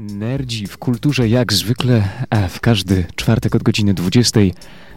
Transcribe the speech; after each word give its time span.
Nerdzi 0.00 0.66
w 0.66 0.78
kulturze 0.78 1.28
jak 1.28 1.52
zwykle, 1.52 2.08
w 2.48 2.60
każdy 2.60 3.04
czwartek 3.16 3.54
od 3.54 3.62
godziny 3.62 3.94
20 3.94 4.40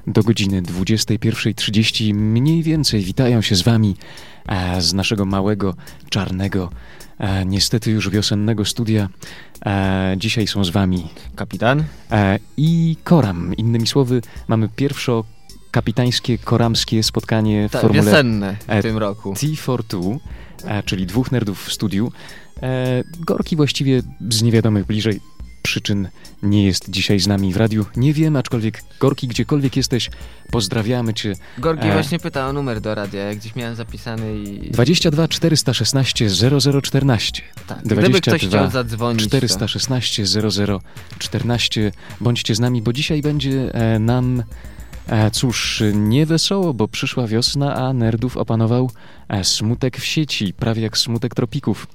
do 0.08 0.24
godziny 0.24 0.62
21.30 0.62 2.14
mniej 2.14 2.64
więcej 2.64 3.02
witają 3.02 3.42
się 3.42 3.56
z 3.56 3.62
wami 3.62 3.96
z 4.80 4.94
naszego 4.94 5.26
małego, 5.26 5.76
czarnego, 6.10 6.70
niestety 7.46 7.92
już 7.92 8.10
wiosennego 8.10 8.66
studia. 8.66 9.10
Dzisiaj 10.18 10.48
są 10.48 10.64
z 10.64 10.70
wami 10.70 11.08
Kapitan? 11.36 11.84
i 12.58 12.98
Koram. 13.04 13.56
Innymi 13.56 13.88
słowy, 13.88 14.22
mamy 14.48 14.70
pierwszo 14.76 15.24
kapitańskie, 15.74 16.38
koramskie 16.38 17.04
spotkanie 17.04 17.70
w 17.70 17.72
Tak, 17.72 17.82
formule 17.82 18.04
wiosenne 18.04 18.56
w 18.68 18.70
e, 18.70 18.82
tym 18.82 18.98
roku. 18.98 19.34
T42, 19.34 20.18
a, 20.68 20.84
czyli 20.84 21.06
dwóch 21.06 21.32
nerdów 21.32 21.66
w 21.66 21.74
studiu. 21.74 22.12
E, 22.64 23.04
Gorki 23.20 23.56
właściwie 23.56 24.02
z 24.30 24.42
niewiadomych 24.42 24.86
bliżej 24.86 25.20
przyczyn 25.64 26.08
nie 26.44 26.66
jest 26.66 26.90
dzisiaj 26.90 27.20
z 27.20 27.28
nami 27.28 27.54
w 27.54 27.58
radiu. 27.58 27.86
Nie 27.96 28.14
wiem, 28.14 28.36
aczkolwiek 28.36 28.84
Gorki, 29.00 29.28
gdziekolwiek 29.28 29.78
jesteś, 29.78 30.10
pozdrawiamy 30.52 31.14
cię. 31.14 31.34
Gorgi 31.58 31.88
e. 31.88 31.94
właśnie 31.94 32.20
pytał 32.20 32.50
o 32.50 32.54
numer 32.54 32.82
do 32.82 32.96
radia, 32.96 33.24
jak 33.24 33.38
gdzieś 33.38 33.56
miałem 33.56 33.76
zapisany 33.76 34.38
i... 34.40 34.72
22 34.72 35.28
416 35.28 36.30
0014. 36.82 37.42
Tak, 37.68 37.80
gdyby 37.84 38.02
ktoś 38.02 38.22
22 38.22 38.48
chciał 38.48 38.72
zadzwonić, 38.72 39.24
416 39.24 40.24
0014. 41.20 41.92
Bądźcie 42.22 42.56
z 42.56 42.60
nami, 42.60 42.82
bo 42.82 42.94
dzisiaj 42.94 43.22
będzie 43.22 43.74
e, 43.74 44.00
nam, 44.00 44.44
e, 45.08 45.32
cóż, 45.32 45.84
nie 45.94 46.26
wesoło, 46.26 46.74
bo 46.74 46.88
przyszła 46.88 47.28
wiosna, 47.28 47.76
a 47.76 47.94
nerdów 47.94 48.38
opanował 48.38 48.92
e, 49.30 49.44
smutek 49.44 49.98
w 49.98 50.06
sieci, 50.06 50.54
prawie 50.54 50.82
jak 50.82 50.98
smutek 50.98 51.36
tropików. 51.36 51.88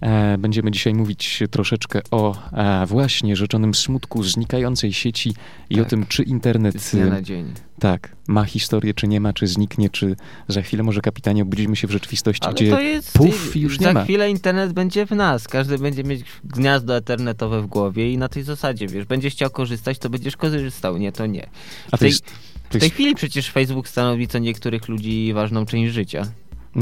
E, 0.00 0.38
Będziemy 0.38 0.70
dzisiaj 0.70 0.94
mówić 0.94 1.42
troszeczkę 1.50 2.00
o 2.10 2.36
e, 2.52 2.86
właśnie 2.86 3.36
rzeczonym 3.36 3.74
smutku 3.74 4.22
znikającej 4.24 4.92
sieci 4.92 5.34
i 5.70 5.74
Tak. 5.74 5.86
o 5.86 5.88
tym, 5.90 6.06
czy 6.06 6.22
internet 6.22 6.80
z 6.82 6.90
dnia 6.94 7.06
na 7.06 7.22
dzień. 7.22 7.52
tak, 7.80 8.16
ma 8.28 8.44
historię, 8.44 8.94
czy 8.94 9.08
nie 9.08 9.20
ma, 9.20 9.32
czy 9.32 9.46
zniknie, 9.46 9.90
czy 9.90 10.16
za 10.48 10.62
chwilę 10.62 10.82
może 10.82 11.00
kapitanie 11.00 11.42
obudzimy 11.42 11.76
się 11.76 11.86
w 11.86 11.90
rzeczywistości, 11.90 12.44
Ale 12.46 12.54
gdzie 12.54 12.70
to 12.70 12.80
jest... 12.80 13.12
puf, 13.12 13.56
już 13.56 13.80
nie 13.80 13.84
za 13.86 13.92
ma. 13.92 14.04
chwilę 14.04 14.30
internet 14.30 14.72
będzie 14.72 15.06
w 15.06 15.10
nas, 15.10 15.48
każdy 15.48 15.78
będzie 15.78 16.04
mieć 16.04 16.24
gniazdo 16.44 16.98
internetowe 16.98 17.62
w 17.62 17.66
głowie 17.66 18.12
i 18.12 18.18
na 18.18 18.28
tej 18.28 18.42
zasadzie, 18.42 18.86
wiesz, 18.86 19.04
będziesz 19.04 19.32
chciał 19.34 19.50
korzystać, 19.50 19.98
to 19.98 20.10
będziesz 20.10 20.36
korzystał, 20.36 20.96
nie, 20.98 21.12
to 21.12 21.26
nie. 21.26 21.48
A 21.90 21.96
w 21.96 22.00
tej- 22.00 22.08
to 22.10 22.12
jest, 22.12 22.24
W 22.64 22.68
tej 22.68 22.80
jest 22.82 22.94
chwili 22.94 23.14
przecież 23.14 23.50
Facebook 23.50 23.88
stanowi 23.88 24.28
co 24.28 24.38
niektórych 24.38 24.88
ludzi 24.88 25.32
ważną 25.34 25.66
część 25.66 25.94
życia. 25.94 26.22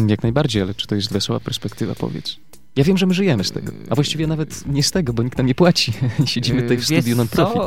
jak 0.08 0.22
najbardziej, 0.22 0.62
ale 0.62 0.74
czy 0.74 0.86
to 0.86 0.94
jest 0.94 1.12
wesoła 1.12 1.40
perspektywa, 1.40 1.94
powiedz? 1.94 2.36
Ja 2.76 2.84
wiem, 2.84 2.98
że 2.98 3.06
my 3.06 3.14
żyjemy 3.14 3.44
z 3.44 3.52
tego, 3.52 3.72
a 3.90 3.94
właściwie 3.94 4.26
nawet 4.26 4.66
nie 4.66 4.82
z 4.82 4.90
tego, 4.90 5.12
bo 5.12 5.22
nikt 5.22 5.38
nam 5.38 5.46
nie 5.46 5.54
płaci. 5.54 5.92
Siedzimy 6.24 6.62
tutaj 6.62 6.76
w 6.78 6.90
Yy, 6.90 7.00
studiu 7.00 7.16
non-profit. 7.16 7.62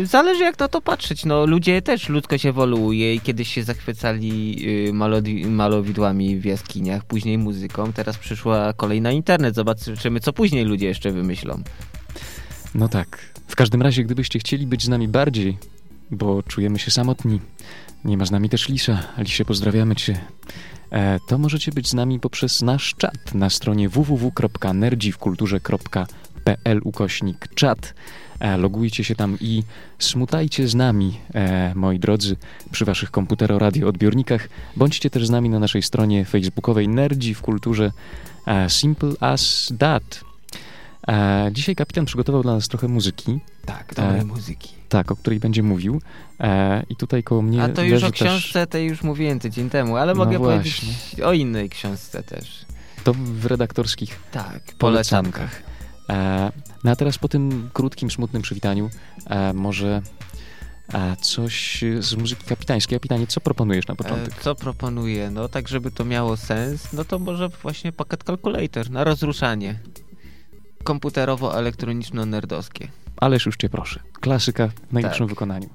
Yy, 0.00 0.06
Zależy 0.06 0.44
jak 0.44 0.58
na 0.58 0.68
to 0.68 0.80
patrzeć. 0.80 1.24
No, 1.24 1.46
ludzie 1.46 1.82
też, 1.82 2.08
ludzkość 2.08 2.46
ewoluuje 2.46 3.14
i 3.14 3.20
kiedyś 3.20 3.48
się 3.48 3.62
zachwycali 3.64 4.62
yy, 4.86 4.92
malodi- 4.92 5.46
malowidłami 5.46 6.36
w 6.38 6.44
jaskiniach, 6.44 7.04
później 7.04 7.38
muzyką, 7.38 7.92
teraz 7.92 8.18
przyszła 8.18 8.72
kolej 8.72 9.00
na 9.00 9.12
internet. 9.12 9.54
Zobaczymy, 9.54 10.20
co 10.20 10.32
później 10.32 10.64
ludzie 10.64 10.86
jeszcze 10.86 11.12
wymyślą. 11.12 11.62
No 12.74 12.88
tak. 12.88 13.18
W 13.46 13.56
każdym 13.56 13.82
razie, 13.82 14.04
gdybyście 14.04 14.38
chcieli 14.38 14.66
być 14.66 14.84
z 14.84 14.88
nami 14.88 15.08
bardziej, 15.08 15.58
bo 16.10 16.42
czujemy 16.42 16.78
się 16.78 16.90
samotni, 16.90 17.40
nie 18.04 18.16
ma 18.16 18.24
z 18.24 18.30
nami 18.30 18.48
też 18.48 18.68
Lisa. 18.68 19.02
Lisie, 19.18 19.44
pozdrawiamy 19.44 19.96
cię. 19.96 20.20
E, 20.92 21.20
to 21.28 21.38
możecie 21.38 21.72
być 21.72 21.88
z 21.88 21.94
nami 21.94 22.20
poprzez 22.20 22.62
nasz 22.62 22.94
czat 22.94 23.34
na 23.34 23.50
stronie 23.50 23.88
www.nerdziwkulturze.pl 23.88 26.80
ukośnik 26.84 27.48
czat. 27.54 27.94
E, 28.40 28.56
logujcie 28.56 29.04
się 29.04 29.14
tam 29.14 29.36
i 29.40 29.62
smutajcie 29.98 30.68
z 30.68 30.74
nami, 30.74 31.18
e, 31.34 31.72
moi 31.74 31.98
drodzy, 31.98 32.36
przy 32.70 32.84
waszych 32.84 33.10
komputero-radio-odbiornikach. 33.10 34.48
Bądźcie 34.76 35.10
też 35.10 35.26
z 35.26 35.30
nami 35.30 35.48
na 35.48 35.58
naszej 35.58 35.82
stronie 35.82 36.24
facebookowej 36.24 36.88
Nerdzi 36.88 37.34
w 37.34 37.42
kulturze 37.42 37.92
Simple 38.68 39.12
as 39.20 39.72
That. 39.78 40.31
E, 41.08 41.48
dzisiaj 41.52 41.74
kapitan 41.76 42.04
przygotował 42.04 42.42
dla 42.42 42.54
nas 42.54 42.68
trochę 42.68 42.88
muzyki, 42.88 43.40
Tak, 43.66 43.94
dobrej 43.94 44.06
dobrej 44.06 44.24
muzyki. 44.36 44.68
tak, 44.88 45.12
o 45.12 45.16
której 45.16 45.40
będzie 45.40 45.62
mówił. 45.62 46.00
E, 46.40 46.82
I 46.88 46.96
tutaj 46.96 47.22
koło 47.22 47.42
mnie 47.42 47.62
A 47.62 47.68
to 47.68 47.82
już 47.82 48.02
o 48.04 48.10
też... 48.10 48.20
książce 48.20 48.66
tej 48.66 48.86
już 48.88 49.02
mówiłem 49.02 49.38
tydzień 49.38 49.70
temu, 49.70 49.96
ale 49.96 50.14
No 50.14 50.24
mogę 50.24 50.38
powiedzieć 50.38 50.80
o 51.24 51.32
innej 51.32 51.70
książce 51.70 52.22
też. 52.22 52.64
To 53.04 53.14
w 53.14 53.46
redaktorskich 53.46 54.20
Tak, 54.32 54.62
polecankach. 54.78 55.62
E, 56.10 56.52
no 56.84 56.90
a 56.90 56.96
teraz 56.96 57.18
po 57.18 57.28
tym 57.28 57.70
krótkim, 57.72 58.10
smutnym 58.10 58.42
przywitaniu 58.42 58.90
e, 59.26 59.52
może 59.52 60.02
e, 60.94 61.16
coś 61.16 61.84
z 62.00 62.14
muzyki 62.14 62.44
kapitańskiej. 62.44 62.98
Kapitanie, 62.98 63.26
co 63.26 63.40
proponujesz 63.40 63.86
na 63.86 63.94
początek? 63.96 64.34
E, 64.38 64.42
Co 64.42 64.54
proponuję? 64.54 65.30
No 65.30 65.48
tak, 65.48 65.68
żeby 65.68 65.90
to 65.90 66.04
miało 66.04 66.36
sens, 66.36 66.92
no 66.92 67.04
to 67.04 67.18
może 67.18 67.48
właśnie 67.48 67.92
pakiet 67.92 68.24
kalkulator 68.24 68.90
na 68.90 69.04
rozruszanie. 69.04 69.78
Komputerowo-elektroniczno-nerdowskie. 70.84 72.88
Ależ 73.16 73.46
już 73.46 73.56
cię 73.56 73.68
proszę. 73.68 74.00
Klasyka 74.20 74.68
w 74.68 74.92
najlepszym 74.92 75.26
Tak. 75.26 75.34
wykonaniu. 75.34 75.68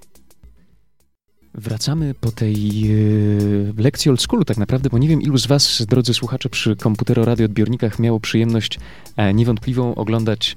Wracamy 1.54 2.14
po 2.14 2.32
tej 2.32 2.54
e, 2.54 3.82
lekcji 3.82 4.12
old 4.12 4.22
schoolu 4.22 4.46
tak 4.46 4.58
naprawdę, 4.58 4.90
bo 4.90 4.98
nie 4.98 5.08
wiem 5.08 5.22
ilu 5.22 5.38
z 5.38 5.48
was, 5.48 5.86
drodzy 5.86 6.14
słuchacze, 6.14 6.50
przy 6.50 6.76
komputero-radioodbiornikach 6.76 8.00
miało 8.00 8.20
przyjemność 8.20 8.80
e, 9.18 9.34
niewątpliwą 9.34 9.96
oglądać 9.96 10.56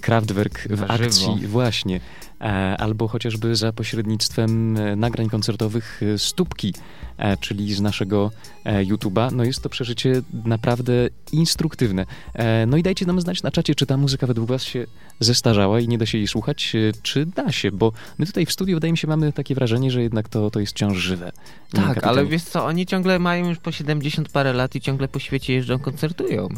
Kraftwerk 0.00 0.68
w 0.68 0.90
akcji 0.90 1.46
właśnie, 1.46 2.00
e, 2.40 2.44
albo 2.78 3.08
chociażby 3.08 3.56
za 3.56 3.72
pośrednictwem 3.72 4.76
e, 4.76 4.96
nagrań 4.96 5.28
koncertowych 5.28 6.00
e, 6.02 6.18
Stópki, 6.18 6.74
e, 7.18 7.36
czyli 7.36 7.74
z 7.74 7.80
naszego 7.80 8.30
e, 8.64 8.84
YouTube'a. 8.84 9.32
No 9.32 9.44
jest 9.44 9.62
to 9.62 9.68
przeżycie 9.68 10.22
naprawdę 10.44 10.92
instruktywne. 11.32 12.06
E, 12.34 12.66
no 12.66 12.76
i 12.76 12.82
dajcie 12.82 13.06
nam 13.06 13.20
znać 13.20 13.42
na 13.42 13.50
czacie, 13.50 13.74
czy 13.74 13.86
ta 13.86 13.96
muzyka 13.96 14.26
według 14.26 14.48
was 14.48 14.62
się 14.62 14.86
zestarzała 15.20 15.80
i 15.80 15.88
nie 15.88 15.98
da 15.98 16.06
się 16.06 16.18
jej 16.18 16.26
słuchać, 16.26 16.72
e, 16.74 16.92
czy 17.02 17.26
da 17.26 17.52
się, 17.52 17.72
bo 17.72 17.92
my 18.18 18.26
tutaj 18.26 18.46
w 18.46 18.52
studiu 18.52 18.76
wydaje 18.76 18.92
mi 18.92 18.98
się 18.98 19.08
mamy 19.08 19.32
takie 19.32 19.54
wrażenie, 19.54 19.90
że 19.90 20.02
jednak 20.02 20.28
to, 20.28 20.50
to 20.50 20.60
jest 20.60 20.72
wciąż 20.72 20.98
żywe. 20.98 21.32
Tak, 21.72 21.84
kapitanie? 21.84 22.06
ale 22.06 22.26
wiesz 22.26 22.42
co, 22.42 22.64
oni 22.64 22.86
ciągle 22.86 23.18
mają 23.18 23.48
już 23.48 23.58
po 23.58 23.72
70 23.72 24.28
parę 24.28 24.52
lat 24.52 24.74
i 24.74 24.80
ciągle 24.80 25.08
po 25.08 25.18
świecie 25.18 25.52
jeżdżą, 25.54 25.78
koncertują. 25.78 26.48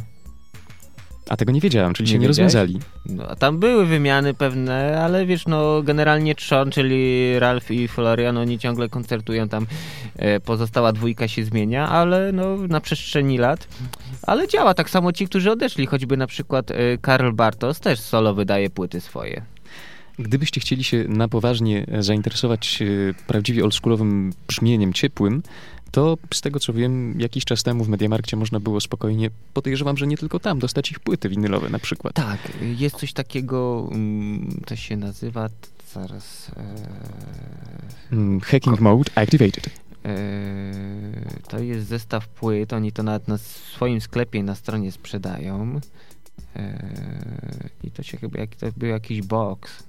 A 1.28 1.36
tego 1.36 1.52
nie 1.52 1.60
wiedziałem, 1.60 1.94
czyli 1.94 2.06
Nie 2.06 2.12
się 2.12 2.18
nie 2.18 2.28
wiedziałeś? 2.28 2.54
rozwiązali. 2.54 2.78
No, 3.06 3.28
a 3.28 3.36
tam 3.36 3.58
były 3.58 3.86
wymiany 3.86 4.34
pewne, 4.34 5.02
ale 5.04 5.26
wiesz, 5.26 5.46
no 5.46 5.82
generalnie 5.82 6.34
Trzon, 6.34 6.70
czyli 6.70 7.38
Ralph 7.38 7.70
i 7.70 7.88
Florian, 7.88 8.36
oni 8.38 8.58
ciągle 8.58 8.88
koncertują 8.88 9.48
tam, 9.48 9.66
e, 10.16 10.40
pozostała 10.40 10.92
dwójka 10.92 11.28
się 11.28 11.44
zmienia, 11.44 11.88
ale 11.88 12.32
no 12.32 12.56
na 12.56 12.80
przestrzeni 12.80 13.38
lat, 13.38 13.68
ale 14.22 14.48
działa 14.48 14.74
tak 14.74 14.90
samo 14.90 15.12
ci, 15.12 15.26
którzy 15.26 15.50
odeszli, 15.50 15.86
choćby 15.86 16.16
na 16.16 16.26
przykład 16.26 16.70
e, 16.70 16.74
Karl 17.00 17.32
Bartos 17.32 17.80
też 17.80 18.00
solo 18.00 18.34
wydaje 18.34 18.70
płyty 18.70 19.00
swoje. 19.00 19.42
Gdybyście 20.18 20.60
chcieli 20.60 20.84
się 20.84 21.04
na 21.08 21.28
poważnie 21.28 21.86
zainteresować 21.98 22.82
e, 22.82 22.86
prawdziwie 23.26 23.64
oldschoolowym 23.64 24.32
brzmieniem 24.48 24.92
ciepłym, 24.92 25.42
to 25.92 26.18
z 26.34 26.40
tego 26.40 26.60
co 26.60 26.72
wiem, 26.72 27.20
jakiś 27.20 27.44
czas 27.44 27.62
temu 27.62 27.84
w 27.84 27.88
Mediamarkcie 27.88 28.36
można 28.36 28.60
było 28.60 28.80
spokojnie, 28.80 29.30
podejrzewam, 29.54 29.96
że 29.96 30.06
nie 30.06 30.16
tylko 30.16 30.38
tam, 30.40 30.58
dostać 30.58 30.90
ich 30.90 31.00
płyty 31.00 31.28
winylowe 31.28 31.68
na 31.70 31.78
przykład. 31.78 32.14
Tak, 32.14 32.38
jest 32.60 32.96
coś 32.96 33.12
takiego, 33.12 33.88
mm, 33.92 34.60
to 34.66 34.76
się 34.76 34.96
nazywa, 34.96 35.48
zaraz... 35.94 36.50
E, 36.56 36.62
Mm, 38.12 38.40
Hacking 38.40 38.80
mode 38.80 39.10
activated. 39.14 39.66
Eee, 40.04 40.12
to 41.48 41.58
jest 41.58 41.88
zestaw 41.88 42.28
płyt, 42.28 42.72
oni 42.72 42.92
to 42.92 43.02
nawet 43.02 43.28
na 43.28 43.38
swoim 43.38 44.00
sklepie 44.00 44.42
na 44.42 44.54
stronie 44.54 44.92
sprzedają. 44.92 45.80
Eee, 46.56 46.72
I 47.84 47.90
to 47.90 48.02
się 48.02 48.18
chyba, 48.18 48.38
to 48.58 48.66
był 48.76 48.88
jakiś 48.88 49.22
box. 49.22 49.82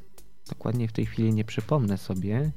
Dokładnie 0.50 0.88
w 0.88 0.92
tej 0.92 1.06
chwili 1.06 1.34
nie 1.34 1.44
przypomnę 1.44 1.98
sobie. 1.98 2.52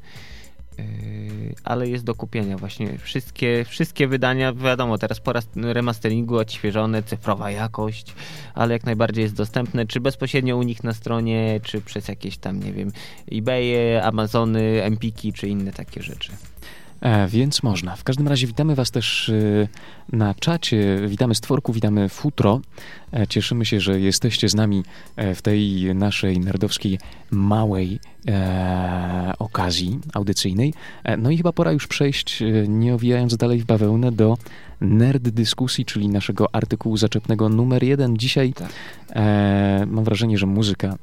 Eee, 0.79 1.55
ale 1.65 1.89
jest 1.89 2.05
do 2.05 2.15
kupienia 2.15 2.57
właśnie 2.57 2.99
wszystkie, 2.99 3.65
wszystkie 3.69 4.09
wydania, 4.09 4.53
wiadomo, 4.53 4.99
teraz 4.99 5.21
po 5.21 5.33
remasteringu 5.57 6.37
odświeżone, 6.37 7.03
cyfrowa 7.03 7.51
jakość, 7.51 8.15
ale 8.55 8.75
jak 8.75 8.85
najbardziej 8.85 9.23
jest 9.23 9.35
dostępne, 9.35 9.87
czy 9.87 10.01
bezpośrednio 10.01 10.57
u 10.57 10.63
nich 10.63 10.85
na 10.85 10.95
stronie, 10.95 11.61
czy 11.63 11.81
przez 11.81 12.09
jakieś 12.09 12.39
tam, 12.39 12.63
nie 12.63 12.73
wiem, 12.73 12.93
eBaye, 13.33 14.03
Amazony, 14.03 14.83
Empiki, 14.83 15.33
czy 15.33 15.49
inne 15.49 15.73
takie 15.73 16.03
rzeczy. 16.03 16.33
E, 17.07 17.29
więc 17.29 17.63
można. 17.63 17.97
W 17.97 18.05
każdym 18.05 18.29
razie 18.29 18.47
witamy 18.47 18.75
Was 18.75 18.91
też 18.91 19.29
e, 19.29 19.33
na 20.17 20.35
czacie. 20.35 20.99
Witamy 21.09 21.35
Stworku, 21.35 21.73
witamy 21.73 22.09
Futro. 22.09 22.61
E, 23.13 23.27
cieszymy 23.27 23.65
się, 23.65 23.81
że 23.81 24.01
jesteście 24.01 24.49
z 24.49 24.55
nami 24.55 24.83
e, 25.17 25.35
w 25.35 25.43
tej 25.43 25.95
naszej 25.95 26.41
nerdowskiej 26.41 26.99
małej 27.31 28.01
e, 28.29 29.33
okazji 29.39 29.99
audycyjnej. 30.15 30.75
No 31.19 31.31
i 31.31 31.37
chyba 31.37 31.53
pora 31.53 31.73
już 31.73 31.87
przejść, 31.87 32.43
nie 32.69 32.95
owijając 32.95 33.37
dalej 33.37 33.61
w 33.61 33.65
bawełnę, 33.65 34.13
do 34.13 34.39
nerd 34.81 35.23
dyskusji, 35.23 35.85
czyli 35.85 36.09
naszego 36.09 36.55
artykułu 36.55 36.97
zaczepnego 36.97 37.49
numer 37.49 37.83
jeden. 37.83 38.17
Dzisiaj 38.17 38.53
Tak. 38.53 38.69
e, 39.11 39.87
mam 39.87 40.05
wrażenie, 40.05 40.39
że 40.39 40.47
muzyka 40.47 40.97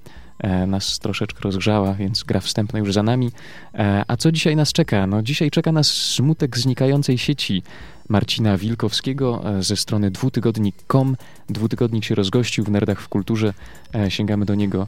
nas 0.68 1.00
troszeczkę 1.00 1.40
rozgrzała, 1.42 1.94
więc 1.94 2.24
gra 2.24 2.40
wstępna 2.40 2.80
już 2.80 2.94
za 2.94 3.04
nami. 3.04 3.32
E, 3.74 4.04
a 4.08 4.18
co 4.18 4.32
dzisiaj 4.32 4.56
nas 4.56 4.74
czeka? 4.74 5.08
No 5.08 5.22
dzisiaj 5.22 5.52
czeka 5.52 5.72
nas 5.72 5.88
smutek 5.88 6.58
znikającej 6.58 7.18
sieci 7.18 7.64
Marcina 8.10 8.58
Wilkowskiego 8.58 9.42
e, 9.46 9.64
ze 9.64 9.76
strony 9.76 10.12
dwutygodnik.com. 10.12 11.16
Dwutygodnik 11.50 12.06
się 12.06 12.16
rozgościł 12.16 12.64
w 12.64 12.70
Nerdach 12.70 13.02
w 13.02 13.10
Kulturze. 13.10 13.54
E, 13.96 14.12
sięgamy 14.12 14.46
do 14.46 14.56
niego 14.56 14.88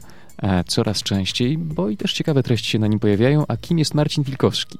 coraz 0.66 1.02
częściej, 1.02 1.58
bo 1.58 1.88
i 1.88 1.96
też 1.96 2.12
ciekawe 2.12 2.42
treści 2.42 2.70
się 2.70 2.78
na 2.78 2.86
nim 2.86 2.98
pojawiają. 2.98 3.44
A 3.48 3.56
kim 3.56 3.78
jest 3.78 3.94
Marcin 3.94 4.24
Wilkowski? 4.24 4.78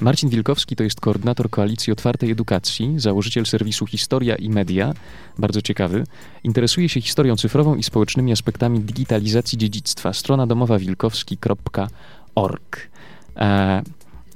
Marcin 0.00 0.28
Wilkowski 0.28 0.76
to 0.76 0.84
jest 0.84 1.00
koordynator 1.00 1.50
Koalicji 1.50 1.92
Otwartej 1.92 2.30
Edukacji, 2.30 2.94
założyciel 2.96 3.46
serwisu 3.46 3.86
Historia 3.86 4.36
i 4.36 4.48
Media, 4.48 4.94
bardzo 5.38 5.62
ciekawy. 5.62 6.04
Interesuje 6.44 6.88
się 6.88 7.00
historią 7.00 7.36
cyfrową 7.36 7.74
i 7.74 7.82
społecznymi 7.82 8.32
aspektami 8.32 8.80
digitalizacji 8.80 9.58
dziedzictwa. 9.58 10.12
Strona 10.12 10.46
domowa 10.46 10.78
wilkowski.org. 10.78 12.90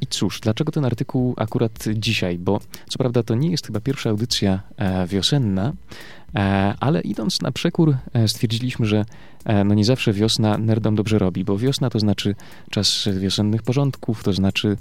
I 0.00 0.06
cóż, 0.06 0.41
dlaczego 0.41 0.73
ten 0.73 0.85
artykuł 0.85 1.35
akurat 1.37 1.85
dzisiaj? 1.94 2.38
Bo 2.38 2.61
co 2.88 2.99
prawda 2.99 3.23
to 3.23 3.35
nie 3.35 3.50
jest 3.50 3.67
chyba 3.67 3.81
pierwsza 3.81 4.11
audycja 4.11 4.61
e, 4.76 5.06
wiosenna, 5.06 5.73
e, 6.35 6.75
ale 6.81 7.00
idąc 7.00 7.43
na 7.43 7.52
przekór 7.52 7.97
e, 8.12 8.29
stwierdziliśmy, 8.29 8.87
że 8.87 9.05
no 9.64 9.75
nie 9.75 9.85
zawsze 9.85 10.12
wiosna 10.12 10.58
nerdom 10.58 10.94
dobrze 10.94 11.19
robi, 11.19 11.44
bo 11.44 11.58
wiosna 11.58 11.91
to 11.91 11.99
znaczy 11.99 12.35
czas 12.70 13.08
wiosennych 13.19 13.62
porządków, 13.62 14.25
to 14.25 14.32
znaczy 14.32 14.76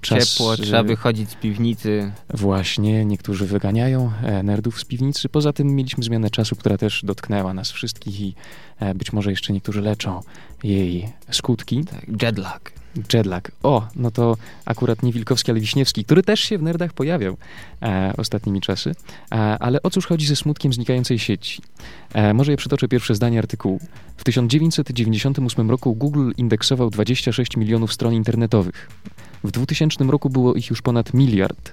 czas... 0.00 0.34
Ciepło, 0.34 0.56
trzeba 0.56 0.82
wychodzić 0.82 1.30
z 1.30 1.34
piwnicy. 1.34 2.12
Właśnie, 2.34 3.04
niektórzy 3.04 3.46
wyganiają 3.46 4.12
nerdów 4.44 4.80
z 4.80 4.84
piwnicy. 4.84 5.28
Poza 5.28 5.52
tym 5.52 5.74
mieliśmy 5.74 6.04
zmianę 6.04 6.30
czasu, 6.30 6.56
która 6.56 6.78
też 6.78 7.02
dotknęła 7.04 7.54
nas 7.54 7.70
wszystkich 7.70 8.20
i 8.20 8.34
być 8.94 9.12
może 9.12 9.30
jeszcze 9.30 9.52
niektórzy 9.52 9.80
leczą 9.80 10.20
jej 10.62 11.08
skutki. 11.30 11.84
Tak, 11.84 12.22
jetlag. 12.22 12.79
Jetlag. 13.12 13.52
O, 13.62 13.88
no 13.96 14.10
to 14.10 14.36
akurat 14.64 15.02
nie 15.02 15.12
Wilkowski, 15.12 15.50
ale 15.50 15.60
Wiśniewski, 15.60 16.04
który 16.04 16.22
też 16.22 16.40
się 16.40 16.58
w 16.58 16.62
nerdach 16.62 16.92
pojawiał 16.92 17.36
e, 17.82 18.12
ostatnimi 18.16 18.60
czasy. 18.60 18.90
E, 19.32 19.34
ale 19.34 19.82
o 19.82 19.90
cóż 19.90 20.06
chodzi 20.06 20.26
ze 20.26 20.36
smutkiem 20.36 20.72
znikającej 20.72 21.18
sieci? 21.18 21.62
E, 22.12 22.34
może 22.34 22.50
ja 22.50 22.56
przytoczę 22.56 22.88
pierwsze 22.88 23.14
zdanie 23.14 23.38
artykułu. 23.38 23.80
W 24.16 24.24
1998 24.24 25.70
roku 25.70 25.94
Google 25.94 26.30
indeksował 26.36 26.90
26 26.90 27.56
milionów 27.56 27.92
stron 27.92 28.14
internetowych. 28.14 28.90
W 29.44 29.50
2000 29.50 30.04
roku 30.04 30.30
było 30.30 30.54
ich 30.54 30.70
już 30.70 30.82
ponad 30.82 31.14
miliard. 31.14 31.72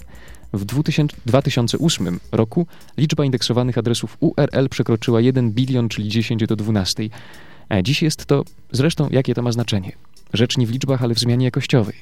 W 0.53 0.65
2000, 0.65 1.17
2008 1.25 2.19
roku 2.31 2.67
liczba 2.97 3.25
indeksowanych 3.25 3.77
adresów 3.77 4.17
URL 4.19 4.69
przekroczyła 4.69 5.21
1 5.21 5.51
bilion, 5.51 5.89
czyli 5.89 6.09
10 6.09 6.45
do 6.47 6.55
12. 6.55 7.03
E, 7.69 7.83
Dziś 7.83 8.01
jest 8.01 8.25
to, 8.25 8.43
zresztą 8.71 9.07
jakie 9.11 9.33
to 9.33 9.41
ma 9.41 9.51
znaczenie? 9.51 9.91
Rzecz 10.33 10.57
nie 10.57 10.68
w 10.68 10.71
liczbach, 10.71 11.03
ale 11.03 11.13
w 11.15 11.19
zmianie 11.19 11.45
jakościowej. 11.45 11.95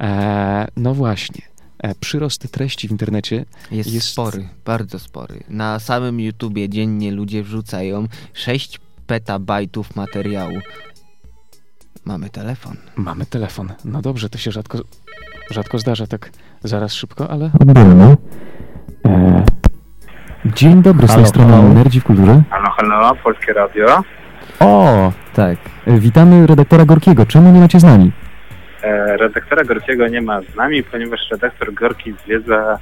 E, 0.00 0.66
no 0.76 0.94
właśnie, 0.94 1.42
e, 1.78 1.94
przyrost 1.94 2.52
treści 2.52 2.88
w 2.88 2.90
internecie 2.90 3.44
Jest, 3.70 3.92
Jest- 3.92 4.08
spory, 4.08 4.48
bardzo 4.64 4.98
spory. 4.98 5.40
Na 5.48 5.78
samym 5.78 6.20
YouTubie 6.20 6.68
dziennie 6.68 7.12
ludzie 7.12 7.42
wrzucają 7.42 8.06
6 8.34 8.80
petabajtów 9.06 9.96
materiału. 9.96 10.58
Mamy 12.04 12.30
telefon. 12.30 12.76
Mamy 12.96 13.26
telefon. 13.26 13.72
No 13.84 14.02
dobrze, 14.02 14.28
to 14.30 14.38
się 14.38 14.52
rzadko, 14.52 14.78
rzadko 15.50 15.78
zdarza 15.78 16.06
tak 16.06 16.30
zaraz 16.64 16.92
szybko, 16.92 17.30
ale 17.30 17.50
odbieramy. 17.60 18.16
E, 19.06 19.44
dzień 20.46 20.82
dobry, 20.82 21.08
z 21.08 21.14
tej 21.14 21.26
strony. 21.26 21.74
Nerdzi 21.74 22.00
w 22.00 22.04
Kulturze. 22.04 22.42
Halo, 22.50 22.70
halo, 22.70 23.14
Polskie 23.22 23.52
Radio. 23.52 24.02
O, 24.60 25.12
Tak. 25.34 25.56
witamy 25.86 26.46
redaktora 26.46 26.84
Gorkiego. 26.84 27.26
Czemu 27.26 27.52
nie 27.52 27.60
macie 27.60 27.80
z 27.80 27.84
nami? 27.84 28.12
E, 28.82 29.16
redaktora 29.16 29.64
Gorkiego 29.64 30.08
nie 30.08 30.20
ma 30.20 30.40
z 30.42 30.56
nami, 30.56 30.82
ponieważ 30.82 31.20
redaktor 31.30 31.74
Gorki 31.74 32.14
zwiedza 32.24 32.78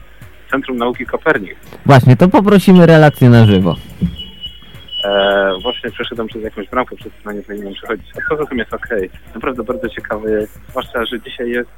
Centrum 0.51 0.77
Nauki 0.77 1.07
Kopernik. 1.07 1.57
Właśnie, 1.87 2.17
to 2.17 2.29
poprosimy 2.29 2.87
relację 2.87 3.31
na 3.31 3.47
żywo. 3.47 3.75
E, 5.05 5.51
właśnie 5.63 5.91
przeszedłem 5.91 6.27
przez 6.29 6.43
jakąś 6.43 6.69
bramkę, 6.69 6.97
przez 6.97 7.13
którą 7.13 7.35
nie 7.35 7.43
powinienem 7.43 7.75
przechodzić. 7.75 8.07
A 8.17 8.29
poza 8.31 8.47
tym 8.47 8.59
jest 8.59 8.75
okej. 8.75 9.11
Naprawdę 9.35 9.63
bardzo 9.65 9.89
ciekawy 9.89 10.31
jest, 10.41 10.61
zwłaszcza, 10.69 11.05
że 11.05 11.21
dzisiaj 11.21 11.51
jest 11.51 11.71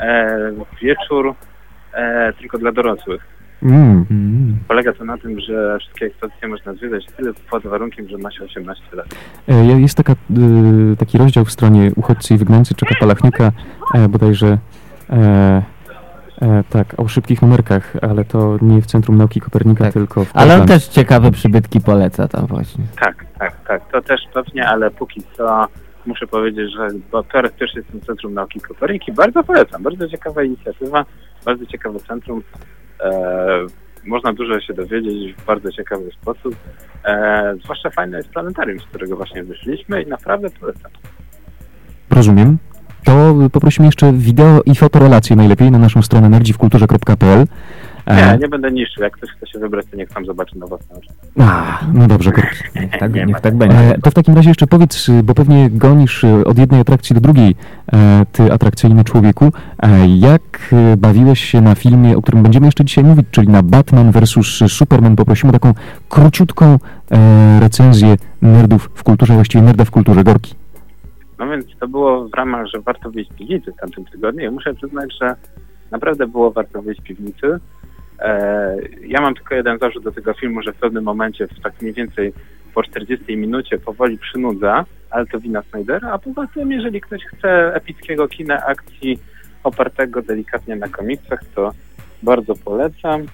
e, 0.00 0.52
wieczór 0.82 1.34
e, 1.94 2.32
tylko 2.32 2.58
dla 2.58 2.72
dorosłych. 2.72 3.37
Mm. 3.62 4.56
Polega 4.68 4.92
to 4.92 5.04
na 5.04 5.18
tym, 5.18 5.40
że 5.40 5.78
wszystkie 5.80 6.06
ekspozycje 6.06 6.48
można 6.48 6.74
zwiedzać 6.74 7.06
tylko 7.16 7.40
pod 7.50 7.62
warunkiem, 7.62 8.08
że 8.08 8.18
ma 8.18 8.30
się 8.30 8.44
18 8.44 8.96
lat. 8.96 9.06
E, 9.48 9.80
Jest 9.80 9.96
taka, 9.96 10.12
y, 10.12 10.96
taki 10.98 11.18
rozdział 11.18 11.44
w 11.44 11.50
stronie 11.52 11.90
Uchodźcy 11.96 12.34
i 12.34 12.38
Wygnańcy 12.38 12.74
Czeka 12.74 12.94
Palachnika, 13.00 13.52
e, 13.94 14.08
bodajże 14.08 14.58
e, 15.10 15.62
e, 16.42 16.64
tak, 16.70 16.94
o 16.96 17.08
szybkich 17.08 17.42
numerkach, 17.42 17.92
ale 18.02 18.24
to 18.24 18.58
nie 18.62 18.82
w 18.82 18.86
Centrum 18.86 19.16
Nauki 19.16 19.40
Kopernika, 19.40 19.84
Tak. 19.84 19.92
tylko 19.92 20.24
w 20.24 20.36
Ale 20.36 20.60
on 20.60 20.66
też 20.66 20.88
ciekawe 20.88 21.30
przybytki 21.30 21.80
poleca 21.80 22.28
tam 22.28 22.46
właśnie. 22.46 22.84
Tak, 23.00 23.24
tak, 23.38 23.64
tak. 23.68 23.90
To 23.92 24.02
też 24.02 24.20
pewnie, 24.34 24.68
ale 24.68 24.90
póki 24.90 25.22
co 25.36 25.66
muszę 26.06 26.26
powiedzieć, 26.26 26.72
że 26.72 26.88
bo 27.12 27.22
teraz 27.22 27.52
też 27.52 27.74
jestem 27.74 28.00
w 28.00 28.06
Centrum 28.06 28.34
Nauki 28.34 28.60
Koperniki. 28.60 29.12
Bardzo 29.12 29.44
polecam. 29.44 29.82
Bardzo 29.82 30.08
ciekawa 30.08 30.42
inicjatywa, 30.42 31.04
bardzo 31.44 31.66
ciekawe 31.66 31.98
centrum. 31.98 32.42
E, 33.04 33.66
można 34.06 34.32
dużo 34.32 34.60
się 34.60 34.74
dowiedzieć 34.74 35.34
w 35.34 35.44
bardzo 35.44 35.72
ciekawy 35.72 36.10
sposób. 36.22 36.56
E, 37.04 37.54
zwłaszcza 37.64 37.90
fajne 37.90 38.16
jest 38.16 38.28
planetarium, 38.28 38.80
z 38.80 38.84
którego 38.84 39.16
właśnie 39.16 39.44
wyszliśmy 39.44 40.02
i 40.02 40.06
naprawdę 40.06 40.50
polecam. 40.50 40.90
Rozumiem. 42.10 42.58
To 43.04 43.34
poprosimy 43.52 43.86
jeszcze 43.86 44.12
wideo 44.12 44.62
i 44.66 44.74
fotorelacje 44.74 45.36
najlepiej 45.36 45.70
na 45.70 45.78
naszą 45.78 46.02
stronę 46.02 46.28
nerdziwkulturze.pl. 46.28 47.46
E, 48.08 48.32
Nie, 48.32 48.38
nie 48.38 48.48
będę 48.48 48.70
niszczył. 48.70 49.02
Jak 49.04 49.12
ktoś 49.12 49.30
chce 49.30 49.46
się 49.46 49.58
wybrać, 49.58 49.86
to 49.90 49.96
niech 49.96 50.08
tam 50.08 50.26
zobaczy 50.26 50.58
na 50.58 50.66
własne 50.66 50.96
oczy. 50.96 51.08
A, 51.40 51.78
no 51.94 52.06
dobrze. 52.06 52.30
Niech 52.74 52.98
tak, 52.98 53.14
Nie 53.14 53.24
niech 53.26 53.40
tak 53.40 53.56
będzie. 53.56 53.76
E, 53.78 53.98
to 53.98 54.10
w 54.10 54.14
takim 54.14 54.34
razie 54.34 54.50
jeszcze 54.50 54.66
powiedz, 54.66 55.08
y, 55.08 55.22
bo 55.22 55.34
pewnie 55.34 55.70
gonisz 55.70 56.24
y, 56.24 56.44
od 56.44 56.58
jednej 56.58 56.80
atrakcji 56.80 57.14
do 57.14 57.20
drugiej, 57.20 57.54
e, 57.92 58.26
ty 58.32 58.52
atrakcyjny 58.52 59.04
człowieku, 59.04 59.52
e, 59.82 60.08
jak 60.18 60.72
y, 60.92 60.96
bawiłeś 60.96 61.40
się 61.40 61.60
na 61.60 61.74
filmie, 61.74 62.16
o 62.16 62.22
którym 62.22 62.42
będziemy 62.42 62.66
jeszcze 62.66 62.84
dzisiaj 62.84 63.04
mówić, 63.04 63.26
czyli 63.30 63.48
na 63.48 63.62
Batman 63.62 64.12
vs. 64.12 64.28
Superman. 64.68 65.16
Poprosimy 65.16 65.50
o 65.50 65.52
taką 65.52 65.74
króciutką 66.08 66.78
recenzję 67.60 68.16
nerdów 68.42 68.90
w 68.94 69.02
kulturze, 69.02 69.34
właściwie 69.34 69.64
nerda 69.64 69.84
w 69.84 69.90
kulturze 69.90 70.24
Gorki. 70.24 70.54
No 71.38 71.48
więc 71.48 71.66
to 71.80 71.88
było 71.88 72.28
w 72.28 72.34
ramach, 72.34 72.66
że 72.66 72.80
warto 72.80 73.10
wyjść 73.10 73.30
z 73.30 73.34
piwnicy 73.34 73.72
w 73.72 73.76
tamtym 73.76 74.04
tygodniu 74.04 74.52
muszę 74.52 74.74
przyznać, 74.74 75.10
że 75.20 75.34
naprawdę 75.90 76.26
było 76.26 76.50
warto 76.50 76.82
wyjść 76.82 77.00
z 77.00 77.04
piwnicy. 77.04 77.60
E, 78.20 78.76
ja 79.06 79.20
mam 79.20 79.34
tylko 79.34 79.54
jeden 79.54 79.78
zarzut 79.78 80.04
do 80.04 80.12
tego 80.12 80.34
filmu, 80.34 80.62
że 80.62 80.72
w 80.72 80.76
pewnym 80.76 81.04
momencie, 81.04 81.46
w 81.46 81.60
tak 81.60 81.82
mniej 81.82 81.94
więcej 81.94 82.32
po 82.74 82.82
40 82.82 83.36
minucie 83.36 83.78
powoli 83.78 84.18
przynudza, 84.18 84.84
ale 85.10 85.26
to 85.26 85.40
wina 85.40 85.62
Snydera, 85.62 86.12
a 86.12 86.18
poza 86.18 86.46
tym, 86.54 86.72
jeżeli 86.72 87.00
ktoś 87.00 87.24
chce 87.24 87.74
epickiego 87.74 88.28
kina 88.28 88.66
akcji 88.66 89.18
opartego 89.64 90.22
delikatnie 90.22 90.76
na 90.76 90.88
komiksach, 90.88 91.40
to 91.54 91.72
bardzo 92.22 92.54
polecam. 92.54 93.26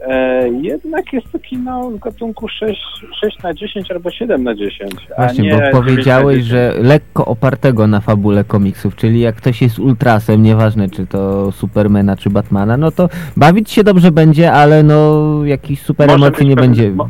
E, 0.00 0.48
jednak 0.48 1.12
jest 1.12 1.32
to 1.32 1.38
kino 1.38 1.90
w 1.90 1.98
gatunku 1.98 2.48
6, 2.48 2.80
6 3.20 3.42
na 3.42 3.54
10 3.54 3.90
albo 3.90 4.10
7 4.10 4.44
na 4.44 4.54
10. 4.54 4.92
a 5.16 5.22
Właśnie, 5.22 5.44
nie 5.44 5.50
bo 5.50 5.56
9 5.56 5.74
na 5.74 5.80
powiedziałeś, 5.80 6.36
10. 6.36 6.50
że 6.50 6.74
lekko 6.82 7.24
opartego 7.26 7.86
na 7.86 8.00
fabule 8.00 8.44
komiksów, 8.44 8.96
czyli 8.96 9.20
jak 9.20 9.36
ktoś 9.36 9.62
jest 9.62 9.78
ultrasem, 9.78 10.42
nieważne 10.42 10.88
czy 10.90 11.06
to 11.06 11.52
Supermana 11.52 12.16
czy 12.16 12.30
Batmana, 12.30 12.76
no 12.76 12.90
to 12.90 13.08
bawić 13.36 13.70
się 13.70 13.84
dobrze 13.84 14.12
będzie, 14.12 14.52
ale 14.52 14.82
no 14.82 15.24
jakichś 15.44 15.82
super 15.82 16.08
Może 16.08 16.26
emocji 16.26 16.46
nie 16.48 16.56
pewne- 16.56 16.68
będzie. 16.68 16.90
mo- 16.90 17.08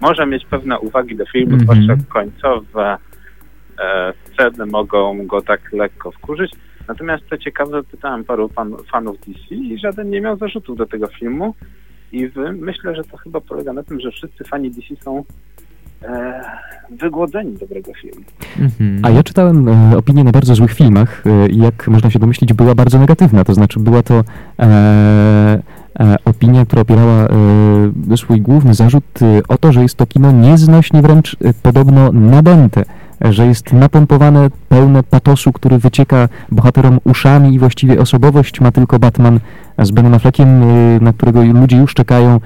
może 0.00 0.26
mieć 0.26 0.44
pewne 0.46 0.78
uwagi 0.78 1.16
do 1.16 1.26
filmu, 1.26 1.52
Mhm. 1.54 1.62
zwłaszcza 1.84 2.04
końcowe 2.08 2.96
e, 3.80 4.12
sceny 4.32 4.66
mogą 4.66 5.26
go 5.26 5.42
tak 5.42 5.72
lekko 5.72 6.10
wkurzyć. 6.10 6.52
Natomiast 6.88 7.24
co 7.30 7.38
ciekawe, 7.38 7.82
pytałem 7.82 8.24
paru 8.24 8.48
pan, 8.48 8.74
fanów 8.92 9.16
DC 9.26 9.54
i 9.54 9.78
żaden 9.78 10.10
nie 10.10 10.20
miał 10.20 10.36
zarzutów 10.36 10.76
do 10.76 10.86
tego 10.86 11.06
filmu. 11.06 11.54
I 12.12 12.28
wy, 12.28 12.52
myślę, 12.52 12.94
że 12.94 13.04
to 13.04 13.16
chyba 13.16 13.40
polega 13.40 13.72
na 13.72 13.82
tym, 13.82 14.00
że 14.00 14.10
wszyscy 14.10 14.44
fani 14.44 14.70
DC 14.70 15.02
są 15.02 15.24
e, 16.02 16.40
wygłodzeni 16.90 17.56
dobrego 17.58 17.92
filmu. 18.02 18.24
Mhm. 18.58 19.00
A 19.02 19.10
ja 19.10 19.22
czytałem 19.22 19.68
e, 19.68 19.96
opinię 19.96 20.24
na 20.24 20.32
bardzo 20.32 20.54
złych 20.54 20.72
filmach 20.72 21.22
e, 21.26 21.48
i 21.48 21.58
jak 21.58 21.88
można 21.88 22.10
się 22.10 22.18
domyślić, 22.18 22.52
była 22.52 22.74
bardzo 22.74 22.98
negatywna. 22.98 23.44
To 23.44 23.54
znaczy 23.54 23.80
była 23.80 24.02
to 24.02 24.24
e, 24.58 24.64
e 26.00 26.16
opinia, 26.24 26.66
która 26.66 26.82
opierała 26.82 27.28
e, 28.10 28.16
swój 28.16 28.40
główny 28.40 28.74
zarzut 28.74 29.18
o 29.48 29.58
to, 29.58 29.72
że 29.72 29.82
jest 29.82 29.94
to 29.94 30.06
kino 30.06 30.32
nieznośnie 30.32 31.02
wręcz 31.02 31.36
podobno 31.62 32.12
nadęte 32.12 32.84
że 33.20 33.46
jest 33.46 33.72
napompowane, 33.72 34.50
pełne 34.68 35.02
patosu, 35.02 35.52
który 35.52 35.78
wycieka 35.78 36.28
bohaterom 36.52 37.00
uszami 37.04 37.54
i 37.54 37.58
właściwie 37.58 38.00
osobowość 38.00 38.60
ma 38.60 38.72
tylko 38.72 38.98
Batman 38.98 39.40
z 39.78 39.90
Benem 39.90 40.14
Affleckiem, 40.14 40.48
na 41.04 41.12
którego 41.12 41.42
ludzie 41.44 41.76
już 41.76 41.94
czekają 41.94 42.40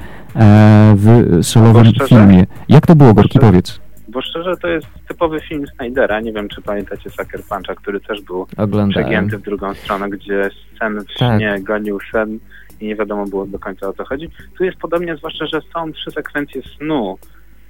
w 0.94 1.38
solowym 1.42 1.92
filmie. 2.08 2.46
Jak 2.68 2.86
to 2.86 2.94
było, 2.96 3.14
Gorki, 3.14 3.38
powiedz? 3.38 3.80
Bo 4.08 4.22
szczerze, 4.22 4.56
to 4.56 4.68
jest 4.68 4.86
typowy 5.08 5.40
film 5.40 5.64
Snydera. 5.76 6.20
Nie 6.20 6.32
wiem, 6.32 6.48
czy 6.48 6.62
pamiętacie 6.62 7.10
Sucker 7.10 7.40
Puncha, 7.48 7.74
który 7.74 8.00
też 8.00 8.20
był 8.20 8.46
Oglądałem. 8.56 8.90
przegięty 8.90 9.38
w 9.38 9.42
drugą 9.42 9.74
stronę, 9.74 10.10
gdzie 10.10 10.50
sen 10.78 11.00
w 11.00 11.18
tak. 11.18 11.38
śnie 11.38 11.56
gonił 11.60 11.98
sen 12.12 12.38
i 12.80 12.86
nie 12.86 12.96
wiadomo 12.96 13.26
było 13.26 13.46
do 13.46 13.58
końca 13.58 13.88
o 13.88 13.92
co 13.92 14.04
chodzi. 14.04 14.30
Tu 14.58 14.64
jest 14.64 14.78
podobnie, 14.78 15.16
zwłaszcza, 15.16 15.46
że 15.46 15.60
są 15.74 15.92
trzy 15.92 16.10
sekwencje 16.10 16.62
snu 16.62 17.18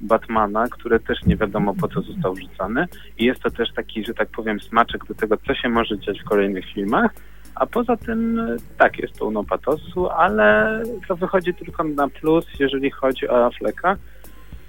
Batmana, 0.01 0.69
które 0.69 1.01
też 1.01 1.23
nie 1.27 1.37
wiadomo 1.37 1.75
po 1.75 1.89
co 1.89 2.03
został 2.03 2.35
wrzucony 2.35 2.87
i 3.19 3.25
jest 3.25 3.43
to 3.43 3.51
też 3.51 3.73
taki, 3.73 4.05
że 4.05 4.15
tak 4.15 4.29
powiem, 4.29 4.61
smaczek 4.61 5.07
do 5.07 5.15
tego, 5.15 5.37
co 5.47 5.55
się 5.55 5.69
może 5.69 5.99
dziać 5.99 6.21
w 6.21 6.25
kolejnych 6.25 6.65
filmach. 6.75 7.15
A 7.55 7.67
poza 7.67 7.97
tym, 7.97 8.41
tak, 8.79 8.99
jest 8.99 9.19
pełno 9.19 9.45
patosu, 9.45 10.09
ale 10.09 10.83
to 11.09 11.17
wychodzi 11.17 11.55
tylko 11.55 11.85
na 11.85 12.09
plus, 12.09 12.47
jeżeli 12.59 12.91
chodzi 12.91 13.29
o 13.29 13.47
Afflecka, 13.47 13.97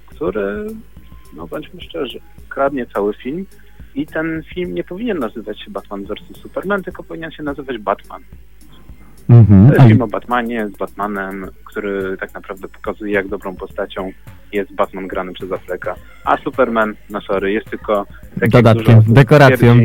który 0.05 0.67
no 1.35 1.47
bądźmy 1.47 1.81
szczerzy, 1.81 2.19
kradnie 2.49 2.85
cały 2.85 3.13
film 3.13 3.45
i 3.95 4.05
ten 4.05 4.43
film 4.53 4.73
nie 4.73 4.83
powinien 4.83 5.19
nazywać 5.19 5.61
się 5.61 5.71
Batman 5.71 6.03
vs. 6.03 6.41
Superman, 6.41 6.83
tylko 6.83 7.03
powinien 7.03 7.31
się 7.31 7.43
nazywać 7.43 7.77
Batman. 7.77 8.21
Mm-hmm. 9.29 9.67
To 9.67 9.73
jest 9.73 9.87
film 9.87 10.01
o 10.01 10.07
Batmanie 10.07 10.67
z 10.67 10.77
Batmanem, 10.77 11.47
który 11.65 12.17
tak 12.17 12.33
naprawdę 12.33 12.67
pokazuje, 12.67 13.13
jak 13.13 13.27
dobrą 13.27 13.55
postacią 13.55 14.11
jest 14.51 14.73
Batman 14.73 15.07
grany 15.07 15.33
przez 15.33 15.51
Afflecka. 15.51 15.95
A 16.25 16.37
Superman, 16.37 16.95
no 17.09 17.21
sorry, 17.21 17.51
jest 17.51 17.69
tylko 17.69 18.05
dodatkiem, 18.37 19.01
dekoracją. 19.07 19.77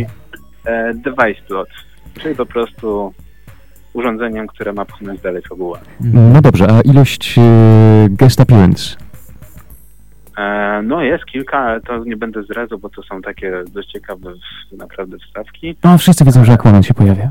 E, 0.64 0.94
device 0.94 1.42
plot, 1.48 1.68
czyli 2.14 2.34
po 2.34 2.46
prostu 2.46 3.14
urządzeniem, 3.92 4.46
które 4.46 4.72
ma 4.72 4.84
pchnąć 4.84 5.20
dalej 5.20 5.42
fabułę. 5.48 5.78
No 6.00 6.42
dobrze, 6.42 6.66
a 6.70 6.80
ilość 6.80 7.38
e, 7.38 7.42
guest 8.10 8.40
appearance 8.40 9.08
no 10.82 11.02
jest 11.02 11.24
kilka, 11.24 11.58
ale 11.58 11.80
to 11.80 12.04
nie 12.04 12.16
będę 12.16 12.42
zdradzał, 12.42 12.78
bo 12.78 12.88
to 12.88 13.02
są 13.02 13.22
takie 13.22 13.64
dość 13.72 13.92
ciekawe 13.92 14.32
naprawdę 14.72 15.16
wstawki. 15.18 15.76
No 15.84 15.98
wszyscy 15.98 16.24
wiedzą, 16.24 16.44
że 16.44 16.52
Aquaman 16.52 16.82
się 16.82 16.94
pojawia. 16.94 17.30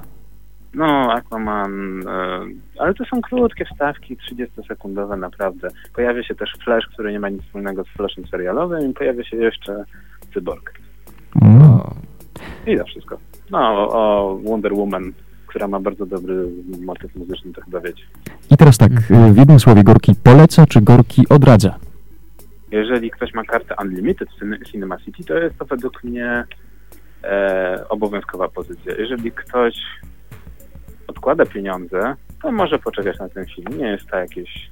No, 0.73 1.13
Aquaman, 1.13 2.03
e, 2.07 2.39
ale 2.79 2.93
to 2.93 3.05
są 3.05 3.21
krótkie 3.21 3.65
wstawki, 3.65 4.17
30-sekundowe 4.17 5.19
naprawdę. 5.19 5.67
Pojawia 5.95 6.23
się 6.23 6.35
też 6.35 6.53
Flash, 6.63 6.87
który 6.87 7.11
nie 7.11 7.19
ma 7.19 7.29
nic 7.29 7.43
wspólnego 7.43 7.83
z 7.83 7.87
Flashem 7.87 8.27
serialowym 8.27 8.91
i 8.91 8.93
pojawia 8.93 9.23
się 9.23 9.37
jeszcze 9.37 9.83
Cyborg. 10.33 10.73
No. 11.41 11.93
I 12.67 12.77
to 12.77 12.85
wszystko. 12.85 13.17
No, 13.51 13.89
o 13.91 14.35
Wonder 14.43 14.73
Woman, 14.73 15.13
która 15.47 15.67
ma 15.67 15.79
bardzo 15.79 16.05
dobry 16.05 16.47
motyw 16.85 17.15
muzyczny, 17.15 17.53
to 17.53 17.61
chyba 17.61 17.79
wiecie. 17.79 18.03
I 18.51 18.57
teraz 18.57 18.77
tak, 18.77 18.91
mhm. 18.91 19.33
w 19.33 19.37
jednym 19.37 19.59
słowie, 19.59 19.83
Gorki 19.83 20.15
poleca 20.23 20.65
czy 20.65 20.81
Gorki 20.81 21.29
odradza? 21.29 21.79
Jeżeli 22.71 23.11
ktoś 23.11 23.33
ma 23.33 23.43
kartę 23.43 23.75
Unlimited 23.81 24.29
Cinema 24.71 24.97
City, 24.97 25.23
to 25.23 25.37
jest 25.37 25.57
to 25.57 25.65
według 25.65 26.03
mnie 26.03 26.43
e, 27.23 27.85
obowiązkowa 27.89 28.47
pozycja. 28.47 28.95
Jeżeli 28.95 29.31
ktoś 29.31 29.75
odkłada 31.07 31.45
pieniądze, 31.45 32.15
to 32.41 32.51
może 32.51 32.79
poczekać 32.79 33.19
na 33.19 33.29
ten 33.29 33.45
film. 33.45 33.77
Nie 33.77 33.87
jest 33.87 34.07
to 34.07 34.17
jakieś, 34.17 34.69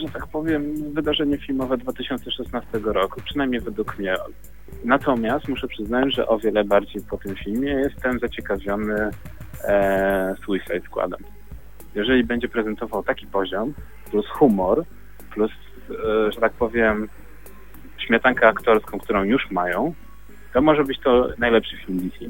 że 0.00 0.08
tak 0.12 0.26
powiem, 0.26 0.92
wydarzenie 0.92 1.38
filmowe 1.38 1.76
2016 1.76 2.68
roku, 2.84 3.20
przynajmniej 3.24 3.60
według 3.60 3.98
mnie. 3.98 4.16
Natomiast 4.84 5.48
muszę 5.48 5.68
przyznać, 5.68 6.14
że 6.14 6.28
o 6.28 6.38
wiele 6.38 6.64
bardziej 6.64 7.02
po 7.10 7.16
tym 7.16 7.34
filmie 7.34 7.70
jestem 7.70 8.18
zaciekawiony 8.18 9.10
e, 9.64 10.34
Suicide 10.44 10.80
Squadem. 10.80 11.20
Jeżeli 11.94 12.24
będzie 12.24 12.48
prezentował 12.48 13.02
taki 13.02 13.26
poziom, 13.26 13.74
plus 14.10 14.26
humor, 14.28 14.84
plus 15.30 15.50
E, 15.90 16.32
że 16.32 16.40
tak 16.40 16.52
powiem, 16.52 17.08
śmietankę 17.98 18.48
aktorską, 18.48 18.98
którą 18.98 19.24
już 19.24 19.50
mają, 19.50 19.94
to 20.52 20.62
może 20.62 20.84
być 20.84 21.00
to 21.00 21.28
najlepszy 21.38 21.76
film 21.76 21.98
DC. 21.98 22.24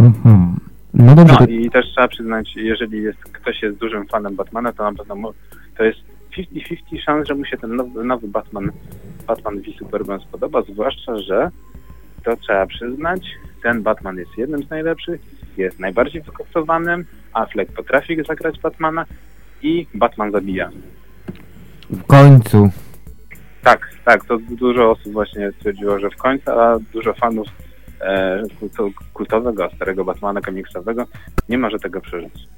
Mhm. 0.00 0.56
No 0.94 1.14
dobrze. 1.14 1.36
No, 1.40 1.46
I 1.46 1.70
też 1.70 1.86
trzeba 1.86 2.08
przyznać, 2.08 2.56
jeżeli 2.56 3.02
jest, 3.02 3.18
ktoś 3.18 3.62
jest 3.62 3.78
dużym 3.78 4.06
fanem 4.06 4.36
Batmana, 4.36 4.72
to 4.72 4.90
na 4.90 5.04
pewno 5.04 5.32
to 5.76 5.84
jest 5.84 5.98
50-50 6.38 7.00
szans, 7.04 7.28
że 7.28 7.34
mu 7.34 7.44
się 7.44 7.56
ten 7.56 7.76
nowy, 7.76 8.04
nowy 8.04 8.28
Batman, 8.28 8.70
Batman 9.26 9.60
v 9.60 9.78
Superman 9.78 10.20
spodoba, 10.20 10.62
zwłaszcza, 10.62 11.16
że 11.18 11.50
to 12.24 12.36
trzeba 12.36 12.66
przyznać, 12.66 13.20
ten 13.62 13.82
Batman 13.82 14.16
jest 14.16 14.38
jednym 14.38 14.62
z 14.62 14.70
najlepszych, 14.70 15.20
jest 15.56 15.78
najbardziej 15.78 16.22
wykostowanym, 16.22 17.04
Affleck 17.32 17.72
potrafi 17.72 18.24
zagrać 18.24 18.60
Batmana 18.60 19.04
i 19.62 19.86
Batman 19.94 20.32
zabija. 20.32 20.70
W 21.90 22.06
końcu. 22.06 22.70
Tak, 23.62 23.90
tak, 24.04 24.24
to 24.24 24.38
dużo 24.38 24.90
osób 24.90 25.12
właśnie 25.12 25.52
stwierdziło, 25.52 25.98
że 25.98 26.10
w 26.10 26.16
końcu, 26.16 26.50
a 26.50 26.78
dużo 26.92 27.14
fanów 27.14 27.46
e, 28.00 28.42
kultowego, 29.12 29.70
starego 29.76 30.04
Batmana 30.04 30.40
komiksowego 30.40 31.06
nie 31.48 31.58
może 31.58 31.78
tego 31.78 32.00
przeżyć. 32.00 32.48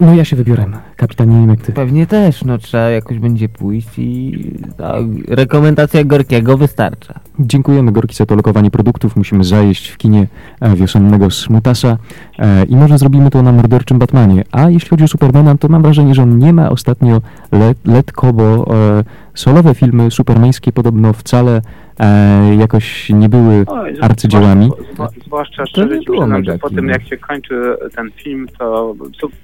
No 0.00 0.14
ja 0.14 0.24
się 0.24 0.36
wybiorę, 0.36 0.66
kapitanie, 0.96 1.34
nie 1.34 1.40
wiem 1.40 1.50
jak 1.50 1.60
ty. 1.60 1.72
Pewnie 1.72 2.06
też, 2.06 2.44
no 2.44 2.58
trzeba 2.58 2.90
jakoś 2.90 3.18
będzie 3.18 3.48
pójść 3.48 3.88
i 3.98 4.50
tak, 4.76 5.04
rekomendacja 5.28 6.04
Gorkiego 6.04 6.56
wystarcza. 6.56 7.20
Dziękujemy 7.38 7.92
Gorki 7.92 8.14
za 8.14 8.26
to 8.26 8.34
lokowanie 8.34 8.70
produktów, 8.70 9.16
musimy 9.16 9.44
zajeść 9.44 9.88
w 9.88 9.96
kinie 9.96 10.26
e, 10.60 10.76
wiosennego 10.76 11.30
Smutasa 11.30 11.98
e, 12.38 12.64
i 12.64 12.76
może 12.76 12.98
zrobimy 12.98 13.30
to 13.30 13.42
na 13.42 13.52
morderczym 13.52 13.98
Batmanie. 13.98 14.44
A 14.52 14.70
jeśli 14.70 14.88
chodzi 14.88 15.04
o 15.04 15.08
Supermana, 15.08 15.56
to 15.58 15.68
mam 15.68 15.82
wrażenie, 15.82 16.14
że 16.14 16.22
on 16.22 16.38
nie 16.38 16.52
ma 16.52 16.70
ostatnio 16.70 17.20
let, 17.52 17.78
letko, 17.84 18.32
bo 18.32 18.74
e, 18.74 19.04
solowe 19.34 19.74
filmy 19.74 20.10
supermańskie 20.10 20.72
podobno 20.72 21.12
wcale 21.12 21.62
e, 21.98 22.54
jakoś 22.54 23.10
nie 23.10 23.28
były 23.28 23.64
arcydziełami. 24.00 24.70
Zwłaszcza, 24.92 25.20
zwłaszcza 25.26 25.66
szczerze 25.66 25.98
przyznam, 26.00 26.44
że 26.44 26.58
po 26.58 26.70
tym 26.70 26.88
jak 26.88 27.02
się 27.02 27.16
kończy 27.16 27.76
ten 27.96 28.10
film, 28.10 28.48
to 28.58 28.94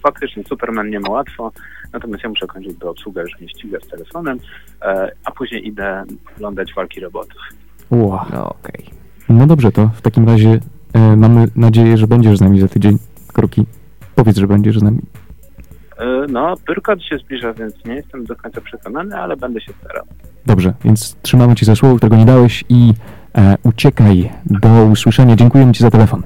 faktycznie 0.02 0.44
Superman 0.44 0.90
nie 0.90 1.00
ma 1.00 1.10
łatwo, 1.10 1.52
natomiast 1.92 2.22
ja 2.22 2.28
muszę 2.28 2.46
kończyć 2.46 2.74
do 2.74 2.90
obsługę, 2.90 3.22
już 3.22 3.40
nie 3.40 3.48
ścigę 3.48 3.78
z 3.82 3.88
telefonem, 3.88 4.38
e, 4.82 5.12
a 5.24 5.30
później 5.30 5.68
idę 5.68 6.04
oglądać 6.36 6.74
walki 6.74 7.00
robotów. 7.00 7.42
Wow. 7.90 8.20
No, 8.32 8.48
okay. 8.48 8.84
no 9.28 9.46
dobrze, 9.46 9.72
to 9.72 9.90
w 9.94 10.02
takim 10.02 10.26
razie 10.26 10.58
e, 10.92 11.16
mamy 11.16 11.46
nadzieję, 11.56 11.96
że 11.96 12.06
będziesz 12.06 12.38
z 12.38 12.40
nami 12.40 12.60
za 12.60 12.68
tydzień. 12.68 12.98
Kroki, 13.32 13.66
powiedz, 14.14 14.36
że 14.36 14.46
będziesz 14.46 14.78
z 14.78 14.82
nami. 14.82 15.00
E, 15.98 16.26
no, 16.28 16.54
Pyrkot 16.66 17.02
się 17.02 17.18
zbliża, 17.18 17.52
więc 17.52 17.84
nie 17.84 17.94
jestem 17.94 18.24
do 18.24 18.36
końca 18.36 18.60
przekonany, 18.60 19.16
ale 19.16 19.36
będę 19.36 19.60
się 19.60 19.72
starał. 19.72 20.04
Dobrze, 20.46 20.74
więc 20.84 21.16
trzymamy 21.22 21.54
Ci 21.54 21.64
za 21.64 21.76
słowo, 21.76 21.96
którego 21.96 22.16
nie 22.16 22.24
dałeś 22.24 22.64
i 22.68 22.94
e, 23.34 23.56
uciekaj. 23.62 24.30
Do 24.46 24.84
usłyszenia. 24.84 25.36
Dziękujemy 25.36 25.72
Ci 25.72 25.80
za 25.82 25.90
telefon. 25.90 26.22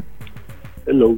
Hello. 0.87 1.15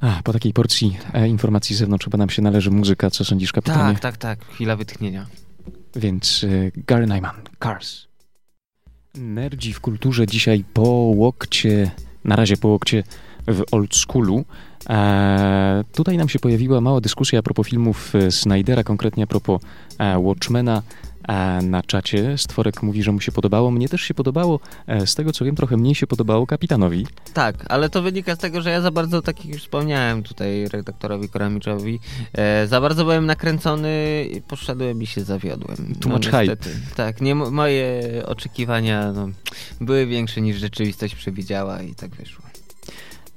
A, 0.00 0.20
po 0.24 0.32
takiej 0.32 0.52
porcji 0.52 0.98
e, 1.12 1.28
informacji 1.28 1.76
z 1.76 1.78
zewnątrz 1.78 2.04
chyba 2.04 2.18
nam 2.18 2.30
się 2.30 2.42
należy 2.42 2.70
muzyka. 2.70 3.10
Co 3.10 3.24
sądzisz, 3.24 3.52
kapitanie? 3.52 3.92
Tak, 3.92 4.00
tak, 4.00 4.16
tak. 4.16 4.44
Chwila 4.44 4.76
wytchnienia. 4.76 5.26
Więc 5.96 6.44
e, 6.44 6.70
Gary 6.86 7.06
Nyman, 7.06 7.36
Cars. 7.62 8.06
Nerdzi 9.14 9.72
w 9.72 9.80
kulturze 9.80 10.26
dzisiaj 10.26 10.64
po 10.72 10.88
łokcie, 11.16 11.90
na 12.24 12.36
razie 12.36 12.56
po 12.56 12.68
łokcie 12.68 13.02
w 13.48 13.62
old 13.72 13.96
schoolu. 13.96 14.44
E, 14.88 15.84
tutaj 15.92 16.16
nam 16.16 16.28
się 16.28 16.38
pojawiła 16.38 16.80
mała 16.80 17.00
dyskusja 17.00 17.38
a 17.38 17.42
propos 17.42 17.68
filmów 17.68 18.14
e, 18.14 18.30
Snydera, 18.30 18.84
konkretnie 18.84 19.24
a 19.24 19.26
propos 19.26 19.62
e, 19.98 20.18
Watchmena. 20.18 20.82
E, 21.28 21.62
na 21.62 21.82
czacie 21.82 22.38
Stworek 22.38 22.82
mówi, 22.82 23.02
że 23.02 23.12
mu 23.12 23.20
się 23.20 23.32
podobało. 23.32 23.70
Mnie 23.70 23.88
też 23.88 24.00
się 24.00 24.14
podobało. 24.14 24.60
E, 24.86 25.06
z 25.06 25.14
tego 25.14 25.32
co 25.32 25.44
wiem, 25.44 25.56
trochę 25.56 25.76
mniej 25.76 25.94
się 25.94 26.06
podobało 26.06 26.46
kapitanowi. 26.46 27.06
Tak, 27.34 27.64
ale 27.68 27.88
to 27.88 28.02
wynika 28.02 28.36
z 28.36 28.38
tego, 28.38 28.62
że 28.62 28.70
ja 28.70 28.80
za 28.80 28.90
bardzo, 28.90 29.22
tak 29.22 29.44
jak 29.44 29.54
już 29.54 29.62
wspomniałem 29.62 30.22
tutaj 30.22 30.68
redaktorowi 30.68 31.28
Koramiczowi, 31.28 32.00
e, 32.32 32.66
za 32.66 32.80
bardzo 32.80 33.04
byłem 33.04 33.26
nakręcony, 33.26 34.26
poszedłem 34.48 35.02
i 35.02 35.06
się 35.06 35.24
zawiodłem. 35.24 35.76
Too 35.76 36.08
no, 36.08 36.14
much 36.14 36.26
hype. 36.26 36.56
Tak, 36.96 37.20
nie, 37.20 37.34
moje 37.34 38.02
oczekiwania 38.26 39.12
no, 39.12 39.28
były 39.80 40.06
większe 40.06 40.40
niż 40.40 40.56
rzeczywistość 40.56 41.14
przewidziała 41.14 41.82
i 41.82 41.94
tak 41.94 42.10
wyszło. 42.10 42.51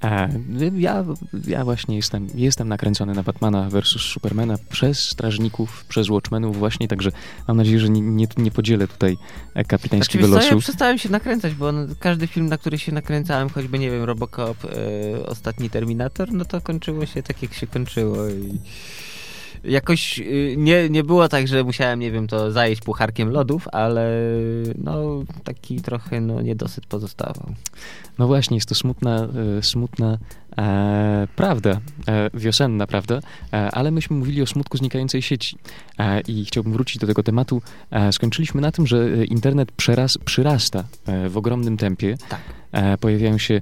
E, 0.05 0.29
ja, 0.75 1.05
ja 1.47 1.63
właśnie 1.63 1.95
jestem, 1.95 2.27
jestem 2.35 2.67
nakręcony 2.67 3.13
na 3.13 3.23
Batmana 3.23 3.69
versus 3.69 4.01
Supermana 4.01 4.55
przez 4.69 5.09
strażników, 5.09 5.85
przez 5.85 6.09
Watchmenów 6.09 6.57
właśnie, 6.57 6.87
także 6.87 7.11
mam 7.47 7.57
nadzieję, 7.57 7.79
że 7.79 7.89
nie, 7.89 8.01
nie, 8.01 8.27
nie 8.37 8.51
podzielę 8.51 8.87
tutaj 8.87 9.17
e, 9.53 9.63
kapitańskiego 9.63 10.27
znaczy, 10.27 10.43
losu. 10.43 10.55
ja 10.55 10.61
przestałem 10.61 10.97
się 10.97 11.09
nakręcać, 11.09 11.53
bo 11.53 11.71
każdy 11.99 12.27
film, 12.27 12.49
na 12.49 12.57
który 12.57 12.79
się 12.79 12.91
nakręcałem, 12.91 13.49
choćby, 13.49 13.79
nie 13.79 13.91
wiem, 13.91 14.03
Robocop, 14.03 14.57
e, 14.65 15.25
Ostatni 15.25 15.69
Terminator, 15.69 16.33
no 16.33 16.45
to 16.45 16.61
kończyło 16.61 17.05
się 17.05 17.23
tak, 17.23 17.41
jak 17.41 17.53
się 17.53 17.67
kończyło 17.67 18.27
i 18.27 18.59
jakoś 19.67 20.19
y, 20.19 20.55
nie, 20.57 20.89
nie 20.89 21.03
było 21.03 21.29
tak, 21.29 21.47
że 21.47 21.63
musiałem, 21.63 21.99
nie 21.99 22.11
wiem, 22.11 22.27
to 22.27 22.51
zajeść 22.51 22.81
pucharkiem 22.81 23.29
lodów, 23.29 23.67
ale 23.71 24.09
no 24.77 25.23
taki 25.43 25.81
trochę 25.81 26.21
no, 26.21 26.41
niedosyt 26.41 26.85
pozostawał. 26.85 27.53
No 28.19 28.27
właśnie, 28.27 28.57
jest 28.57 28.69
to 28.69 28.75
smutna, 28.75 29.27
e, 29.57 29.63
smutna 29.63 30.17
e, 30.57 31.27
prawda, 31.35 31.79
e, 32.07 32.29
wiosenna 32.33 32.87
prawda, 32.87 33.19
e, 33.53 33.71
ale 33.71 33.91
myśmy 33.91 34.15
mówili 34.15 34.41
o 34.41 34.45
smutku 34.45 34.77
znikającej 34.77 35.21
sieci 35.21 35.57
e, 35.99 36.21
i 36.21 36.45
chciałbym 36.45 36.73
wrócić 36.73 36.97
do 36.97 37.07
tego 37.07 37.23
tematu. 37.23 37.61
E, 37.91 38.11
skończyliśmy 38.13 38.61
na 38.61 38.71
tym, 38.71 38.87
że 38.87 39.25
internet 39.25 39.71
przeraz, 39.71 40.17
przyrasta 40.17 40.83
w 41.29 41.37
ogromnym 41.37 41.77
tempie. 41.77 42.17
Tak. 42.29 42.39
pojawiają 42.99 43.37
się 43.37 43.61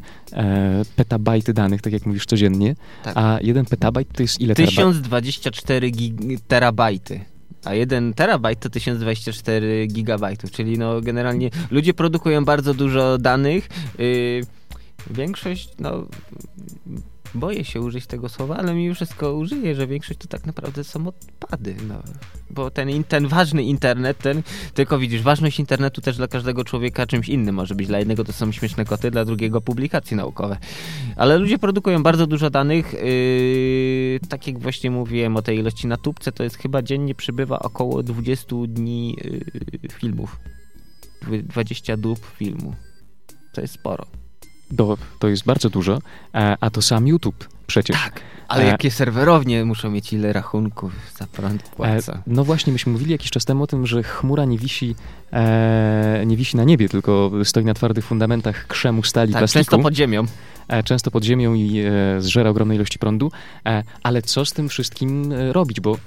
petabajty 0.96 1.54
danych, 1.54 1.82
tak 1.82 1.94
jak 1.94 2.06
mówisz, 2.06 2.26
codziennie, 2.26 2.76
tak. 3.04 3.18
a 3.18 3.38
jeden 3.42 3.66
petabajt 3.66 4.08
to 4.14 4.24
jest 4.24 4.42
ile 4.42 4.56
1024 4.56 5.92
terabajty 6.48 7.20
a 7.66 7.74
1 7.74 8.14
terabajt 8.14 8.60
to 8.60 8.70
1024 8.70 9.88
gigabajtów, 9.88 10.52
czyli 10.52 10.78
no 10.78 11.02
generalnie 11.02 11.50
ludzie 11.72 11.94
produkują 11.94 12.46
bardzo 12.46 12.74
dużo 12.74 13.18
danych. 13.18 13.70
Yy, 13.98 14.42
większość, 15.10 15.70
no 15.80 16.08
boję 17.36 17.66
się 17.66 17.82
użyć 17.82 18.08
tego 18.08 18.30
słowa, 18.30 18.58
ale 18.58 18.74
mi 18.74 18.96
wszystko 18.96 19.34
użyję, 19.34 19.75
że 19.75 19.88
większość 19.88 20.20
to 20.20 20.28
tak 20.28 20.46
naprawdę 20.46 20.84
są 20.84 21.08
odpady. 21.08 21.75
No. 21.88 22.04
Bo 22.50 22.72
ten, 22.72 23.04
ten 23.04 23.28
ważny 23.28 23.63
internet, 23.63 24.18
ten, 24.18 24.44
tylko 24.74 25.00
widzisz, 25.00 25.22
ważność 25.22 25.60
internetu 25.60 26.02
też 26.02 26.18
dla 26.18 26.28
każdego 26.28 26.63
człowieka 26.63 27.06
czymś 27.06 27.30
innym 27.30 27.56
może 27.56 27.75
być. 27.75 27.88
Dla 27.88 28.00
jednego 28.00 28.24
to 28.24 28.34
są 28.34 28.52
śmieszne 28.52 28.86
koty, 28.86 29.12
dla 29.12 29.25
drugiego 29.25 29.62
publikacje 29.62 30.18
naukowe. 30.18 30.58
Ale 31.16 31.38
ludzie 31.38 31.58
produkują 31.58 32.04
bardzo 32.04 32.28
dużo 32.28 32.50
danych. 32.50 32.94
Yy, 32.94 34.20
tak 34.30 34.48
jak 34.48 34.60
właśnie 34.60 34.92
mówiłem 34.92 35.38
o 35.38 35.42
tej 35.42 35.60
ilości 35.60 35.88
na 35.88 35.98
tubce, 35.98 36.32
to 36.32 36.44
jest 36.44 36.58
chyba 36.58 36.82
dziennie 36.82 37.16
przybywa 37.16 37.60
około 37.60 38.04
20 38.04 38.56
dni 38.68 39.16
yy, 39.84 39.90
filmów. 39.90 40.38
20 41.44 41.98
dób 41.98 42.20
filmu. 42.38 42.74
To 43.54 43.62
jest 43.62 43.74
sporo. 43.74 44.23
To, 44.77 44.98
to 45.20 45.27
jest 45.27 45.46
bardzo 45.46 45.70
dużo, 45.70 46.00
a, 46.34 46.58
a 46.60 46.70
to 46.70 46.82
sam 46.82 47.08
YouTube 47.08 47.48
przecież. 47.67 47.98
Tak, 48.03 48.22
ale 48.48 48.63
e, 48.63 48.67
jakie 48.67 48.91
serwerownie 48.91 49.65
muszą 49.65 49.89
mieć 49.91 50.13
ile 50.13 50.34
rachunków 50.34 50.93
za 51.20 51.27
prąd 51.27 51.63
płaca. 51.63 52.13
E, 52.13 52.22
no 52.27 52.43
właśnie, 52.43 52.74
myśmy 52.74 52.91
mówili 52.91 53.12
jakiś 53.12 53.32
czas 53.32 53.46
temu 53.46 53.63
o 53.63 53.67
tym, 53.67 53.88
że 53.88 54.03
chmura 54.03 54.46
nie 54.46 54.58
wisi, 54.58 54.96
e, 55.34 56.24
nie 56.25 56.38
wisi 56.38 56.58
na 56.58 56.63
niebie, 56.63 56.89
tylko 56.89 57.32
stoi 57.43 57.65
na 57.65 57.74
twardych 57.74 58.05
fundamentach 58.05 58.67
krzemu 58.67 59.03
stali, 59.03 59.34
tak, 59.34 59.39
plastiku. 59.39 59.65
często 59.65 59.79
pod 59.79 59.93
ziemią. 59.93 60.25
E, 60.67 60.84
często 60.84 61.12
pod 61.12 61.24
ziemią 61.24 61.53
i 61.53 61.79
e, 61.79 62.22
zżera 62.22 62.50
ogromne 62.50 62.75
ilości 62.75 63.00
prądu. 63.00 63.32
E, 63.65 63.84
ale 64.03 64.22
co 64.22 64.46
z 64.46 64.53
tym 64.53 64.70
wszystkim 64.70 65.34
robić? 65.51 65.79
Bo 65.79 65.98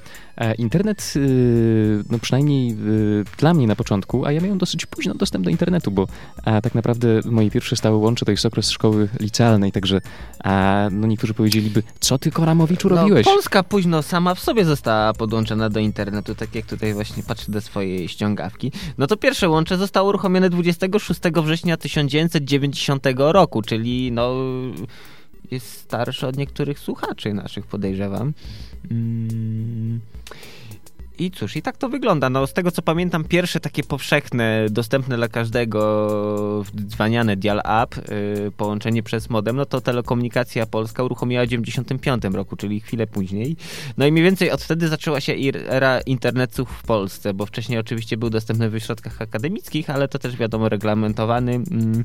internet, 0.59 1.15
no 2.11 2.19
przynajmniej 2.19 2.77
dla 3.39 3.55
mnie 3.55 3.67
na 3.67 3.77
początku, 3.77 4.27
a 4.27 4.33
ja 4.33 4.41
miałem 4.41 4.59
dosyć 4.59 4.87
późno 4.87 5.15
dostęp 5.15 5.45
do 5.45 5.51
internetu, 5.51 5.91
bo 5.91 6.07
tak 6.45 6.75
naprawdę 6.75 7.21
moje 7.25 7.51
pierwsze 7.51 7.77
stałe 7.77 7.97
łącze 7.97 8.25
to 8.25 8.31
jest 8.31 8.47
okres 8.47 8.71
szkoły 8.71 9.09
licealnej, 9.21 9.73
także 9.73 10.01
no 10.91 11.07
niektórzy 11.07 11.35
powiedzieliby, 11.35 11.83
co 12.01 12.19
ty 12.19 12.31
Koramowiczu 12.31 12.89
no, 12.89 12.97
robiłeś? 12.97 13.27
No, 13.27 13.33
Polska 13.33 13.63
późno 13.63 14.03
sama 14.03 14.35
w 14.35 14.41
sobie 14.41 14.65
została 14.65 15.13
podłączona 15.13 15.71
do 15.71 15.81
internetu, 15.81 16.35
tak 16.35 16.55
jak 16.55 16.67
tutaj 16.67 16.95
właśnie 16.95 17.23
patrzę 17.23 17.53
do 17.53 17.61
swojej 17.61 18.09
ściągawki. 18.09 18.73
No 18.99 19.07
to 19.07 19.17
pierwsze 19.17 19.49
łącze 19.49 19.79
zostało 19.79 20.09
uruchomione 20.09 20.51
26 20.51 21.21
września 21.43 21.77
1990 21.77 23.07
roku, 23.17 23.63
czyli 23.63 24.13
no 24.13 24.35
jest 25.51 25.73
starszy 25.73 26.27
od 26.27 26.37
niektórych 26.37 26.79
słuchaczy 26.79 27.35
naszych, 27.35 27.67
podejrzewam. 27.67 28.33
Mm. 28.91 30.01
I 31.19 31.31
cóż, 31.31 31.57
i 31.57 31.63
tak 31.63 31.77
to 31.77 31.89
wygląda. 31.89 32.31
No, 32.31 32.47
z 32.47 32.53
tego 32.53 32.71
co 32.71 32.83
pamiętam, 32.83 33.25
pierwsze 33.25 33.61
takie 33.61 33.83
powszechne, 33.83 34.67
dostępne 34.71 35.17
dla 35.17 35.29
każdego 35.29 36.65
dzwaniane 36.87 37.37
dial-up, 37.37 38.03
yy, 38.45 38.51
połączenie 38.51 39.03
przez 39.03 39.31
modem, 39.31 39.57
no 39.57 39.67
to 39.67 39.81
Telekomunikacja 39.81 40.67
Polska 40.67 41.03
uruchomiła 41.03 41.45
w 41.45 41.49
95 41.49 42.25
roku, 42.25 42.57
czyli 42.57 42.81
chwilę 42.81 43.07
później. 43.07 43.57
No 43.97 44.07
i 44.07 44.13
mniej 44.13 44.25
więcej 44.25 44.51
od 44.51 44.63
wtedy 44.63 44.89
zaczęła 44.89 45.21
się 45.21 45.35
era 45.69 46.01
internetu 46.01 46.65
w 46.65 46.83
Polsce, 46.83 47.35
bo 47.35 47.47
wcześniej 47.47 47.79
oczywiście 47.79 48.17
był 48.17 48.31
dostępny 48.31 48.71
w 48.71 48.75
ośrodkach 48.75 49.23
akademickich, 49.23 49.91
ale 49.91 50.09
to 50.09 50.19
też 50.19 50.37
wiadomo 50.37 50.69
reglamentowany. 50.69 51.53
Yy. 51.53 52.05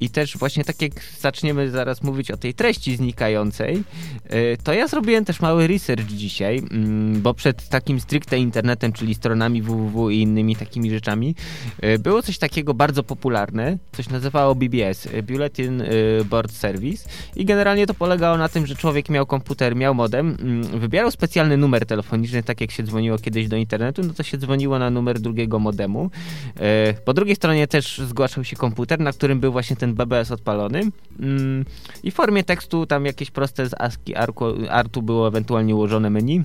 I 0.00 0.10
też 0.10 0.36
właśnie 0.36 0.64
tak 0.64 0.82
jak 0.82 0.92
zaczniemy 1.20 1.70
zaraz 1.70 2.02
mówić 2.02 2.30
o 2.30 2.36
tej 2.36 2.54
treści 2.54 2.96
znikającej, 2.96 3.76
y, 3.76 4.56
to 4.64 4.72
ja 4.72 4.88
zrobiłem 4.88 5.24
też 5.24 5.40
mały 5.40 5.66
research 5.66 6.06
dzisiaj, 6.06 6.58
mm, 6.58 7.22
bo 7.22 7.34
przed 7.34 7.68
takim 7.68 8.00
stricte 8.00 8.38
internetem, 8.38 8.92
czyli 8.92 9.14
stronami 9.14 9.62
www 9.62 10.10
i 10.10 10.20
innymi 10.20 10.56
takimi 10.56 10.90
rzeczami, 10.90 11.34
y, 11.84 11.98
było 11.98 12.22
coś 12.22 12.38
takiego 12.38 12.74
bardzo 12.74 13.02
popularne, 13.02 13.78
coś 13.92 14.08
nazywało 14.08 14.54
BBS, 14.54 15.06
y, 15.06 15.22
Bulletin 15.22 15.82
Board 16.30 16.52
Service 16.52 17.08
i 17.36 17.44
generalnie 17.44 17.86
to 17.86 17.94
polegało 17.94 18.38
na 18.38 18.48
tym, 18.48 18.66
że 18.66 18.76
człowiek 18.76 19.08
miał 19.08 19.26
komputer, 19.26 19.76
miał 19.76 19.94
modem, 19.94 20.36
mm, 20.40 20.80
wybierał 20.80 21.10
specjalny 21.10 21.56
numer 21.56 21.86
telefoniczny, 21.86 22.42
tak 22.42 22.60
jak 22.60 22.70
się 22.70 22.82
dzwoniło 22.82 23.18
kiedyś 23.18 23.48
do 23.48 23.56
internetu, 23.56 24.02
no 24.02 24.12
to 24.14 24.22
się 24.22 24.38
dzwoniło 24.38 24.78
na 24.78 24.90
numer 24.90 25.20
drugiego 25.20 25.58
modemu. 25.58 26.10
Po 27.04 27.14
drugiej 27.14 27.36
stronie 27.36 27.66
też 27.66 27.98
zgłaszał 27.98 28.44
się 28.44 28.56
komputer, 28.56 29.00
na 29.00 29.12
którym 29.12 29.40
był 29.40 29.52
właśnie 29.52 29.76
ten 29.76 29.83
BBS 29.92 30.30
odpalony 30.30 30.90
mm, 31.20 31.64
i 32.02 32.10
w 32.10 32.14
formie 32.14 32.44
tekstu 32.44 32.86
tam 32.86 33.06
jakieś 33.06 33.30
proste 33.30 33.68
z 33.68 33.74
ASCII 33.78 34.14
artu 34.70 35.02
było 35.02 35.28
ewentualnie 35.28 35.74
ułożone 35.74 36.10
menu. 36.10 36.44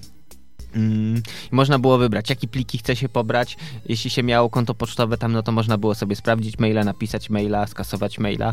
Mm, 0.76 1.22
można 1.52 1.80
było 1.80 1.98
wybrać, 1.98 2.30
jakie 2.30 2.48
pliki 2.48 2.78
chce 2.78 2.96
się 2.96 3.10
pobrać. 3.10 3.58
Jeśli 3.86 4.10
się 4.10 4.24
miało 4.24 4.50
konto 4.50 4.74
pocztowe 4.74 5.18
tam, 5.18 5.32
no 5.32 5.44
to 5.44 5.52
można 5.52 5.78
było 5.78 5.96
sobie 5.96 6.16
sprawdzić 6.16 6.60
maila, 6.60 6.84
napisać 6.84 7.30
maila, 7.30 7.68
skasować 7.68 8.20
maila. 8.20 8.52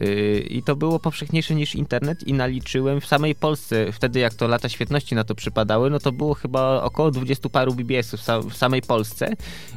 Yy, 0.00 0.40
I 0.40 0.62
to 0.62 0.76
było 0.76 0.98
powszechniejsze 0.98 1.54
niż 1.54 1.74
internet 1.74 2.26
i 2.26 2.32
naliczyłem 2.32 3.00
w 3.00 3.06
samej 3.06 3.34
Polsce, 3.34 3.92
wtedy 3.92 4.20
jak 4.20 4.34
to 4.34 4.48
lata 4.48 4.68
świetności 4.68 5.14
na 5.14 5.24
to 5.24 5.34
przypadały, 5.34 5.90
no 5.90 5.98
to 5.98 6.12
było 6.12 6.34
chyba 6.34 6.82
około 6.82 7.10
20 7.10 7.48
paru 7.48 7.74
BBS-ów 7.74 8.20
w 8.50 8.56
samej 8.56 8.82
Polsce 8.82 9.32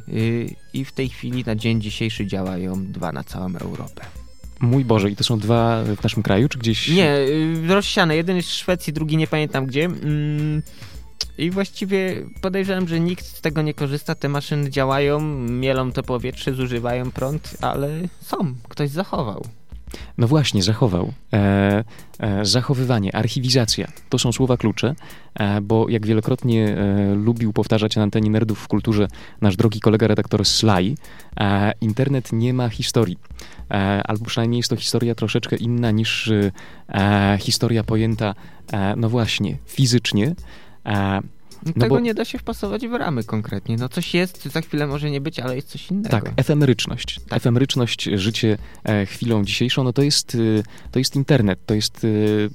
yy, 0.08 0.46
i 0.74 0.86
w 0.86 0.92
tej 0.92 1.10
chwili 1.10 1.44
na 1.44 1.56
dzień 1.56 1.82
dzisiejszy 1.82 2.28
działają 2.28 2.92
dwa 2.92 3.12
na 3.12 3.24
całą 3.24 3.56
Europę. 3.56 4.21
Mój 4.62 4.86
Boże, 4.86 5.10
i 5.10 5.16
to 5.16 5.24
są 5.24 5.40
dwa 5.40 5.84
w 5.84 6.04
naszym 6.04 6.24
kraju, 6.24 6.50
czy 6.50 6.58
gdzieś? 6.58 6.90
Nie, 6.90 7.16
y, 7.16 7.68
rozsiane. 7.68 8.16
Jeden 8.16 8.36
jest 8.36 8.50
w 8.50 8.54
Szwecji, 8.54 8.94
drugi 8.94 9.18
nie 9.18 9.28
pamiętam 9.28 9.66
gdzie. 9.66 9.86
Mm, 9.86 10.62
I 11.38 11.52
właściwie 11.52 12.16
podejrzewam, 12.42 12.88
że 12.88 13.00
nikt 13.00 13.26
z 13.26 13.42
tego 13.42 13.62
nie 13.62 13.74
korzysta. 13.74 14.16
Te 14.16 14.30
maszyny 14.30 14.70
działają, 14.70 15.20
mielą 15.50 15.92
to 15.92 16.04
powietrze, 16.04 16.54
zużywają 16.54 17.12
prąd, 17.12 17.58
ale 17.62 17.90
są. 18.22 18.38
Ktoś 18.70 18.90
zachował. 18.90 19.46
No 20.18 20.28
właśnie, 20.28 20.64
zachował. 20.64 21.14
E, 21.34 21.84
e, 22.20 22.46
zachowywanie, 22.46 23.16
archiwizacja 23.16 23.88
to 24.10 24.20
są 24.20 24.32
słowa 24.32 24.58
klucze, 24.58 24.96
e, 25.36 25.62
bo 25.62 25.90
jak 25.90 26.06
wielokrotnie 26.06 26.78
e, 26.78 27.16
lubił 27.16 27.54
powtarzać 27.54 27.96
na 27.96 28.04
antenie 28.04 28.30
nerdów 28.30 28.60
w 28.60 28.68
kulturze 28.68 29.08
nasz 29.42 29.56
drogi 29.56 29.80
kolega 29.80 30.08
redaktor 30.08 30.46
Sly, 30.46 30.96
e, 31.40 31.72
internet 31.82 32.30
nie 32.34 32.54
ma 32.54 32.70
historii. 32.70 33.18
E, 33.72 34.02
albo 34.04 34.26
przynajmniej 34.26 34.60
jest 34.60 34.70
to 34.70 34.76
historia 34.76 35.16
troszeczkę 35.16 35.56
inna 35.56 35.92
niż 35.92 36.32
historia 37.40 37.84
pojęta, 37.84 38.36
no 38.98 39.10
właśnie, 39.10 39.58
fizycznie. 39.66 40.36
No 41.66 41.74
Tego 41.74 41.96
bo... 41.96 42.00
nie 42.00 42.14
da 42.14 42.26
się 42.26 42.38
wpasować 42.38 42.88
w 42.88 42.94
ramy 42.94 43.24
konkretnie. 43.24 43.78
No 43.78 43.90
coś 43.90 44.14
jest, 44.14 44.46
za 44.46 44.62
chwilę 44.62 44.88
może 44.88 45.12
nie 45.12 45.22
być, 45.22 45.40
ale 45.40 45.56
jest 45.56 45.68
coś 45.68 45.92
innego. 45.92 46.10
Tak, 46.10 46.34
efemeryczność. 46.36 47.20
Tak. 47.30 47.38
Efemeryczność, 47.38 48.04
życie 48.04 48.58
e, 48.84 49.06
chwilą 49.06 49.44
dzisiejszą, 49.44 49.84
no 49.84 49.94
to 49.94 50.02
jest, 50.02 50.36
e, 50.36 50.64
to 50.92 51.00
jest 51.00 51.16
internet. 51.16 51.60
To 51.66 51.74
jest, 51.74 52.06
e, 52.06 52.08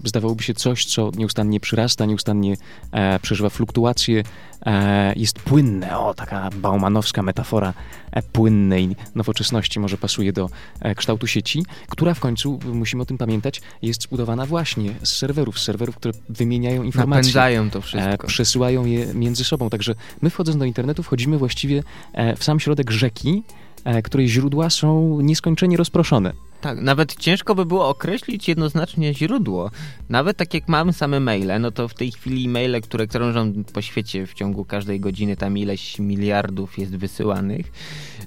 zdawałoby 0.05 0.43
się, 0.43 0.55
coś, 0.55 0.85
co 0.85 1.11
nieustannie 1.17 1.61
przyrasta, 1.61 2.07
nieustannie 2.07 2.57
e, 2.93 3.19
przeżywa 3.19 3.51
fluktuacje, 3.51 4.23
e, 4.67 5.13
jest 5.17 5.39
płynne. 5.39 5.99
O, 5.99 6.15
taka 6.15 6.51
baumanowska 6.51 7.23
metafora 7.23 7.75
e, 8.11 8.23
płynnej 8.23 8.97
nowoczesności 9.15 9.81
może 9.81 9.99
pasuje 9.99 10.33
do 10.33 10.51
kształtu 10.97 11.27
sieci, 11.27 11.65
która 11.89 12.15
w 12.15 12.21
końcu, 12.21 12.59
musimy 12.73 13.03
o 13.03 13.07
tym 13.07 13.19
pamiętać, 13.19 13.61
jest 13.83 14.03
zbudowana 14.03 14.47
właśnie 14.47 14.95
z 15.03 15.17
serwerów, 15.17 15.59
z 15.59 15.63
serwerów, 15.63 15.97
które 15.97 16.15
wymieniają 16.29 16.83
informacje. 16.83 17.21
Napędzają 17.21 17.71
to 17.71 17.81
wszystko. 17.81 18.27
Przesyłają 18.27 18.85
je 18.85 18.96
między 19.15 19.45
sobą. 19.45 19.71
Także 19.71 19.95
my 20.23 20.31
wchodząc 20.31 20.59
do 20.59 20.65
internetu 20.65 21.03
wchodzimy 21.03 21.39
właściwie 21.39 21.83
e, 22.13 22.37
w 22.37 22.45
sam 22.45 22.61
środek 22.61 22.91
rzeki, 22.91 23.43
e, 23.85 24.03
której 24.03 24.29
źródła 24.29 24.71
są 24.71 25.21
nieskończenie 25.21 25.77
rozproszone. 25.77 26.33
Tak, 26.61 26.81
nawet 26.81 27.17
ciężko 27.17 27.55
by 27.55 27.67
było 27.67 27.89
określić 27.89 28.49
jednoznacznie 28.49 29.15
źródło. 29.15 29.71
Nawet 30.09 30.37
tak 30.37 30.55
jak 30.55 30.69
mamy 30.69 30.93
same 30.93 31.21
maile, 31.21 31.61
no 31.61 31.71
to 31.71 31.89
w 31.89 31.95
tej 31.95 32.13
chwili 32.13 32.49
maile, 32.49 32.81
które 32.83 33.07
krążą 33.07 33.53
po 33.73 33.83
świecie 33.83 34.27
w 34.27 34.35
ciągu 34.35 34.65
każdej 34.65 35.01
godziny, 35.01 35.37
tam 35.37 35.59
ileś 35.59 35.99
miliardów 35.99 36.79
jest 36.79 36.97
wysyłanych, 36.97 37.73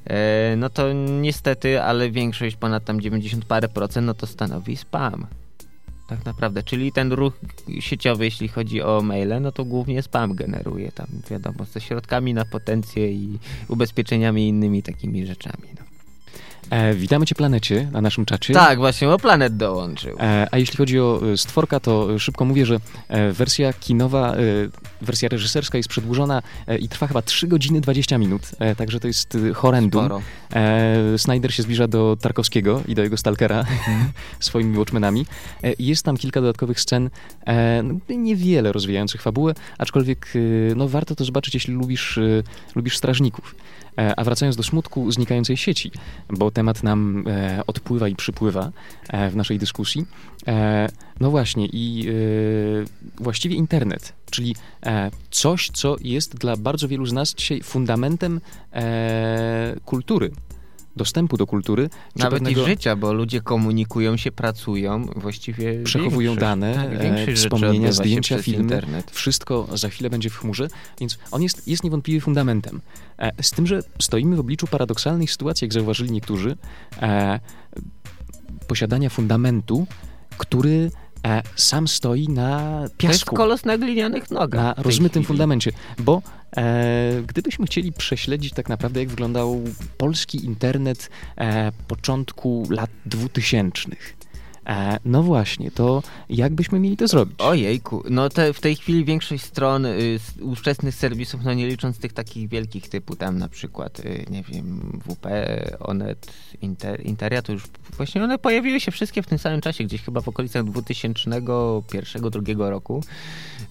e, 0.05 0.55
no 0.57 0.69
to 0.69 0.93
niestety, 0.93 1.81
ale 1.81 2.11
większość, 2.11 2.55
ponad 2.55 2.85
tam 2.85 3.01
90 3.01 3.45
parę 3.45 3.67
procent, 3.67 4.07
no 4.07 4.13
to 4.13 4.27
stanowi 4.27 4.75
spam. 4.77 5.27
Tak 6.09 6.25
naprawdę, 6.25 6.63
czyli 6.63 6.91
ten 6.91 7.11
ruch 7.11 7.33
sieciowy, 7.79 8.25
jeśli 8.25 8.47
chodzi 8.47 8.81
o 8.81 9.01
maile, 9.01 9.41
no 9.41 9.51
to 9.51 9.65
głównie 9.65 10.01
spam 10.01 10.35
generuje 10.35 10.91
tam, 10.91 11.07
wiadomo, 11.29 11.65
ze 11.65 11.81
środkami 11.81 12.33
na 12.33 12.45
potencję 12.45 13.11
i 13.11 13.39
ubezpieczeniami 13.67 14.45
i 14.45 14.47
innymi 14.47 14.83
takimi 14.83 15.25
rzeczami. 15.25 15.67
No. 15.79 15.89
E, 16.77 16.93
witamy 16.93 17.25
Cię, 17.25 17.35
Planecie, 17.35 17.89
na 17.91 18.01
naszym 18.01 18.25
czacie. 18.25 18.53
Tak, 18.53 18.79
właśnie, 18.79 19.09
o 19.09 19.17
Planet 19.17 19.57
dołączył. 19.57 20.17
E, 20.19 20.47
a 20.51 20.57
jeśli 20.57 20.77
chodzi 20.77 20.99
o 20.99 21.21
e, 21.33 21.37
stworka, 21.37 21.79
to 21.79 22.19
szybko 22.19 22.45
mówię, 22.45 22.65
że 22.65 22.79
e, 23.07 23.31
wersja 23.31 23.73
kinowa, 23.73 24.33
e, 24.33 24.37
wersja 25.01 25.29
reżyserska 25.29 25.77
jest 25.77 25.89
przedłużona 25.89 26.41
e, 26.67 26.77
i 26.77 26.87
trwa 26.87 27.07
chyba 27.07 27.21
3 27.21 27.47
godziny 27.47 27.81
20 27.81 28.17
minut, 28.17 28.41
także 28.77 28.99
to 28.99 29.07
jest 29.07 29.37
horrendum. 29.53 30.05
Sporo. 30.05 30.21
Snyder 31.17 31.53
się 31.53 31.63
zbliża 31.63 31.87
do 31.87 32.17
Tarkowskiego 32.21 32.81
i 32.87 32.95
do 32.95 33.03
jego 33.03 33.17
Stalkera 33.17 33.59
mhm. 33.59 34.11
swoimi 34.39 34.77
Watchmenami. 34.77 35.25
jest 35.79 36.05
tam 36.05 36.17
kilka 36.17 36.41
dodatkowych 36.41 36.79
scen, 36.79 37.09
no, 37.83 38.15
niewiele 38.15 38.71
rozwijających 38.71 39.21
fabułę, 39.21 39.53
aczkolwiek 39.77 40.33
no, 40.75 40.87
warto 40.87 41.15
to 41.15 41.25
zobaczyć, 41.25 41.53
jeśli 41.53 41.73
lubisz, 41.73 42.19
lubisz 42.75 42.97
strażników. 42.97 43.55
E, 43.99 44.19
a 44.19 44.23
wracając 44.23 44.55
do 44.55 44.63
smutku 44.63 45.11
znikającej 45.11 45.57
sieci, 45.57 45.91
bo 46.29 46.51
temat 46.51 46.83
nam 46.83 47.23
e, 47.27 47.63
odpływa 47.67 48.07
i 48.07 48.15
przypływa 48.15 48.71
e, 49.09 49.29
w 49.29 49.35
naszej 49.35 49.59
dyskusji. 49.59 50.05
No 51.19 51.31
właśnie, 51.31 51.65
i 51.73 52.07
właściwie 53.17 53.55
internet, 53.55 54.13
czyli 54.31 54.55
coś, 55.31 55.69
co 55.73 55.95
jest 56.01 56.35
dla 56.35 56.57
bardzo 56.57 56.87
wielu 56.87 57.05
z 57.05 57.13
nas 57.13 57.33
dzisiaj 57.33 57.61
fundamentem 57.61 58.41
kultury, 59.85 60.31
dostępu 60.99 61.37
do 61.37 61.47
kultury. 61.47 61.89
Nawet 62.15 62.33
pewnego... 62.33 62.61
i 62.61 62.65
życia, 62.65 62.95
bo 62.95 63.13
ludzie 63.13 63.41
komunikują 63.41 64.17
się, 64.17 64.31
pracują, 64.31 65.05
właściwie 65.15 65.83
Przechowują 65.83 66.35
dane, 66.35 66.89
tak, 67.25 67.35
wspomnienia, 67.35 67.91
zdjęcia, 67.91 68.41
filmy. 68.41 68.61
Internet. 68.61 69.11
Wszystko 69.11 69.67
za 69.73 69.89
chwilę 69.89 70.09
będzie 70.09 70.29
w 70.29 70.37
chmurze, 70.37 70.67
więc 70.99 71.17
on 71.31 71.43
jest, 71.43 71.67
jest 71.67 71.83
niewątpliwie 71.83 72.21
fundamentem. 72.21 72.81
E, 73.19 73.43
z 73.43 73.51
tym, 73.51 73.67
że 73.67 73.83
stoimy 73.99 74.35
w 74.35 74.39
obliczu 74.39 74.67
paradoksalnej 74.67 75.27
sytuacji, 75.27 75.65
jak 75.65 75.73
zauważyli 75.73 76.11
niektórzy, 76.11 76.57
e, 77.01 77.39
posiadania 78.67 79.09
fundamentu, 79.09 79.87
który 80.37 80.91
e, 80.95 81.08
sam 81.55 81.87
stoi 81.87 82.27
na 82.27 82.81
piasku. 82.81 82.99
To 82.99 83.07
jest 83.07 83.25
kolos 83.25 83.65
na 83.65 83.77
glinianych 83.77 84.31
nogach. 84.31 84.77
Na 84.77 84.83
rozmytym 84.83 85.23
fundamencie, 85.23 85.71
bo 85.99 86.21
e, 86.57 87.23
gdybyśmy 87.27 87.65
chcieli 87.65 87.93
prześledzić 87.93 88.53
tak 88.53 88.69
naprawdę, 88.69 88.99
jak 88.99 89.09
wyglądał 89.09 89.61
polski 89.97 90.45
internet 90.45 91.09
e, 91.37 91.71
początku 91.87 92.67
lat 92.69 92.89
dwutysięcznych, 93.05 94.15
E, 94.65 94.99
no 95.05 95.23
właśnie, 95.23 95.71
to 95.71 96.03
jak 96.29 96.53
byśmy 96.53 96.79
mieli 96.79 96.97
to 96.97 97.07
zrobić? 97.07 97.35
Ojejku, 97.37 98.03
no 98.09 98.29
te, 98.29 98.53
w 98.53 98.61
tej 98.61 98.75
chwili 98.75 99.05
większość 99.05 99.43
stron 99.43 99.85
y, 99.85 100.19
ówczesnych 100.41 100.95
serwisów, 100.95 101.41
no 101.43 101.53
nie 101.53 101.67
licząc 101.67 101.99
tych 101.99 102.13
takich 102.13 102.49
wielkich 102.49 102.89
typu 102.89 103.15
tam 103.15 103.37
na 103.37 103.49
przykład, 103.49 103.99
y, 103.99 104.25
nie 104.29 104.43
wiem, 104.43 104.99
WP, 105.05 105.27
Onet, 105.79 106.33
Inter, 106.61 107.05
Interia, 107.05 107.41
to 107.41 107.51
już 107.51 107.63
właśnie 107.97 108.23
one 108.23 108.37
pojawiły 108.37 108.79
się 108.79 108.91
wszystkie 108.91 109.23
w 109.23 109.27
tym 109.27 109.37
samym 109.37 109.61
czasie, 109.61 109.83
gdzieś 109.83 110.01
chyba 110.01 110.21
w 110.21 110.27
okolicach 110.27 110.63
2001-2002 110.63 112.69
roku. 112.69 113.03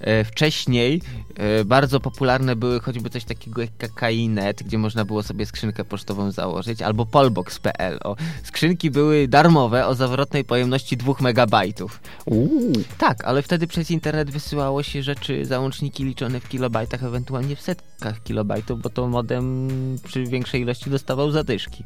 E, 0.00 0.24
wcześniej 0.24 1.02
e, 1.36 1.64
bardzo 1.64 2.00
popularne 2.00 2.56
były 2.56 2.80
choćby 2.80 3.10
coś 3.10 3.24
takiego 3.24 3.62
jak 3.62 3.70
KKI.net, 3.78 4.62
gdzie 4.62 4.78
można 4.78 5.04
było 5.04 5.22
sobie 5.22 5.46
skrzynkę 5.46 5.84
pocztową 5.84 6.30
założyć, 6.30 6.82
albo 6.82 7.06
polbox.pl. 7.06 7.98
O, 8.04 8.16
skrzynki 8.42 8.90
były 8.90 9.28
darmowe 9.28 9.86
o 9.86 9.94
zawrotnej 9.94 10.44
pojemności 10.44 10.87
pojemności 10.88 10.96
2 10.96 11.14
megabajtów. 11.20 12.00
Uuu. 12.26 12.72
Tak, 12.98 13.24
ale 13.24 13.42
wtedy 13.42 13.66
przez 13.66 13.90
internet 13.90 14.30
wysyłało 14.30 14.82
się 14.82 15.02
rzeczy, 15.02 15.44
załączniki 15.44 16.04
liczone 16.04 16.40
w 16.40 16.48
kilobajtach, 16.48 17.04
ewentualnie 17.04 17.56
w 17.56 17.60
setkach 17.60 18.22
kilobajtów, 18.22 18.82
bo 18.82 18.90
to 18.90 19.08
modem 19.08 19.68
przy 20.04 20.24
większej 20.24 20.60
ilości 20.62 20.90
dostawał 20.90 21.30
zadyszki. 21.30 21.84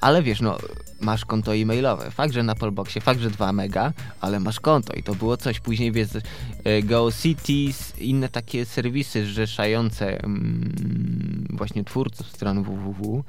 Ale 0.00 0.22
wiesz, 0.22 0.40
no, 0.40 0.58
masz 1.00 1.24
konto 1.24 1.56
e-mailowe. 1.56 2.10
Fakt, 2.10 2.34
że 2.34 2.42
na 2.42 2.54
Polboxie, 2.54 3.00
fakt, 3.00 3.20
że 3.20 3.30
2 3.30 3.52
mega, 3.52 3.92
ale 4.20 4.40
masz 4.40 4.60
konto 4.60 4.92
i 4.92 5.02
to 5.02 5.14
było 5.14 5.36
coś. 5.36 5.60
Później 5.60 5.92
wiesz, 5.92 6.08
e, 6.64 6.82
GeoCities, 6.82 7.98
inne 7.98 8.28
takie 8.28 8.66
serwisy 8.66 9.26
zrzeszające 9.26 10.24
mm, 10.24 11.46
właśnie 11.50 11.84
twórców 11.84 12.26
stron 12.26 12.62
www, 12.62 13.24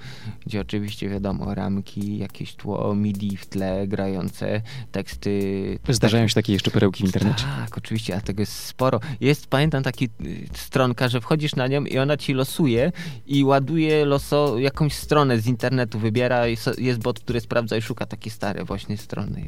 gdzie 0.45 0.61
oczywiście 0.61 1.09
wiadomo, 1.09 1.55
ramki, 1.55 2.17
jakieś 2.17 2.55
tło 2.55 2.95
MIDI 2.95 3.37
w 3.37 3.45
tle 3.45 3.87
grające, 3.87 4.61
teksty. 4.91 5.79
Zdarzają 5.89 6.27
się 6.27 6.35
takie 6.35 6.53
jeszcze 6.53 6.71
perełki 6.71 7.03
w 7.03 7.05
internecie? 7.05 7.43
Tak, 7.43 7.77
oczywiście, 7.77 8.15
a 8.15 8.21
tego 8.21 8.41
jest 8.41 8.53
sporo. 8.53 8.99
Jest, 9.21 9.47
pamiętam, 9.47 9.83
taki 9.83 10.05
y, 10.05 10.47
stronka, 10.53 11.07
że 11.07 11.21
wchodzisz 11.21 11.55
na 11.55 11.67
nią 11.67 11.85
i 11.85 11.97
ona 11.97 12.17
ci 12.17 12.33
losuje 12.33 12.91
i 13.27 13.43
ładuje 13.43 14.05
loso, 14.05 14.59
jakąś 14.59 14.93
stronę 14.93 15.39
z 15.39 15.47
internetu, 15.47 15.99
wybiera, 15.99 16.47
jest 16.77 16.99
bot, 17.01 17.19
który 17.19 17.41
sprawdza 17.41 17.58
i 17.67 17.81
szuka 17.81 18.05
takie 18.05 18.29
stare 18.29 18.63
właśnie 18.63 18.97
strony. 18.97 19.47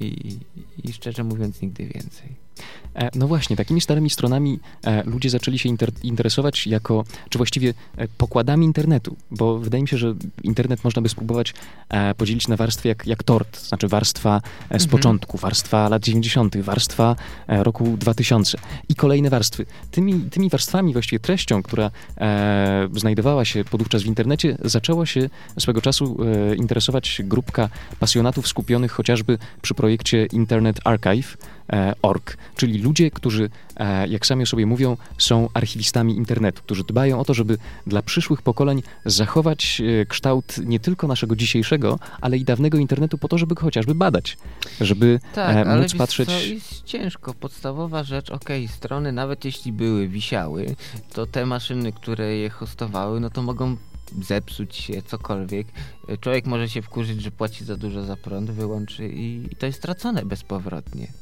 I, 0.00 0.38
i 0.84 0.92
szczerze 0.92 1.24
mówiąc, 1.24 1.62
nigdy 1.62 1.86
więcej. 1.86 2.36
E, 2.94 3.10
no 3.14 3.28
właśnie, 3.28 3.56
takimi 3.56 3.80
starymi 3.80 4.10
stronami 4.10 4.58
e, 4.84 5.02
ludzie 5.04 5.30
zaczęli 5.30 5.58
się 5.58 5.68
inter 5.68 5.90
interesować 6.02 6.66
jako, 6.66 7.04
czy 7.28 7.38
właściwie 7.38 7.74
e, 7.96 8.08
pokładami 8.08 8.66
internetu, 8.66 9.16
bo 9.30 9.58
wydaje 9.58 9.82
mi 9.82 9.88
się, 9.88 9.98
że 9.98 10.14
internet 10.42 10.84
można 10.84 11.02
by 11.02 11.08
spróbować 11.08 11.54
podzielić 12.16 12.48
na 12.48 12.56
warstwy 12.56 12.88
jak, 12.88 13.06
jak 13.06 13.22
tort, 13.22 13.60
znaczy 13.60 13.88
warstwa 13.88 14.40
z 14.70 14.72
mhm. 14.72 14.90
początku, 14.90 15.38
warstwa 15.38 15.88
lat 15.88 16.02
90., 16.02 16.56
warstwa 16.56 17.16
roku 17.48 17.96
2000 17.96 18.58
i 18.88 18.94
kolejne 18.94 19.30
warstwy. 19.30 19.66
Tymi, 19.90 20.20
tymi 20.20 20.50
warstwami, 20.50 20.92
właściwie 20.92 21.20
treścią, 21.20 21.62
która 21.62 21.90
znajdowała 22.96 23.44
się 23.44 23.64
podówczas 23.64 24.02
w 24.02 24.06
internecie, 24.06 24.56
zaczęła 24.64 25.06
się 25.06 25.30
swego 25.58 25.80
czasu 25.80 26.16
interesować 26.56 27.22
grupka 27.24 27.68
pasjonatów 28.00 28.48
skupionych 28.48 28.92
chociażby 28.92 29.38
przy 29.62 29.74
projekcie 29.74 30.26
Internet 30.26 30.80
Archive, 30.84 31.36
org, 32.02 32.36
czyli 32.56 32.78
ludzie, 32.78 33.10
którzy, 33.10 33.50
e, 33.76 34.08
jak 34.08 34.26
sami 34.26 34.42
o 34.42 34.46
sobie 34.46 34.66
mówią, 34.66 34.96
są 35.18 35.48
archiwistami 35.54 36.16
internetu, 36.16 36.62
którzy 36.62 36.84
dbają 36.84 37.20
o 37.20 37.24
to, 37.24 37.34
żeby 37.34 37.58
dla 37.86 38.02
przyszłych 38.02 38.42
pokoleń 38.42 38.82
zachować 39.04 39.82
e, 40.02 40.06
kształt 40.06 40.58
nie 40.64 40.80
tylko 40.80 41.06
naszego 41.06 41.36
dzisiejszego, 41.36 41.98
ale 42.20 42.36
i 42.38 42.44
dawnego 42.44 42.78
internetu 42.78 43.18
po 43.18 43.28
to, 43.28 43.38
żeby 43.38 43.54
chociażby 43.54 43.94
badać, 43.94 44.38
żeby 44.80 45.20
tak, 45.34 45.66
móc 45.66 45.94
patrzeć... 45.94 46.28
To 46.28 46.40
jest 46.40 46.82
ciężko. 46.84 47.34
Podstawowa 47.34 48.04
rzecz, 48.04 48.30
okej, 48.30 48.64
okay, 48.64 48.76
strony 48.76 49.12
nawet 49.12 49.44
jeśli 49.44 49.72
były, 49.72 50.08
wisiały, 50.08 50.76
to 51.12 51.26
te 51.26 51.46
maszyny, 51.46 51.92
które 51.92 52.36
je 52.36 52.50
hostowały, 52.50 53.20
no 53.20 53.30
to 53.30 53.42
mogą 53.42 53.76
zepsuć 54.22 54.76
się, 54.76 55.02
cokolwiek. 55.02 55.66
Człowiek 56.20 56.46
może 56.46 56.68
się 56.68 56.82
wkurzyć, 56.82 57.22
że 57.22 57.30
płaci 57.30 57.64
za 57.64 57.76
dużo 57.76 58.04
za 58.04 58.16
prąd, 58.16 58.50
wyłączy 58.50 59.08
i, 59.08 59.52
i 59.52 59.56
to 59.56 59.66
jest 59.66 59.78
stracone 59.78 60.24
bezpowrotnie. 60.24 61.12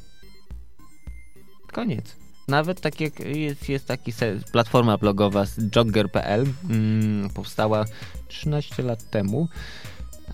Koniec. 1.71 2.15
Nawet 2.47 2.81
tak 2.81 3.01
jak 3.01 3.19
jest, 3.19 3.69
jest 3.69 3.85
taki 3.85 4.13
platforma 4.51 4.97
blogowa 4.97 5.45
z 5.45 5.75
jogger.pl, 5.75 6.45
mm, 6.69 7.29
powstała 7.29 7.85
13 8.27 8.83
lat 8.83 9.09
temu. 9.09 9.47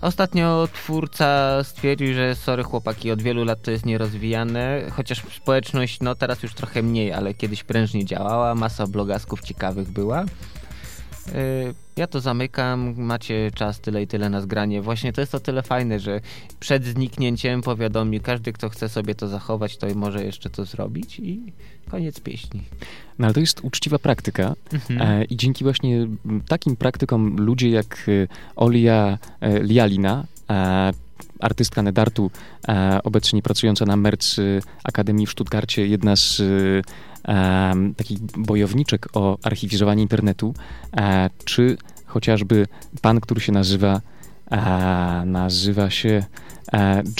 Ostatnio 0.00 0.68
twórca 0.72 1.58
stwierdził, 1.64 2.14
że 2.14 2.34
sorry 2.34 2.62
chłopaki, 2.62 3.10
od 3.10 3.22
wielu 3.22 3.44
lat 3.44 3.62
to 3.62 3.70
jest 3.70 3.86
nierozwijane, 3.86 4.82
chociaż 4.92 5.22
społeczność 5.36 6.00
no 6.00 6.14
teraz 6.14 6.42
już 6.42 6.54
trochę 6.54 6.82
mniej, 6.82 7.12
ale 7.12 7.34
kiedyś 7.34 7.64
prężnie 7.64 8.04
działała, 8.04 8.54
masa 8.54 8.86
blogasków 8.86 9.40
ciekawych 9.40 9.90
była. 9.90 10.22
Y, 10.22 11.85
ja 11.96 12.06
to 12.06 12.20
zamykam, 12.20 12.94
macie 12.96 13.50
czas 13.54 13.80
tyle 13.80 14.02
i 14.02 14.06
tyle 14.06 14.30
na 14.30 14.40
zgranie. 14.40 14.82
Właśnie 14.82 15.12
to 15.12 15.20
jest 15.20 15.34
o 15.34 15.40
tyle 15.40 15.62
fajne, 15.62 16.00
że 16.00 16.20
przed 16.60 16.84
zniknięciem 16.84 17.62
powiadomi 17.62 18.20
każdy, 18.20 18.52
kto 18.52 18.68
chce 18.68 18.88
sobie 18.88 19.14
to 19.14 19.28
zachować, 19.28 19.76
to 19.76 19.86
może 19.94 20.24
jeszcze 20.24 20.50
to 20.50 20.64
zrobić 20.64 21.18
i 21.18 21.52
koniec 21.90 22.20
pieśni. 22.20 22.62
No 23.18 23.26
ale 23.26 23.34
to 23.34 23.40
jest 23.40 23.60
uczciwa 23.64 23.98
praktyka 23.98 24.54
mhm. 24.72 25.02
E, 25.02 25.24
i 25.24 25.36
dzięki 25.36 25.64
właśnie 25.64 26.08
takim 26.48 26.76
praktykom 26.76 27.36
ludzie 27.36 27.70
jak 27.70 28.06
e, 28.08 28.28
Olia 28.56 29.18
e, 29.40 29.62
Lialina, 29.62 30.24
artystka 31.40 31.82
Nedartu, 31.82 32.30
obecnie 33.04 33.42
pracująca 33.42 33.84
na 33.84 33.96
Merc 33.96 34.36
Akademii 34.84 35.26
w 35.26 35.30
Stuttgarcie, 35.30 35.86
jedna 35.86 36.16
z 36.16 36.42
um, 37.28 37.94
takich 37.94 38.18
bojowniczek 38.18 39.08
o 39.12 39.38
archiwizowanie 39.42 40.02
internetu, 40.02 40.54
e, 40.96 41.30
czy 41.44 41.76
chociażby 42.06 42.66
pan, 43.02 43.20
który 43.20 43.40
się 43.40 43.52
nazywa 43.52 44.00
nazywa 45.24 45.90
się 45.90 46.24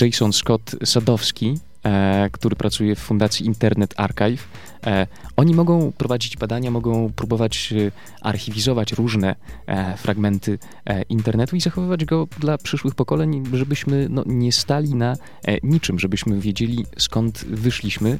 Jason 0.00 0.32
Scott 0.32 0.76
Sadowski 0.84 1.58
E, 1.75 1.75
który 2.32 2.56
pracuje 2.56 2.94
w 2.94 2.98
Fundacji 2.98 3.46
Internet 3.46 3.94
Archive. 3.96 4.48
E, 4.86 5.06
oni 5.36 5.54
mogą 5.54 5.92
prowadzić 5.92 6.36
badania, 6.36 6.70
mogą 6.70 7.12
próbować 7.12 7.72
e, 7.72 7.90
archiwizować 8.20 8.92
różne 8.92 9.34
fragmenty 9.96 10.58
internetu 11.08 11.56
i 11.56 11.60
zachowywać 11.60 12.04
go 12.04 12.28
dla 12.38 12.58
przyszłych 12.58 12.94
pokoleń, 12.94 13.44
żebyśmy 13.52 14.06
no, 14.10 14.22
nie 14.26 14.52
stali 14.52 14.94
na 14.94 15.16
niczym, 15.62 15.98
żebyśmy 15.98 16.40
wiedzieli 16.40 16.86
skąd 16.98 17.44
wyszliśmy. 17.44 18.18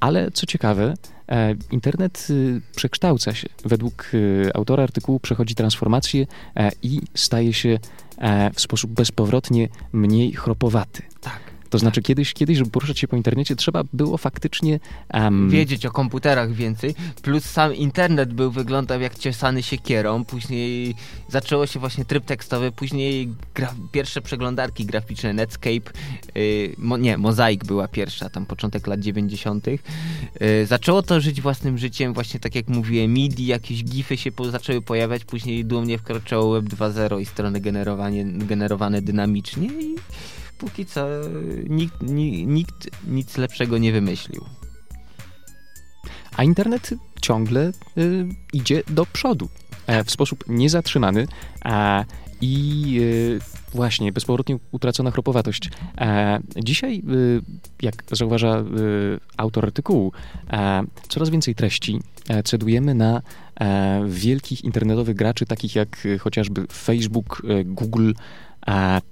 Ale 0.00 0.30
co 0.30 0.46
ciekawe, 0.46 0.94
internet 1.70 2.28
przekształca 2.76 3.34
się. 3.34 3.48
Według 3.64 4.10
autora 4.54 4.82
artykułu 4.82 5.20
przechodzi 5.20 5.54
transformację 5.54 6.26
i 6.82 7.00
staje 7.14 7.52
się 7.52 7.78
w 8.54 8.60
sposób 8.60 8.90
bezpowrotnie 8.90 9.68
mniej 9.92 10.32
chropowaty. 10.32 11.02
Tak. 11.20 11.57
To 11.70 11.78
znaczy 11.78 12.02
kiedyś, 12.02 12.34
kiedyś, 12.34 12.58
żeby 12.58 12.70
poruszać 12.70 12.98
się 12.98 13.08
po 13.08 13.16
internecie, 13.16 13.56
trzeba 13.56 13.82
było 13.92 14.16
faktycznie... 14.16 14.80
Um... 15.14 15.50
Wiedzieć 15.50 15.86
o 15.86 15.90
komputerach 15.90 16.52
więcej, 16.52 16.94
plus 17.22 17.44
sam 17.44 17.74
internet 17.74 18.32
był, 18.32 18.50
wyglądał 18.50 19.00
jak 19.00 19.18
ciesany 19.18 19.62
siekierą, 19.62 20.24
później 20.24 20.94
zaczęło 21.28 21.66
się 21.66 21.80
właśnie 21.80 22.04
tryb 22.04 22.24
tekstowy, 22.24 22.72
później 22.72 23.28
pierwsze 23.92 24.20
przeglądarki 24.22 24.84
graficzne, 24.84 25.32
Netscape, 25.32 25.92
yy, 26.34 26.74
mo 26.78 26.96
nie, 26.96 27.18
Mozaik 27.18 27.64
była 27.64 27.88
pierwsza, 27.88 28.30
tam 28.30 28.46
początek 28.46 28.86
lat 28.86 29.00
90. 29.00 29.66
Yy, 29.66 29.78
zaczęło 30.66 31.02
to 31.02 31.20
żyć 31.20 31.40
własnym 31.40 31.78
życiem, 31.78 32.14
właśnie 32.14 32.40
tak 32.40 32.54
jak 32.54 32.68
mówiłem, 32.68 33.12
MIDI, 33.12 33.46
jakieś 33.46 33.84
gify 33.84 34.16
się 34.16 34.32
po 34.32 34.50
zaczęły 34.50 34.82
pojawiać, 34.82 35.24
później 35.24 35.64
dumnie 35.64 35.98
wkroczyło 35.98 36.52
Web 36.52 36.64
2.0 36.64 37.20
i 37.20 37.26
strony 37.26 37.60
generowanie, 37.60 38.24
generowane 38.24 39.02
dynamicznie 39.02 39.68
i 39.68 39.94
póki 40.58 40.86
co 40.86 41.06
nikt, 41.68 42.02
nikt 42.46 42.90
nic 43.08 43.36
lepszego 43.36 43.78
nie 43.78 43.92
wymyślił. 43.92 44.44
A 46.36 46.44
internet 46.44 46.90
ciągle 47.20 47.72
y, 47.98 48.28
idzie 48.52 48.82
do 48.88 49.06
przodu 49.06 49.48
e, 49.86 50.04
w 50.04 50.10
sposób 50.10 50.44
niezatrzymany 50.48 51.26
a, 51.64 52.04
i 52.40 52.96
y, 53.00 53.40
właśnie 53.74 54.12
bezpowrotnie 54.12 54.58
utracona 54.72 55.10
chropowatość. 55.10 55.70
E, 55.98 56.40
dzisiaj, 56.56 57.02
y, 57.12 57.42
jak 57.82 58.04
zauważa 58.12 58.64
autor 59.36 59.64
artykułu, 59.64 60.12
e, 60.50 60.82
coraz 61.08 61.30
więcej 61.30 61.54
treści 61.54 62.00
e, 62.28 62.42
cedujemy 62.42 62.94
na 62.94 63.22
e, 63.60 64.02
wielkich 64.08 64.64
internetowych 64.64 65.16
graczy, 65.16 65.46
takich 65.46 65.74
jak 65.74 66.06
chociażby 66.20 66.66
Facebook, 66.72 67.42
Google 67.64 68.12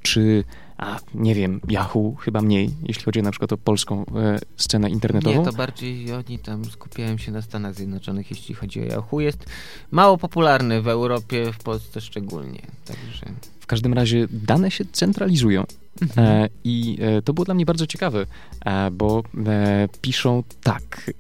czy 0.03 0.45
a 0.79 0.99
nie 1.15 1.35
wiem, 1.35 1.61
Yahoo 1.71 2.15
chyba 2.15 2.41
mniej, 2.41 2.71
jeśli 2.83 3.05
chodzi 3.05 3.23
na 3.23 3.31
przykład 3.31 3.53
o 3.53 3.57
polską 3.57 4.07
e, 4.07 4.39
scenę 4.57 4.91
internetową. 4.91 5.39
Nie, 5.39 5.45
to 5.45 5.53
bardziej 5.53 6.13
oni 6.13 6.39
tam 6.39 6.65
skupiają 6.65 7.19
się 7.19 7.33
na 7.33 7.43
Stanach 7.43 7.75
Zjednoczonych, 7.75 8.31
jeśli 8.31 8.55
chodzi 8.55 8.81
o 8.81 8.85
Yahoo. 8.85 9.21
Jest 9.21 9.47
mało 9.91 10.19
popularny 10.19 10.83
w 10.83 10.89
Europie, 10.89 11.53
w 11.53 11.59
Polsce 11.59 12.01
szczególnie. 12.01 12.63
Także... 12.85 13.27
W 13.61 13.67
każdym 13.67 13.95
razie 13.95 14.27
dane 14.31 14.71
się 14.71 14.85
centralizują. 14.93 15.65
Mhm. 16.03 16.27
E, 16.29 16.49
I 16.65 16.99
e, 17.01 17.23
to 17.23 17.35
było 17.35 17.45
dla 17.45 17.55
mnie 17.55 17.67
bardzo 17.67 17.87
ciekawe, 17.87 18.27
e, 18.65 18.91
bo 18.91 19.23
e, 19.47 19.89
piszą 20.01 20.43
tak. 20.63 21.11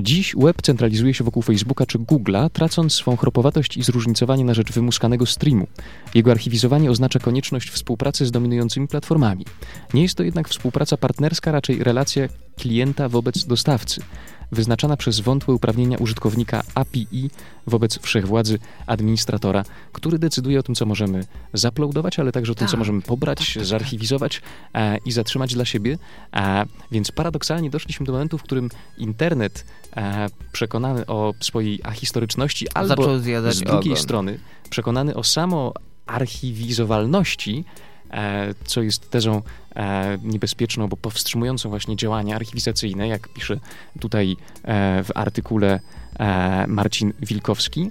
Dziś 0.00 0.34
web 0.36 0.62
centralizuje 0.62 1.14
się 1.14 1.24
wokół 1.24 1.42
Facebooka 1.42 1.86
czy 1.86 1.98
Google'a, 1.98 2.50
tracąc 2.50 2.92
swą 2.92 3.16
chropowatość 3.16 3.76
i 3.76 3.82
zróżnicowanie 3.82 4.44
na 4.44 4.54
rzecz 4.54 4.72
wymuskanego 4.72 5.26
streamu. 5.26 5.66
Jego 6.14 6.30
archiwizowanie 6.30 6.90
oznacza 6.90 7.18
konieczność 7.18 7.70
współpracy 7.70 8.26
z 8.26 8.30
dominującymi 8.30 8.88
platformami. 8.88 9.44
Nie 9.94 10.02
jest 10.02 10.14
to 10.14 10.22
jednak 10.22 10.48
współpraca 10.48 10.96
partnerska, 10.96 11.52
raczej 11.52 11.84
relacja 11.84 12.28
klienta 12.56 13.08
wobec 13.08 13.44
dostawcy 13.44 14.00
wyznaczana 14.52 14.96
przez 14.96 15.20
wątłe 15.20 15.54
uprawnienia 15.54 15.98
użytkownika 15.98 16.62
API 16.74 17.30
wobec 17.66 17.98
wszechwładzy 17.98 18.58
administratora, 18.86 19.64
który 19.92 20.18
decyduje 20.18 20.58
o 20.58 20.62
tym, 20.62 20.74
co 20.74 20.86
możemy 20.86 21.24
zaploadować, 21.52 22.18
ale 22.18 22.32
także 22.32 22.52
o 22.52 22.54
tym, 22.54 22.66
tak, 22.66 22.70
co 22.70 22.76
możemy 22.76 23.02
pobrać, 23.02 23.38
tak, 23.38 23.46
tak, 23.46 23.54
tak. 23.54 23.64
zarchiwizować 23.64 24.42
e, 24.74 24.98
i 25.04 25.12
zatrzymać 25.12 25.54
dla 25.54 25.64
siebie. 25.64 25.98
E, 26.34 26.64
więc 26.90 27.12
paradoksalnie 27.12 27.70
doszliśmy 27.70 28.06
do 28.06 28.12
momentu, 28.12 28.38
w 28.38 28.42
którym 28.42 28.68
internet 28.98 29.64
przekonany 30.52 31.06
o 31.06 31.34
swojej 31.40 31.80
ahistoryczności 31.84 32.66
albo 32.74 33.18
z 33.18 33.60
drugiej 33.60 33.92
ogon. 33.92 33.96
strony 33.96 34.38
przekonany 34.70 35.14
o 35.14 35.24
samo 35.24 35.72
archiwizowalności 36.06 37.64
E, 38.10 38.54
co 38.64 38.82
jest 38.82 39.10
tezą 39.10 39.42
e, 39.76 40.18
niebezpieczną, 40.22 40.88
bo 40.88 40.96
powstrzymującą 40.96 41.68
właśnie 41.68 41.96
działania 41.96 42.36
archiwizacyjne, 42.36 43.08
jak 43.08 43.28
pisze 43.28 43.60
tutaj 44.00 44.36
e, 44.62 45.04
w 45.04 45.10
artykule 45.14 45.80
Marcin 46.66 47.12
Wilkowski, 47.22 47.90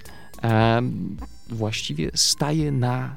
właściwie 1.48 2.10
staje 2.14 2.72
na 2.72 3.16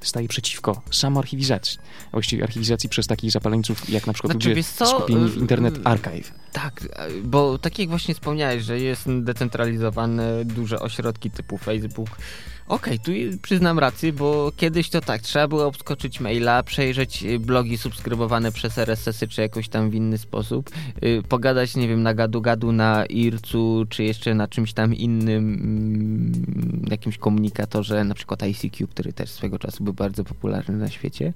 staje 0.00 0.28
przeciwko 0.28 0.82
samoarchiwizacji. 0.90 1.78
Właściwie 2.12 2.42
archiwizacji 2.42 2.88
przez 2.88 3.06
takich 3.06 3.30
zapaleńców, 3.30 3.90
jak 3.90 4.06
na 4.06 4.12
przykład 4.12 4.32
znaczy, 4.32 4.48
ludzie 4.48 4.62
skupieni 4.62 5.30
w 5.30 5.36
Internet 5.36 5.74
Archive. 5.84 6.32
Tak, 6.52 6.88
bo 7.24 7.58
tak 7.58 7.78
jak 7.78 7.88
właśnie 7.88 8.14
wspomniałeś, 8.14 8.64
że 8.64 8.80
jest 8.80 9.04
decentralizowane 9.20 10.44
duże 10.44 10.80
ośrodki 10.80 11.30
typu 11.30 11.58
Facebook, 11.58 12.10
Okej, 12.70 12.98
okay, 13.00 13.30
tu 13.30 13.38
przyznam 13.42 13.78
rację, 13.78 14.12
bo 14.12 14.52
kiedyś 14.56 14.90
to 14.90 15.00
tak, 15.00 15.22
trzeba 15.22 15.48
było 15.48 15.66
obskoczyć 15.66 16.20
maila, 16.20 16.62
przejrzeć 16.62 17.22
y, 17.22 17.38
blogi 17.38 17.78
subskrybowane 17.78 18.52
przez 18.52 18.78
RSS-y 18.78 19.28
czy 19.28 19.40
jakoś 19.40 19.68
tam 19.68 19.90
w 19.90 19.94
inny 19.94 20.18
sposób, 20.18 20.70
yy, 21.02 21.22
pogadać, 21.22 21.76
nie 21.76 21.88
wiem, 21.88 22.02
na 22.02 22.14
gadu-gadu 22.14 22.72
na 22.72 23.04
IRC-u, 23.06 23.86
czy 23.88 24.04
jeszcze 24.04 24.34
na 24.34 24.48
czymś 24.48 24.72
tam 24.72 24.94
innym, 24.94 25.54
mm, 25.54 26.84
jakimś 26.90 27.18
komunikatorze, 27.18 28.04
na 28.04 28.14
przykład 28.14 28.42
ICQ, 28.42 28.86
który 28.86 29.12
też 29.12 29.30
swego 29.30 29.58
czasu 29.58 29.84
był 29.84 29.92
bardzo 29.92 30.24
popularny 30.24 30.76
na 30.76 30.90
świecie. 30.90 31.32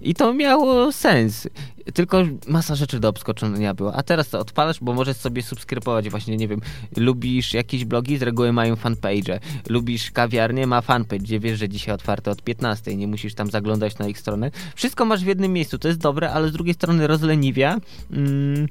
I 0.00 0.14
to 0.14 0.34
miało 0.34 0.92
sens. 0.92 1.48
Tylko 1.94 2.22
masa 2.46 2.74
rzeczy 2.74 3.00
do 3.00 3.08
obskoczenia 3.08 3.74
było. 3.74 3.94
A 3.94 4.02
teraz 4.02 4.28
to 4.28 4.40
odpalasz, 4.56 4.80
bo 4.80 4.92
możesz 4.92 5.16
sobie 5.16 5.42
subskrybować 5.42 6.10
właśnie, 6.10 6.36
nie 6.36 6.48
wiem, 6.48 6.60
lubisz 6.96 7.54
jakieś 7.54 7.84
blogi, 7.84 8.18
z 8.18 8.22
reguły 8.22 8.52
mają 8.52 8.76
fanpage. 8.76 9.40
Lubisz 9.68 10.10
kawiarnię, 10.10 10.66
ma 10.66 10.80
fanpage, 10.80 11.22
gdzie 11.22 11.40
wiesz, 11.40 11.58
że 11.58 11.68
dzisiaj 11.68 11.94
otwarte 11.94 12.30
od 12.30 12.42
15, 12.42 12.96
nie 12.96 13.06
musisz 13.06 13.34
tam 13.34 13.50
zaglądać 13.50 13.98
na 13.98 14.08
ich 14.08 14.18
stronę. 14.18 14.50
Wszystko 14.74 15.04
masz 15.04 15.24
w 15.24 15.26
jednym 15.26 15.52
miejscu, 15.52 15.78
to 15.78 15.88
jest 15.88 16.00
dobre, 16.00 16.32
ale 16.32 16.48
z 16.48 16.52
drugiej 16.52 16.74
strony 16.74 17.06
rozleniwia. 17.06 17.78
Mm, 18.10 18.68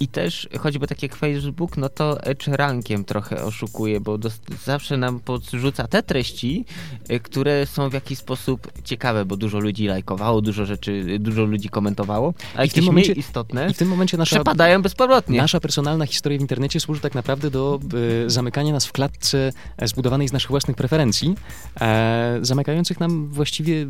i 0.00 0.08
też 0.08 0.48
choćby 0.58 0.86
tak 0.86 1.02
jak 1.02 1.16
Facebook, 1.16 1.76
no 1.76 1.88
to 1.88 2.22
Edge 2.22 2.46
rankiem 2.46 3.04
trochę 3.04 3.44
oszukuje, 3.44 4.00
bo 4.00 4.18
zawsze 4.64 4.96
nam 4.96 5.20
podrzuca 5.20 5.88
te 5.88 6.02
treści, 6.02 6.64
y, 7.10 7.20
które 7.20 7.66
są 7.66 7.90
w 7.90 7.92
jakiś 7.92 8.18
sposób 8.18 8.72
ciekawe, 8.84 9.24
bo 9.24 9.36
dużo 9.36 9.58
ludzi 9.58 9.86
lajkowało, 9.86 10.40
dużo 10.40 10.66
rzeczy, 10.66 11.18
dużo 11.18 11.44
ludzi 11.44 11.68
komentowało, 11.68 12.34
a 12.56 12.64
I 12.64 12.68
w 12.68 12.72
tym 12.72 12.84
momencie 12.84 13.12
istotne 13.12 13.70
i 13.70 13.74
w 13.74 13.76
tym 13.76 13.88
momencie 13.88 14.16
nasza, 14.16 14.36
przepadają 14.36 14.82
bezpowrotnie. 14.82 15.38
Nasza 15.38 15.60
personalna 15.60 16.06
historia 16.06 16.38
w 16.38 16.40
internecie 16.40 16.80
służy 16.80 17.00
tak 17.00 17.14
naprawdę 17.14 17.50
do 17.50 17.80
y, 18.26 18.30
zamykania 18.30 18.72
nas 18.72 18.86
w 18.86 18.92
klatce 18.92 19.52
e, 19.76 19.88
zbudowanej 19.88 20.28
z 20.28 20.32
naszych 20.32 20.50
własnych 20.50 20.76
preferencji, 20.76 21.34
e, 21.80 22.38
zamykających 22.42 23.00
nam 23.00 23.28
właściwie 23.28 23.74
y, 23.74 23.88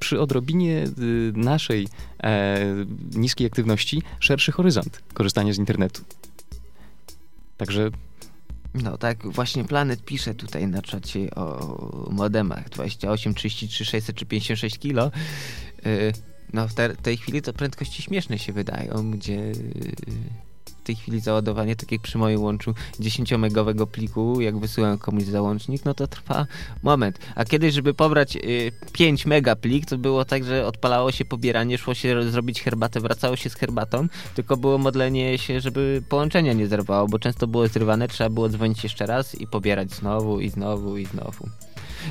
przy 0.00 0.20
odrobinie 0.20 0.84
y, 0.98 1.32
naszej 1.34 1.88
e, 2.22 2.58
niskiej 3.14 3.46
aktywności 3.46 4.02
szerszy 4.20 4.52
horyzont 4.52 5.02
korzystania 5.34 5.52
z 5.52 5.58
internetu. 5.58 6.02
Także 7.56 7.90
no 8.74 8.98
tak, 8.98 9.26
właśnie 9.26 9.64
Planet 9.64 10.04
pisze 10.04 10.34
tutaj 10.34 10.66
na 10.66 10.82
czacie 10.82 11.34
o 11.34 12.08
modemach 12.10 12.68
28, 12.68 13.34
33, 13.34 13.84
600 13.84 14.16
czy 14.16 14.26
56 14.26 14.78
kilo. 14.78 15.10
No 16.52 16.68
w 16.68 16.74
tej 17.02 17.16
chwili 17.16 17.42
to 17.42 17.52
prędkości 17.52 18.02
śmieszne 18.02 18.38
się 18.38 18.52
wydają, 18.52 19.10
gdzie 19.10 19.52
tej 20.84 20.96
chwili 20.96 21.20
załadowanie, 21.20 21.76
tak 21.76 21.92
jak 21.92 22.00
przy 22.00 22.18
moim 22.18 22.42
łączu 22.42 22.74
10-megowego 23.00 23.86
pliku, 23.86 24.40
jak 24.40 24.58
wysyłam 24.58 24.98
komuś 24.98 25.24
załącznik, 25.24 25.84
no 25.84 25.94
to 25.94 26.06
trwa 26.06 26.46
moment. 26.82 27.18
A 27.34 27.44
kiedyś, 27.44 27.74
żeby 27.74 27.94
pobrać 27.94 28.36
y, 28.36 28.72
5 28.92 29.26
mega 29.26 29.56
plik, 29.56 29.86
to 29.86 29.98
było 29.98 30.24
tak, 30.24 30.44
że 30.44 30.66
odpalało 30.66 31.12
się 31.12 31.24
pobieranie, 31.24 31.78
szło 31.78 31.94
się 31.94 32.30
zrobić 32.30 32.62
herbatę, 32.62 33.00
wracało 33.00 33.36
się 33.36 33.50
z 33.50 33.54
herbatą, 33.54 34.08
tylko 34.34 34.56
było 34.56 34.78
modlenie 34.78 35.38
się, 35.38 35.60
żeby 35.60 36.02
połączenia 36.08 36.52
nie 36.52 36.66
zerwało, 36.66 37.08
bo 37.08 37.18
często 37.18 37.46
było 37.46 37.68
zrywane, 37.68 38.08
trzeba 38.08 38.30
było 38.30 38.48
dzwonić 38.48 38.84
jeszcze 38.84 39.06
raz 39.06 39.34
i 39.34 39.46
pobierać 39.46 39.92
znowu 39.92 40.40
i 40.40 40.50
znowu 40.50 40.98
i 40.98 41.06
znowu. 41.06 41.48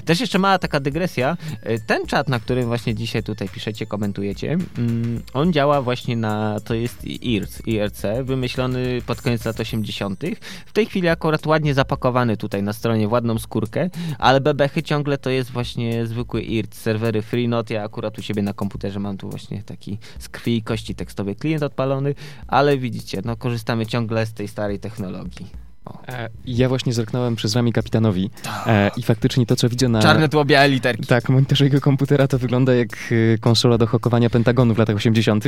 Też 0.06 0.20
jeszcze 0.20 0.40
mała 0.40 0.60
taka 0.60 0.80
dygresja. 0.80 1.38
E, 1.62 1.80
ten 1.80 2.08
czat, 2.08 2.30
na 2.30 2.40
którym 2.40 2.66
właśnie 2.66 2.96
dzisiaj 2.96 3.24
tutaj 3.24 3.50
piszecie, 3.50 3.86
komentujecie, 3.86 4.58
mm, 4.78 5.22
on 5.34 5.54
działa 5.54 5.82
właśnie 5.82 6.18
na, 6.18 6.60
to 6.60 6.74
jest 6.74 7.06
IRC, 7.06 7.62
IRC, 7.68 8.02
wymyślony 8.24 9.02
pod 9.06 9.22
koniec 9.22 9.46
lat 9.46 9.60
80. 9.60 10.24
W 10.66 10.74
tej 10.74 10.86
chwili 10.86 11.08
akurat 11.08 11.46
ładnie 11.46 11.74
zapakowany 11.74 12.38
tutaj 12.38 12.64
na 12.64 12.74
stronie 12.74 13.08
ładną 13.08 13.40
skórkę, 13.40 13.90
ale 14.20 14.42
bebechy 14.42 14.84
ciągle 14.84 15.18
to 15.18 15.30
jest 15.30 15.52
właśnie 15.52 16.06
zwykły 16.06 16.42
IRC, 16.42 16.76
serwery 16.76 17.22
FreeNode. 17.22 17.74
Ja 17.74 17.84
akurat 17.84 18.20
u 18.20 18.22
siebie 18.22 18.42
na 18.42 18.54
komputerze 18.54 19.00
mam 19.00 19.18
tu 19.18 19.30
właśnie 19.30 19.64
taki 19.64 19.98
z 20.20 20.30
krwi 20.30 20.58
i 20.58 20.64
kości 20.64 20.96
tekstowy 20.96 21.36
klient 21.36 21.64
odpalony, 21.64 22.16
ale 22.48 22.78
widzicie, 22.78 23.22
no 23.26 23.36
korzystamy 23.36 23.86
ciągle 23.86 24.26
z 24.26 24.34
tej 24.34 24.48
starej 24.48 24.80
technologii. 24.80 25.63
E, 26.08 26.30
ja 26.46 26.70
właśnie 26.70 26.94
zerknąłem 26.94 27.36
przez 27.36 27.56
ramię 27.56 27.74
kapitanowi 27.74 28.30
e, 28.66 28.92
i 28.98 29.04
faktycznie 29.04 29.46
to, 29.46 29.56
co 29.56 29.70
widzę 29.70 29.90
na... 29.90 30.02
Czarne 30.02 30.30
tło, 30.30 30.46
białe 30.46 30.70
literki. 30.70 31.08
Tak, 31.08 31.30
monitorze 31.30 31.64
jego 31.64 31.82
komputera 31.82 32.28
to 32.28 32.40
wygląda 32.40 32.74
jak 32.74 32.90
e, 33.34 33.38
konsola 33.38 33.78
do 33.78 33.88
hakowania 33.88 34.30
Pentagonu 34.30 34.74
w 34.74 34.78
latach 34.78 34.96
80., 34.96 35.46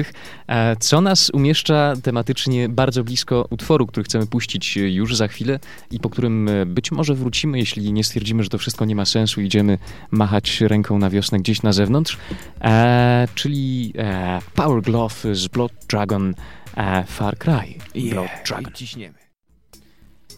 e, 0.48 0.76
co 0.76 1.02
nas 1.02 1.30
umieszcza 1.30 1.94
tematycznie 2.04 2.70
bardzo 2.70 3.04
blisko 3.04 3.48
utworu, 3.50 3.88
który 3.88 4.04
chcemy 4.04 4.28
puścić 4.28 4.78
już 4.78 5.16
za 5.16 5.28
chwilę 5.28 5.60
i 5.92 6.00
po 6.00 6.10
którym 6.10 6.48
e, 6.50 6.66
być 6.66 6.92
może 6.92 7.16
wrócimy, 7.16 7.60
jeśli 7.60 7.94
nie 7.94 8.04
stwierdzimy, 8.04 8.44
że 8.44 8.50
to 8.50 8.58
wszystko 8.58 8.86
nie 8.86 8.96
ma 8.96 9.06
sensu, 9.06 9.42
idziemy 9.42 9.78
machać 10.12 10.62
ręką 10.62 11.00
na 11.00 11.10
wiosnę 11.10 11.40
gdzieś 11.40 11.62
na 11.62 11.74
zewnątrz, 11.74 12.18
e, 12.62 13.28
czyli 13.36 13.94
Power 14.56 14.82
Glove 14.82 15.26
z 15.32 15.48
Blood 15.48 15.72
Dragon 15.90 16.34
Far 17.08 17.38
Cry. 17.38 17.76
Blood 18.12 18.30
Dragon. 18.46 18.72
I 18.72 18.74
ciśniemy 18.74 19.25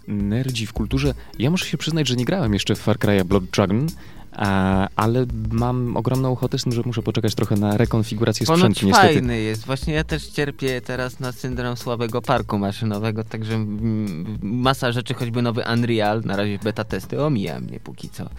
nerdzi 0.08 0.65
w 0.65 0.74
kulturze. 0.74 1.13
Ja 1.39 1.52
muszę 1.52 1.65
się 1.65 1.78
przyznać, 1.78 2.08
że 2.08 2.15
nie 2.15 2.26
grałem 2.26 2.54
jeszcze 2.54 2.76
w 2.76 2.80
Far 2.80 2.98
Cry'a 2.98 3.24
Blood 3.24 3.43
Dragon, 3.43 3.88
ale 4.96 5.26
mam 5.52 5.98
ogromną 5.98 6.32
ochotę 6.32 6.60
z 6.60 6.63
tym, 6.63 6.72
że 6.72 6.82
muszę 6.86 7.02
poczekać 7.02 7.36
trochę 7.36 7.56
na 7.56 7.78
rekonfigurację 7.78 8.46
sprzętu, 8.46 8.62
Ponoć 8.62 8.84
niestety. 8.84 9.08
fajny 9.08 9.39
jest. 9.39 9.65
Właśnie 9.65 9.93
ja 9.93 10.04
też 10.04 10.28
cierpię 10.28 10.82
teraz 10.82 11.20
na 11.20 11.32
syndrom 11.32 11.78
słabego 11.78 12.22
parku 12.22 12.58
maszynowego, 12.58 13.24
także 13.24 13.65
masa 14.41 14.91
rzeczy, 14.91 15.13
choćby 15.13 15.41
nowy 15.41 15.63
Unreal, 15.74 16.22
na 16.26 16.36
razie 16.36 16.60
beta 16.63 16.84
testy 16.84 17.24
omija 17.24 17.60
mnie 17.60 17.80
póki 17.80 18.10
co. 18.10 18.30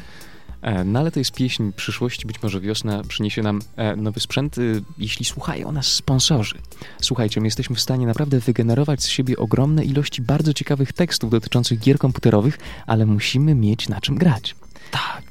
E, 0.63 0.85
no 0.85 0.99
ale 0.99 1.11
to 1.11 1.19
jest 1.19 1.33
pieśń 1.33 1.73
przyszłości, 1.77 2.27
być 2.27 2.43
może 2.43 2.61
wiosna 2.61 3.03
przyniesie 3.09 3.43
nam 3.43 3.61
e, 3.77 3.97
nowy 3.97 4.21
sprzęt, 4.21 4.57
jeśli 4.99 5.25
słuchają 5.25 5.73
nas 5.73 5.87
sponsorzy. 5.87 6.59
Słuchajcie, 7.01 7.41
my 7.41 7.47
jesteśmy 7.47 7.77
w 7.77 7.81
stanie 7.81 8.07
naprawdę 8.07 8.41
wygenerować 8.41 9.03
z 9.03 9.09
siebie 9.09 9.37
ogromne 9.37 9.85
ilości 9.85 10.23
bardzo 10.23 10.55
ciekawych 10.55 10.93
tekstów 10.93 11.31
dotyczących 11.31 11.79
gier 11.81 11.99
komputerowych, 11.99 12.59
ale 12.87 13.07
musimy 13.07 13.55
mieć 13.55 13.89
na 13.89 14.01
czym 14.01 14.15
grać. 14.19 14.57
Tak. 14.91 15.23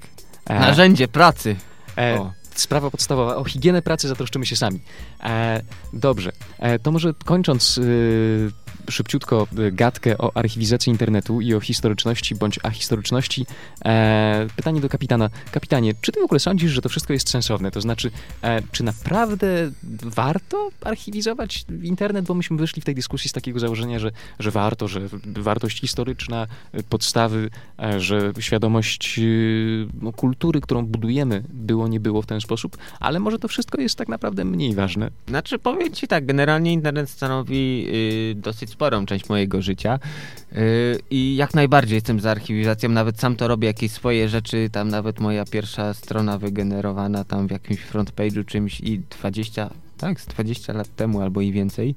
E, 0.45 0.59
Narzędzie 0.59 1.07
pracy. 1.07 1.55
E, 1.97 2.31
sprawa 2.55 2.91
podstawowa. 2.91 3.35
O 3.35 3.43
higienę 3.43 3.81
pracy 3.81 4.07
zatroszczymy 4.07 4.45
się 4.45 4.55
sami. 4.55 4.79
E, 5.23 5.61
dobrze. 5.93 6.31
E, 6.59 6.79
to 6.79 6.91
może 6.91 7.13
kończąc 7.25 7.79
szybciutko 8.89 9.47
y, 9.59 9.71
gadkę 9.71 10.17
o 10.17 10.37
archiwizacji 10.37 10.91
internetu 10.91 11.41
i 11.41 11.53
o 11.53 11.59
historyczności 11.59 12.35
bądź 12.35 12.59
ahistoryczności. 12.63 13.45
E, 13.85 14.47
pytanie 14.55 14.81
do 14.81 14.89
kapitana. 14.89 15.29
Kapitanie, 15.51 15.93
czy 16.01 16.11
ty 16.11 16.19
w 16.19 16.23
ogóle 16.23 16.39
sądzisz, 16.39 16.71
że 16.71 16.81
to 16.81 16.89
wszystko 16.89 17.13
jest 17.13 17.29
sensowne? 17.29 17.71
To 17.71 17.81
znaczy, 17.81 18.11
e, 18.41 18.61
czy 18.71 18.83
naprawdę 18.83 19.71
warto 20.03 20.69
archiwizować 20.83 21.65
internet? 21.83 22.25
Bo 22.25 22.33
myśmy 22.33 22.57
wyszli 22.57 22.81
w 22.81 22.85
tej 22.85 22.95
dyskusji 22.95 23.29
z 23.29 23.33
takiego 23.33 23.59
założenia, 23.59 23.99
że, 23.99 24.11
że 24.39 24.51
warto, 24.51 24.87
że 24.87 25.01
wartość 25.25 25.79
historyczna, 25.81 26.47
y, 26.75 26.83
podstawy, 26.83 27.49
e, 27.79 27.99
że 27.99 28.31
świadomość 28.39 29.19
y, 29.19 29.87
no, 30.01 30.13
kultury, 30.13 30.61
którą 30.61 30.85
budujemy, 30.85 31.43
było, 31.49 31.87
nie 31.87 31.99
było 31.99 32.21
w 32.21 32.25
ten 32.25 32.41
sposób, 32.41 32.77
ale 32.99 33.19
może 33.19 33.39
to 33.39 33.47
wszystko 33.47 33.81
jest 33.81 33.95
tak 33.95 34.07
naprawdę 34.07 34.45
mniej 34.45 34.75
ważne. 34.75 35.11
Znaczy, 35.27 35.59
powiem 35.59 35.93
ci 35.93 36.07
tak, 36.07 36.25
generalnie 36.25 36.73
internet 36.73 37.09
stanowi 37.09 37.87
y, 38.31 38.35
dosyć 38.35 38.69
sporą 38.77 39.05
część 39.05 39.29
mojego 39.29 39.61
życia. 39.61 39.99
Yy, 40.51 40.59
i 41.09 41.35
jak 41.35 41.53
najbardziej 41.53 41.95
jestem 41.95 42.19
za 42.19 42.31
archiwizacją, 42.31 42.89
nawet 42.89 43.19
sam 43.19 43.35
to 43.35 43.47
robię, 43.47 43.67
jakieś 43.67 43.91
swoje 43.91 44.29
rzeczy, 44.29 44.69
tam 44.71 44.89
nawet 44.89 45.19
moja 45.19 45.45
pierwsza 45.45 45.93
strona 45.93 46.37
wygenerowana 46.37 47.23
tam 47.23 47.47
w 47.47 47.51
jakimś 47.51 47.79
frontpage'u 47.79 48.45
czymś 48.45 48.81
i 48.81 48.99
20 48.99 49.69
tak, 49.97 50.21
z 50.21 50.25
20 50.25 50.73
lat 50.73 50.95
temu 50.95 51.21
albo 51.21 51.41
i 51.41 51.51
więcej, 51.51 51.95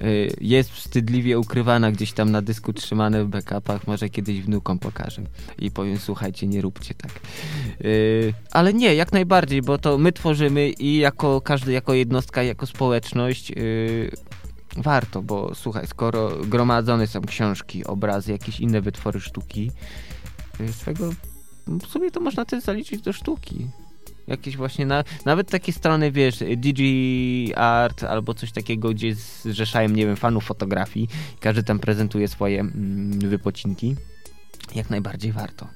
yy, 0.00 0.28
jest 0.40 0.70
wstydliwie 0.70 1.38
ukrywana 1.38 1.92
gdzieś 1.92 2.12
tam 2.12 2.30
na 2.30 2.42
dysku 2.42 2.72
trzymane 2.72 3.24
w 3.24 3.28
backupach, 3.28 3.86
może 3.86 4.08
kiedyś 4.08 4.40
wnukom 4.40 4.78
pokażę 4.78 5.22
i 5.58 5.70
powiem, 5.70 5.98
słuchajcie, 5.98 6.46
nie 6.46 6.62
róbcie 6.62 6.94
tak. 6.94 7.12
Yy, 7.80 8.34
ale 8.50 8.74
nie, 8.74 8.94
jak 8.94 9.12
najbardziej, 9.12 9.62
bo 9.62 9.78
to 9.78 9.98
my 9.98 10.12
tworzymy 10.12 10.70
i 10.70 10.96
jako 10.96 11.40
każdy, 11.40 11.72
jako 11.72 11.94
jednostka, 11.94 12.42
jako 12.42 12.66
społeczność 12.66 13.52
warto, 14.76 15.22
bo 15.22 15.54
słuchaj, 15.54 15.86
skoro 15.86 16.30
gromadzone 16.46 17.06
są 17.06 17.20
książki, 17.20 17.84
obrazy, 17.84 18.32
jakieś 18.32 18.60
inne 18.60 18.80
wytwory 18.80 19.20
sztuki, 19.20 19.70
y, 20.60 20.72
swego 20.72 21.10
w 21.66 21.86
sumie 21.86 22.10
to 22.10 22.20
można 22.20 22.44
też 22.44 22.64
zaliczyć 22.64 23.02
do 23.02 23.12
sztuki. 23.12 23.66
Jakieś 24.26 24.56
właśnie, 24.56 24.86
na, 24.86 25.04
nawet 25.24 25.50
takie 25.50 25.72
strony, 25.72 26.12
wiesz, 26.12 26.38
Digi 26.56 27.52
Art 27.56 28.04
albo 28.04 28.34
coś 28.34 28.52
takiego, 28.52 28.90
gdzie 28.90 29.14
zrzeszają, 29.14 29.88
nie 29.88 30.06
wiem, 30.06 30.16
fanów 30.16 30.44
fotografii. 30.44 31.08
Każdy 31.40 31.62
tam 31.62 31.78
prezentuje 31.78 32.28
swoje 32.28 32.60
mm, 32.60 33.18
wypocinki. 33.18 33.96
Jak 34.74 34.90
najbardziej 34.90 35.32
warto. 35.32 35.68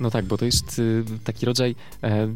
No 0.00 0.10
tak, 0.10 0.24
bo 0.24 0.38
to 0.38 0.44
jest 0.44 0.78
y, 0.78 1.04
taki 1.24 1.46
rodzaj 1.46 1.74
e, 2.02 2.28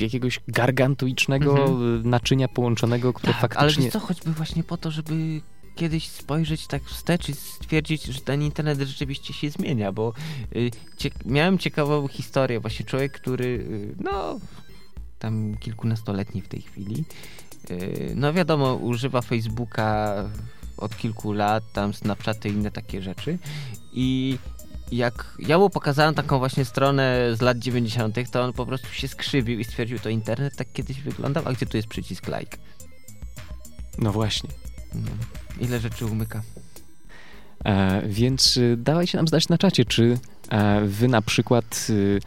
jakiegoś 0.00 0.40
gargantuicznego 0.48 1.58
mhm. 1.58 2.10
naczynia 2.10 2.48
połączonego, 2.48 3.12
które 3.12 3.32
tak, 3.32 3.40
faktycznie... 3.40 3.62
ale 3.62 3.72
wiesz 3.72 3.92
co, 3.92 4.00
choćby 4.00 4.32
właśnie 4.32 4.64
po 4.64 4.76
to, 4.76 4.90
żeby 4.90 5.40
kiedyś 5.74 6.08
spojrzeć 6.08 6.66
tak 6.66 6.84
wstecz 6.84 7.28
i 7.28 7.34
stwierdzić, 7.34 8.04
że 8.04 8.20
ten 8.20 8.42
internet 8.42 8.78
rzeczywiście 8.78 9.34
się 9.34 9.50
zmienia, 9.50 9.92
bo 9.92 10.12
y, 10.56 10.70
cie 10.96 11.10
miałem 11.24 11.58
ciekawą 11.58 12.08
historię, 12.08 12.60
właśnie 12.60 12.86
człowiek, 12.86 13.12
który 13.12 13.44
y, 13.44 13.94
no 14.00 14.38
tam 15.18 15.56
kilkunastoletni 15.60 16.42
w 16.42 16.48
tej 16.48 16.62
chwili, 16.62 17.04
no 18.14 18.32
wiadomo, 18.32 18.74
używa 18.74 19.22
Facebooka 19.22 20.14
od 20.76 20.96
kilku 20.96 21.32
lat, 21.32 21.64
tam 21.72 21.94
Snapchaty 21.94 22.48
i 22.48 22.52
inne 22.52 22.70
takie 22.70 23.02
rzeczy 23.02 23.38
i 23.92 24.38
jak 24.92 25.36
ja 25.38 25.58
mu 25.58 25.70
pokazałem 25.70 26.14
taką 26.14 26.38
właśnie 26.38 26.64
stronę 26.64 27.36
z 27.36 27.40
lat 27.40 27.58
90., 27.58 28.30
to 28.30 28.42
on 28.42 28.52
po 28.52 28.66
prostu 28.66 28.88
się 28.88 29.08
skrzywił 29.08 29.58
i 29.58 29.64
stwierdził, 29.64 29.98
to 29.98 30.08
internet 30.08 30.56
tak 30.56 30.72
kiedyś 30.72 31.00
wyglądał, 31.00 31.42
a 31.46 31.52
gdzie 31.52 31.66
tu 31.66 31.76
jest 31.76 31.88
przycisk 31.88 32.26
like? 32.26 32.56
No 33.98 34.12
właśnie. 34.12 34.50
No. 34.94 35.10
Ile 35.60 35.80
rzeczy 35.80 36.06
umyka. 36.06 36.42
E, 37.64 38.02
więc 38.08 38.56
y, 38.56 38.76
dawajcie 38.78 39.18
nam 39.18 39.28
znać 39.28 39.48
na 39.48 39.58
czacie, 39.58 39.84
czy 39.84 40.18
e, 40.48 40.80
wy 40.84 41.08
na 41.08 41.22
przykład 41.22 41.86
y, 41.90 42.20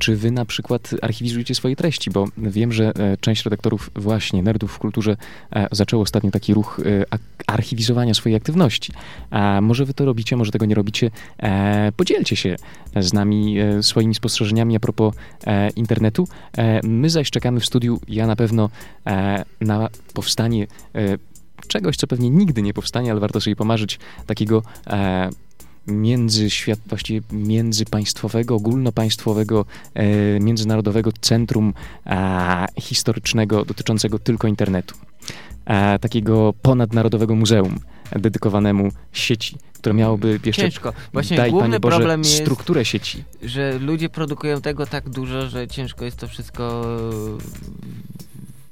czy 0.00 0.16
wy 0.16 0.30
na 0.30 0.44
przykład 0.44 0.90
archiwizujecie 1.02 1.54
swoje 1.54 1.76
treści? 1.76 2.10
Bo 2.10 2.24
wiem, 2.38 2.72
że 2.72 2.92
e, 2.96 3.16
część 3.16 3.44
redaktorów 3.44 3.90
właśnie, 3.94 4.42
nerdów 4.42 4.72
w 4.72 4.78
kulturze, 4.78 5.16
e, 5.52 5.68
zaczęło 5.72 6.02
ostatnio 6.02 6.30
taki 6.30 6.54
ruch 6.54 6.80
e, 6.80 7.04
archiwizowania 7.46 8.14
swojej 8.14 8.36
aktywności. 8.36 8.92
A 9.30 9.60
może 9.60 9.84
wy 9.84 9.94
to 9.94 10.04
robicie, 10.04 10.36
może 10.36 10.52
tego 10.52 10.66
nie 10.66 10.74
robicie. 10.74 11.10
Podzielcie 11.96 12.36
się 12.36 12.56
z 12.96 13.12
nami 13.12 13.56
swoimi 13.80 14.14
spostrzeżeniami 14.14 14.76
a 14.76 14.80
propos 14.80 15.14
internetu. 15.76 16.28
My 16.82 17.10
zaś 17.10 17.30
czekamy 17.30 17.60
w 17.60 17.66
studiu, 17.66 18.00
ja 18.08 18.26
na 18.26 18.36
pewno 18.36 18.70
na 19.60 19.88
powstanie 20.14 20.66
czegoś, 21.68 21.96
co 21.96 22.06
pewnie 22.06 22.30
nigdy 22.30 22.62
nie 22.62 22.74
powstanie, 22.74 23.10
ale 23.10 23.20
warto 23.20 23.40
sobie 23.40 23.56
pomarzyć, 23.56 23.98
takiego 24.26 24.62
międzyświat, 25.90 26.78
właściwie 26.86 27.20
międzypaństwowego, 27.32 28.54
ogólnopaństwowego, 28.54 29.64
e, 29.94 30.40
międzynarodowego 30.40 31.12
centrum 31.20 31.74
e, 32.06 32.66
historycznego 32.80 33.64
dotyczącego 33.64 34.18
tylko 34.18 34.48
internetu. 34.48 34.94
E, 35.64 35.98
takiego 35.98 36.54
ponadnarodowego 36.62 37.34
muzeum 37.34 37.78
dedykowanemu 38.12 38.88
sieci, 39.12 39.56
które 39.72 39.94
miałoby 39.94 40.40
jeszcze, 40.44 40.62
Ciężko. 40.62 40.92
Właśnie 41.12 41.36
daj, 41.36 41.50
główny 41.50 41.80
Boże, 41.80 41.96
problem 41.96 42.20
jest, 42.20 42.36
strukturę 42.36 42.84
sieci. 42.84 43.24
Że 43.42 43.78
ludzie 43.78 44.08
produkują 44.08 44.60
tego 44.60 44.86
tak 44.86 45.08
dużo, 45.08 45.48
że 45.48 45.68
ciężko 45.68 46.04
jest 46.04 46.16
to 46.16 46.28
wszystko 46.28 46.82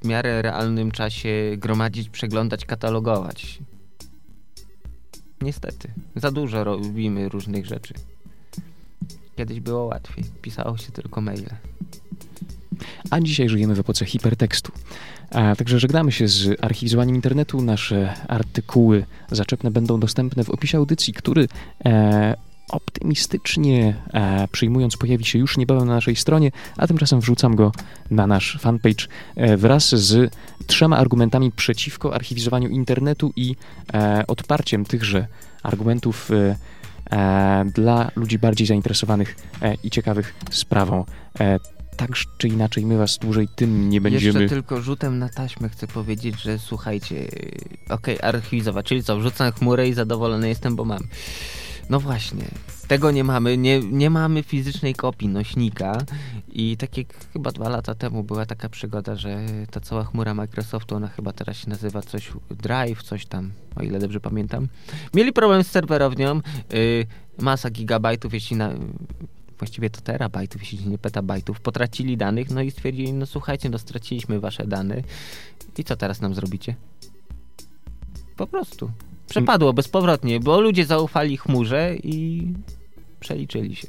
w 0.03 0.05
miarę 0.05 0.43
realnym 0.43 0.91
czasie 0.91 1.29
gromadzić, 1.57 2.09
przeglądać, 2.09 2.65
katalogować. 2.65 3.59
Niestety. 5.43 5.89
Za 6.17 6.31
dużo 6.31 6.65
robimy 6.65 7.29
różnych 7.29 7.67
rzeczy. 7.67 7.95
Kiedyś 9.37 9.61
było 9.61 9.85
łatwiej. 9.85 10.25
Pisało 10.43 10.77
się 10.79 10.93
tylko 10.93 11.21
maile. 11.21 11.51
A 13.11 13.21
dzisiaj 13.21 13.49
żyjemy 13.49 13.75
w 13.75 13.79
epoce 13.79 14.05
hipertekstu. 14.05 14.73
A 15.31 15.57
także 15.57 15.79
żegnamy 15.79 16.13
się 16.13 16.29
z 16.29 16.65
archiwizowaniem 16.65 17.15
internetu. 17.15 17.63
Nasze 17.63 18.15
artykuły 18.29 19.05
zaczepne 19.31 19.71
będą 19.71 20.01
dostępne 20.01 20.45
w 20.45 20.51
opisie 20.51 20.79
audycji, 20.79 21.15
który 21.15 21.49
e, 21.85 22.37
optymistycznie 22.69 23.97
e, 24.13 24.49
przyjmując 24.53 24.97
pojawi 24.97 25.25
się 25.25 25.39
już 25.39 25.57
niebawem 25.57 25.89
na 25.89 25.95
naszej 25.95 26.17
stronie, 26.17 26.51
a 26.77 26.87
tymczasem 26.87 27.21
wrzucam 27.21 27.57
go 27.57 27.73
na 28.11 28.27
nasz 28.27 28.59
fanpage 28.61 29.07
e, 29.37 29.57
wraz 29.57 29.89
z 29.89 30.35
trzema 30.67 30.97
argumentami 30.97 31.53
przeciwko 31.53 32.15
archiwizowaniu 32.15 32.69
internetu 32.69 33.33
i 33.37 33.57
e, 33.95 34.25
odparciem 34.27 34.85
tychże 34.85 35.27
argumentów 35.63 36.31
e, 36.31 36.57
e, 37.11 37.65
dla 37.75 38.11
ludzi 38.17 38.39
bardziej 38.39 38.67
zainteresowanych 38.67 39.37
e, 39.63 39.75
i 39.75 39.91
ciekawych 39.91 40.35
sprawą. 40.51 41.05
Tak 41.97 42.11
czy 42.39 42.49
inaczej, 42.49 42.87
my 42.87 42.99
was 42.99 43.19
dłużej 43.19 43.49
tym 43.57 43.91
nie 43.91 44.01
będziemy... 44.01 44.41
Jeszcze 44.41 44.55
tylko 44.55 44.81
rzutem 44.81 45.19
na 45.19 45.29
taśmę 45.29 45.69
chcę 45.69 45.87
powiedzieć, 45.87 46.43
że 46.43 46.59
słuchajcie, 46.59 47.29
okej, 47.89 48.19
archiwizować, 48.23 48.87
czyli 48.87 49.03
co, 49.03 49.17
wrzucam 49.19 49.53
chmurę 49.53 49.89
i 49.89 49.95
zadowolony 49.95 50.49
jestem, 50.49 50.77
bo 50.77 50.85
mam. 50.85 51.03
No 51.91 52.01
właśnie, 52.01 52.45
tego 52.89 53.11
nie 53.11 53.25
mamy, 53.25 53.57
nie, 53.57 53.81
nie 53.81 54.11
mamy 54.11 54.43
fizycznej 54.43 54.95
kopii 54.95 55.29
nośnika 55.29 55.99
i 56.49 56.77
tak 56.77 56.99
jak 56.99 57.07
chyba 57.33 57.53
dwa 57.53 57.69
lata 57.69 57.95
temu 57.95 58.25
była 58.25 58.47
taka 58.47 58.69
przygoda, 58.69 59.17
że 59.17 59.47
ta 59.71 59.81
cała 59.81 60.05
chmura 60.05 60.35
Microsoftu, 60.35 60.95
ona 60.95 61.09
chyba 61.09 61.33
teraz 61.33 61.57
się 61.57 61.71
nazywa 61.71 62.03
coś 62.03 62.33
Drive, 62.51 63.03
coś 63.03 63.27
tam, 63.27 63.51
o 63.77 63.83
ile 63.83 63.99
dobrze 63.99 64.21
pamiętam. 64.21 64.69
Mieli 65.15 65.33
problem 65.33 65.65
z 65.65 65.67
serwerownią, 65.67 66.35
yy, 66.73 67.07
masa 67.39 67.71
gigabajtów, 67.71 68.35
jeśli 68.35 68.57
na, 68.57 68.73
właściwie 69.59 69.91
to 69.91 70.01
terabajtów, 70.01 70.61
jeśli 70.61 70.89
nie 70.89 70.99
petabajtów, 70.99 71.61
potracili 71.61 72.17
danych, 72.17 72.51
no 72.51 72.63
i 72.63 72.71
stwierdzili, 72.71 73.13
no 73.13 73.27
słuchajcie, 73.27 73.71
no 73.71 73.79
straciliśmy 73.79 74.41
wasze 74.41 74.67
dane 74.67 75.03
i 75.79 75.85
co 75.85 75.97
teraz 75.97 76.21
nam 76.21 76.35
zrobicie? 76.35 76.75
Po 78.37 78.47
prostu. 78.47 78.91
Przepadło 79.29 79.73
bezpowrotnie, 79.73 80.41
bo 80.41 80.61
ludzie 80.61 80.85
zaufali 80.87 81.37
chmurze 81.37 81.95
i 82.03 82.47
przeliczyli 83.21 83.77
się. 83.77 83.87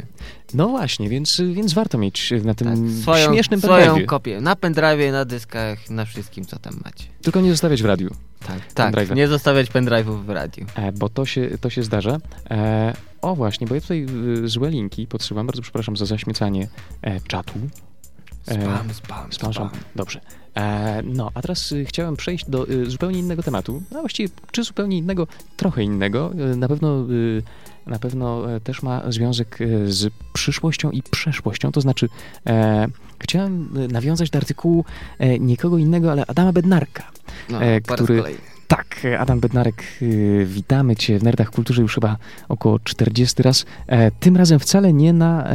No 0.53 0.67
właśnie, 0.69 1.09
więc, 1.09 1.41
więc 1.53 1.73
warto 1.73 1.97
mieć 1.97 2.33
na 2.43 2.53
tym 2.53 2.67
Tak, 2.67 3.01
swoją, 3.01 3.33
śmiesznym 3.33 3.61
swoją 3.61 3.95
pendrive'ie. 3.95 4.05
kopię. 4.05 4.41
Na 4.41 4.55
pendrive, 4.55 5.11
na 5.11 5.25
dyskach, 5.25 5.89
na 5.89 6.05
wszystkim, 6.05 6.45
co 6.45 6.59
tam 6.59 6.73
macie. 6.85 7.03
Tylko 7.21 7.41
nie 7.41 7.51
zostawiać 7.51 7.81
w 7.83 7.85
radiu, 7.85 8.09
Tak, 8.47 8.73
tak. 8.73 9.15
Nie 9.15 9.27
zostawiać 9.27 9.67
pendrive'ów 9.71 10.23
w 10.25 10.29
radiu. 10.29 10.65
e, 10.75 10.91
bo 10.91 11.09
to 11.09 11.25
się, 11.25 11.49
to 11.61 11.69
się 11.69 11.83
zdarza. 11.83 12.17
E, 12.49 12.93
o 13.21 13.35
właśnie, 13.35 13.67
bo 13.67 13.75
ja 13.75 13.81
tutaj 13.81 14.05
y, 14.43 14.47
złe 14.47 14.69
linki 14.69 15.07
podsyłam, 15.07 15.45
bardzo 15.47 15.61
przepraszam 15.61 15.97
za 15.97 16.05
zaśmiecanie 16.05 16.67
e, 17.01 17.19
czatu. 17.21 17.53
E, 18.47 18.53
Spam, 18.53 18.93
spam, 18.93 19.33
Spam, 19.33 19.53
spam. 19.53 19.69
Dobrze. 19.95 20.21
E, 20.55 21.01
no, 21.03 21.31
a 21.33 21.41
teraz 21.41 21.71
y, 21.71 21.85
chciałem 21.85 22.15
przejść 22.15 22.49
do 22.49 22.69
y, 22.69 22.89
zupełnie 22.89 23.19
innego 23.19 23.43
tematu. 23.43 23.83
No 23.91 23.99
właściwie, 23.99 24.29
czy 24.51 24.63
zupełnie 24.63 24.97
innego, 24.97 25.27
trochę 25.57 25.83
innego. 25.83 26.31
Y, 26.53 26.55
na 26.55 26.67
pewno, 26.67 27.05
na 27.87 27.99
pewno 27.99 28.55
e, 28.55 28.59
też 28.59 28.83
ma 28.83 29.11
związek 29.11 29.59
z 29.85 30.13
przyszłością 30.33 30.91
i 30.91 31.03
przeszłością. 31.03 31.71
To 31.71 31.81
znaczy, 31.81 32.09
e, 32.47 32.87
chciałem 33.19 33.69
nawiązać 33.91 34.29
do 34.29 34.37
artykułu 34.37 34.85
nikogo 35.39 35.77
innego, 35.77 36.11
ale 36.11 36.25
Adama 36.25 36.53
Bednarka. 36.53 37.03
No, 37.49 37.59
który-. 37.87 38.23
Tak, 38.67 39.01
Adam 39.19 39.39
Bednarek, 39.39 39.83
witamy 40.45 40.95
Cię 40.95 41.19
w 41.19 41.23
Nerdach 41.23 41.49
Kulturze 41.49 41.81
już 41.81 41.95
chyba 41.95 42.17
około 42.49 42.79
40 42.79 43.43
raz. 43.43 43.65
Tym 44.19 44.37
razem 44.37 44.59
wcale 44.59 44.93
nie 44.93 45.13
na 45.13 45.47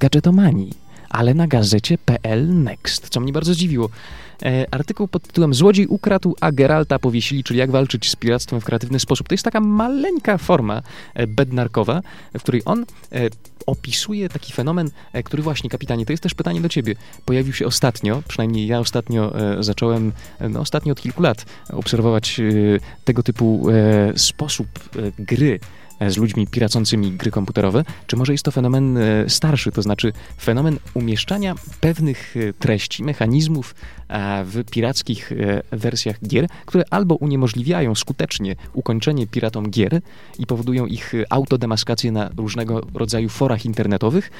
gadżetomanii, 0.00 0.74
ale 1.10 1.34
na 1.34 1.46
gazecie 1.46 1.98
PL 1.98 2.48
Next, 2.48 3.08
co 3.08 3.20
mnie 3.20 3.32
bardzo 3.32 3.54
zdziwiło. 3.54 3.88
E, 4.42 4.66
artykuł 4.70 5.08
pod 5.08 5.22
tytułem 5.22 5.54
Złodziej 5.54 5.86
ukradł, 5.86 6.36
a 6.40 6.52
Geralta 6.52 6.98
powiesili, 6.98 7.44
czyli 7.44 7.58
jak 7.58 7.70
walczyć 7.70 8.10
z 8.10 8.16
piractwem 8.16 8.60
w 8.60 8.64
kreatywny 8.64 9.00
sposób. 9.00 9.28
To 9.28 9.34
jest 9.34 9.44
taka 9.44 9.60
maleńka 9.60 10.38
forma 10.38 10.82
e, 11.14 11.26
bednarkowa, 11.26 12.02
w 12.34 12.42
której 12.42 12.62
on 12.64 12.86
e, 13.12 13.30
opisuje 13.66 14.28
taki 14.28 14.52
fenomen, 14.52 14.90
e, 15.12 15.22
który 15.22 15.42
właśnie, 15.42 15.70
kapitanie, 15.70 16.06
to 16.06 16.12
jest 16.12 16.22
też 16.22 16.34
pytanie 16.34 16.60
do 16.60 16.68
ciebie. 16.68 16.94
Pojawił 17.24 17.52
się 17.52 17.66
ostatnio, 17.66 18.22
przynajmniej 18.28 18.66
ja 18.66 18.78
ostatnio 18.78 19.38
e, 19.38 19.62
zacząłem, 19.62 20.12
e, 20.38 20.48
no 20.48 20.60
ostatnio 20.60 20.92
od 20.92 21.00
kilku 21.00 21.22
lat, 21.22 21.46
obserwować 21.72 22.40
tego 23.04 23.22
typu 23.22 23.66
sposób 24.16 24.68
gry 25.18 25.60
z 26.08 26.16
ludźmi 26.16 26.46
piracącymi 26.46 27.12
gry 27.12 27.30
komputerowe, 27.30 27.84
czy 28.06 28.16
może 28.16 28.32
jest 28.32 28.44
to 28.44 28.50
fenomen 28.50 28.98
e, 28.98 29.24
starszy, 29.28 29.72
to 29.72 29.82
znaczy 29.82 30.12
fenomen 30.40 30.78
umieszczania 30.94 31.54
pewnych 31.80 32.36
e, 32.36 32.52
treści, 32.52 33.04
mechanizmów 33.04 33.74
w 34.44 34.64
pirackich 34.70 35.32
e, 35.32 35.62
wersjach 35.76 36.16
gier, 36.26 36.46
które 36.66 36.84
albo 36.90 37.14
uniemożliwiają 37.14 37.94
skutecznie 37.94 38.56
ukończenie 38.72 39.26
piratom 39.26 39.70
gier 39.70 40.00
i 40.38 40.46
powodują 40.46 40.86
ich 40.86 41.12
autodemaskację 41.30 42.12
na 42.12 42.30
różnego 42.36 42.80
rodzaju 42.94 43.28
forach 43.28 43.64
internetowych, 43.64 44.30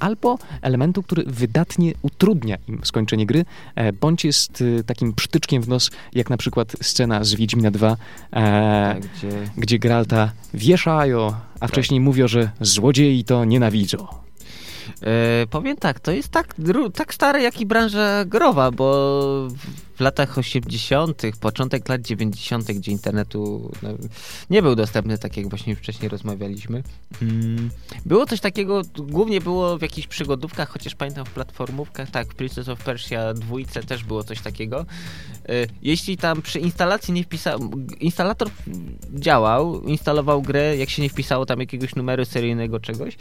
albo 0.00 0.38
elementu, 0.62 1.02
który 1.02 1.24
wydatnie 1.26 1.92
utrudnia 2.02 2.56
im 2.68 2.80
skończenie 2.84 3.26
gry, 3.26 3.44
bądź 4.00 4.24
jest 4.24 4.64
takim 4.86 5.12
przytyczkiem 5.12 5.62
w 5.62 5.68
nos, 5.68 5.90
jak 6.12 6.30
na 6.30 6.36
przykład 6.36 6.76
scena 6.82 7.24
z 7.24 7.34
Wiedźmina 7.34 7.70
2, 7.70 7.96
e, 8.32 8.90
Tak, 8.94 9.02
gdzie 9.02 9.28
gdzie 9.56 9.78
Geralta 9.78 10.32
wieszają, 11.00 11.32
a 11.60 11.66
wcześniej 11.66 12.00
mówią, 12.00 12.28
że 12.28 12.50
złodziei 12.60 13.24
to 13.24 13.44
nienawidzą. 13.44 14.06
E, 15.02 15.46
powiem 15.50 15.76
tak, 15.76 16.00
to 16.00 16.12
jest 16.12 16.28
tak, 16.28 16.54
tak 16.94 17.14
stare 17.14 17.42
jak 17.42 17.60
i 17.60 17.66
branża 17.66 18.24
growa, 18.24 18.70
bo 18.70 19.48
w- 20.00 20.02
latach 20.02 20.38
80., 20.38 21.22
początek 21.40 21.88
lat 21.88 22.00
90., 22.00 22.72
gdzie 22.72 22.92
internetu 22.92 23.70
no, 23.82 23.88
nie 24.50 24.62
był 24.62 24.74
dostępny, 24.74 25.18
tak 25.18 25.36
jak 25.36 25.48
właśnie 25.48 25.76
wcześniej 25.76 26.08
rozmawialiśmy, 26.08 26.82
mm, 27.22 27.70
było 28.06 28.26
coś 28.26 28.40
takiego, 28.40 28.82
głównie 28.98 29.40
było 29.40 29.78
w 29.78 29.82
jakichś 29.82 30.06
przygodówkach, 30.06 30.68
chociaż 30.68 30.94
pamiętam 30.94 31.24
w 31.24 31.30
platformówkach, 31.30 32.10
tak, 32.10 32.32
w 32.32 32.34
Princess 32.34 32.68
of 32.68 32.84
Persia 32.84 33.34
dwójce 33.34 33.82
też 33.82 34.04
było 34.04 34.24
coś 34.24 34.40
takiego. 34.40 34.86
E, 35.48 35.66
jeśli 35.82 36.16
tam 36.16 36.42
przy 36.42 36.58
instalacji 36.58 37.14
nie 37.14 37.24
wpisał, 37.24 37.60
instalator 38.00 38.48
działał, 39.14 39.82
instalował 39.82 40.42
grę, 40.42 40.76
jak 40.76 40.90
się 40.90 41.02
nie 41.02 41.08
wpisało 41.10 41.46
tam 41.46 41.60
jakiegoś 41.60 41.94
numeru 41.94 42.24
seryjnego 42.24 42.80
czegoś, 42.80 43.16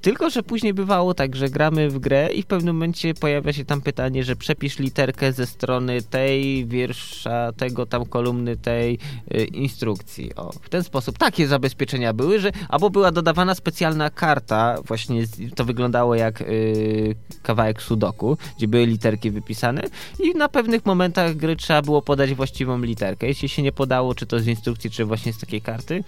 tylko, 0.00 0.30
że 0.30 0.42
później 0.42 0.74
bywało 0.74 1.14
tak, 1.14 1.36
że 1.36 1.48
gramy 1.48 1.90
w 1.90 1.98
grę 1.98 2.28
i 2.34 2.42
w 2.42 2.46
pewnym 2.46 2.74
momencie 2.74 3.14
pojawia 3.14 3.52
się 3.52 3.64
tam 3.64 3.80
pytanie, 3.80 4.24
że 4.24 4.36
przepisz 4.36 4.78
literkę 4.78 5.32
ze 5.32 5.46
strony 5.46 6.02
tej 6.16 6.66
wiersza, 6.66 7.52
tego 7.52 7.86
tam 7.86 8.06
kolumny 8.06 8.56
tej 8.56 8.98
y, 9.34 9.44
instrukcji. 9.44 10.34
O, 10.34 10.52
w 10.52 10.68
ten 10.68 10.84
sposób 10.84 11.18
takie 11.18 11.46
zabezpieczenia 11.46 12.12
były, 12.12 12.40
że 12.40 12.52
albo 12.68 12.90
była 12.90 13.12
dodawana 13.12 13.54
specjalna 13.54 14.10
karta, 14.10 14.76
właśnie 14.84 15.24
to 15.54 15.64
wyglądało 15.64 16.14
jak 16.14 16.40
y, 16.40 17.14
kawałek 17.42 17.82
sudoku, 17.82 18.38
gdzie 18.56 18.68
były 18.68 18.86
literki 18.86 19.30
wypisane 19.30 19.82
i 20.24 20.34
na 20.34 20.48
pewnych 20.48 20.86
momentach 20.86 21.36
gry 21.36 21.56
trzeba 21.56 21.82
było 21.82 22.02
podać 22.02 22.34
właściwą 22.34 22.78
literkę. 22.78 23.26
Jeśli 23.26 23.48
się 23.48 23.62
nie 23.62 23.72
podało, 23.72 24.14
czy 24.14 24.26
to 24.26 24.40
z 24.40 24.46
instrukcji, 24.46 24.90
czy 24.90 25.04
właśnie 25.04 25.32
z 25.32 25.38
takiej 25.38 25.60
karty, 25.60 26.04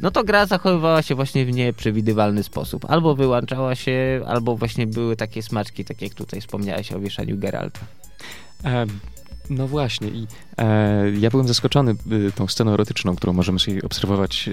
no 0.00 0.10
to 0.10 0.24
gra 0.24 0.46
zachowywała 0.46 1.02
się 1.02 1.14
właśnie 1.14 1.46
w 1.46 1.52
nieprzewidywalny 1.52 2.42
sposób. 2.42 2.84
Albo 2.88 3.14
wyłączała 3.14 3.74
się, 3.74 4.20
albo 4.26 4.56
właśnie 4.56 4.86
były 4.86 5.16
takie 5.16 5.42
smaczki, 5.42 5.84
tak 5.84 6.02
jak 6.02 6.14
tutaj 6.14 6.40
wspomniałeś 6.40 6.92
o 6.92 7.00
wieszaniu 7.00 7.38
Geralta. 7.38 7.80
E, 9.52 9.56
no 9.58 9.68
właśnie 9.68 10.08
i 10.08 10.26
e, 10.58 11.10
ja 11.10 11.30
byłem 11.30 11.48
zaskoczony 11.48 11.94
tą 12.34 12.48
sceną 12.48 12.72
erotyczną, 12.72 13.16
którą 13.16 13.32
możemy 13.32 13.58
sobie 13.58 13.82
obserwować 13.82 14.48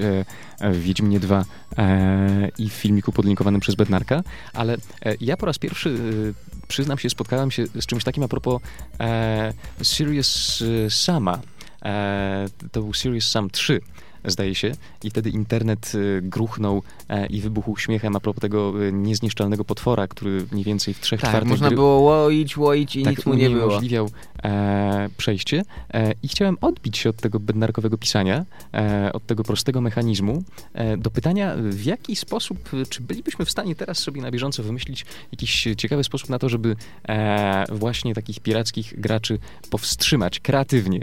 e, 0.61 0.73
w 0.73 0.81
Wiedźminie 0.81 1.19
2 1.19 1.45
e, 1.77 2.49
i 2.57 2.69
w 2.69 2.73
filmiku 2.73 3.11
podlinkowanym 3.11 3.61
przez 3.61 3.75
Bednarka, 3.75 4.23
ale 4.53 4.77
e, 5.05 5.15
ja 5.21 5.37
po 5.37 5.45
raz 5.45 5.57
pierwszy 5.57 5.89
y, 5.89 6.33
przyznam 6.67 6.97
się, 6.97 7.09
spotkałem 7.09 7.51
się 7.51 7.65
z 7.67 7.85
czymś 7.85 8.03
takim 8.03 8.23
a 8.23 8.27
propos 8.27 8.61
e, 8.99 9.53
Serious 9.83 10.61
y, 10.61 10.87
Sama. 10.89 11.39
E, 11.85 12.45
to 12.71 12.81
był 12.81 12.93
Serious 12.93 13.27
Sam 13.27 13.49
3 13.49 13.81
zdaje 14.25 14.55
się, 14.55 14.71
i 15.03 15.09
wtedy 15.09 15.29
internet 15.29 15.91
y, 15.95 16.21
gruchnął 16.23 16.83
e, 17.09 17.25
i 17.25 17.41
wybuchł 17.41 17.77
śmiechem 17.77 18.15
a 18.15 18.19
propos 18.19 18.41
tego 18.41 18.83
y, 18.83 18.91
niezniszczalnego 18.93 19.65
potwora, 19.65 20.07
który 20.07 20.45
mniej 20.51 20.63
więcej 20.65 20.93
w 20.93 20.99
trzech 20.99 21.21
Tak, 21.21 21.29
czwartych 21.29 21.49
można 21.49 21.67
gry 21.67 21.75
było 21.75 21.99
łoić, 21.99 22.57
łoić 22.57 22.95
i 22.95 23.03
tak 23.03 23.17
nic 23.17 23.25
mu 23.25 23.33
nie 23.33 23.49
było. 23.49 23.63
uniemożliwiał 23.65 24.09
e, 24.43 25.09
przejście 25.17 25.63
e, 25.93 26.11
i 26.23 26.27
chciałem 26.27 26.57
odbić 26.61 26.97
się 26.97 27.09
od 27.09 27.15
tego 27.17 27.39
bednarkowego 27.39 27.97
pisania, 27.97 28.45
e, 28.73 29.13
od 29.13 29.25
tego 29.25 29.43
prostego 29.43 29.81
mechanizmu 29.81 30.43
e, 30.73 30.97
do 30.97 31.11
pytania, 31.11 31.55
w 31.59 31.83
jaki 31.85 32.15
sposób, 32.15 32.69
czy 32.89 33.01
bylibyśmy 33.01 33.45
w 33.45 33.51
stanie 33.51 33.75
teraz 33.75 33.97
sobie 33.99 34.21
na 34.21 34.31
bieżąco 34.31 34.63
wymyślić 34.63 35.05
jakiś 35.31 35.67
ciekawy 35.77 36.03
sposób 36.03 36.29
na 36.29 36.39
to, 36.39 36.49
żeby 36.49 36.75
e, 37.09 37.65
właśnie 37.71 38.15
takich 38.15 38.39
pirackich 38.39 38.99
graczy 39.01 39.39
powstrzymać 39.69 40.39
kreatywnie. 40.39 40.99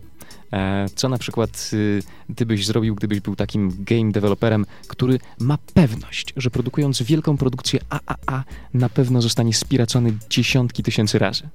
E, 0.52 0.86
Co 0.94 1.08
na 1.08 1.18
przykład 1.18 1.70
y, 1.72 2.02
ty 2.36 2.46
byś 2.46 2.66
zrobił, 2.66 2.94
gdybyś 2.94 3.20
był 3.20 3.36
takim 3.36 3.72
game 3.78 4.12
developerem, 4.12 4.66
który 4.88 5.18
ma 5.40 5.58
pewność, 5.74 6.34
że 6.36 6.50
produkując 6.50 7.02
wielką 7.02 7.36
produkcję 7.36 7.80
AAA 7.90 8.44
na 8.74 8.88
pewno 8.88 9.22
zostanie 9.22 9.54
spiracony 9.54 10.12
dziesiątki 10.30 10.82
tysięcy 10.82 11.18
razy? 11.18 11.48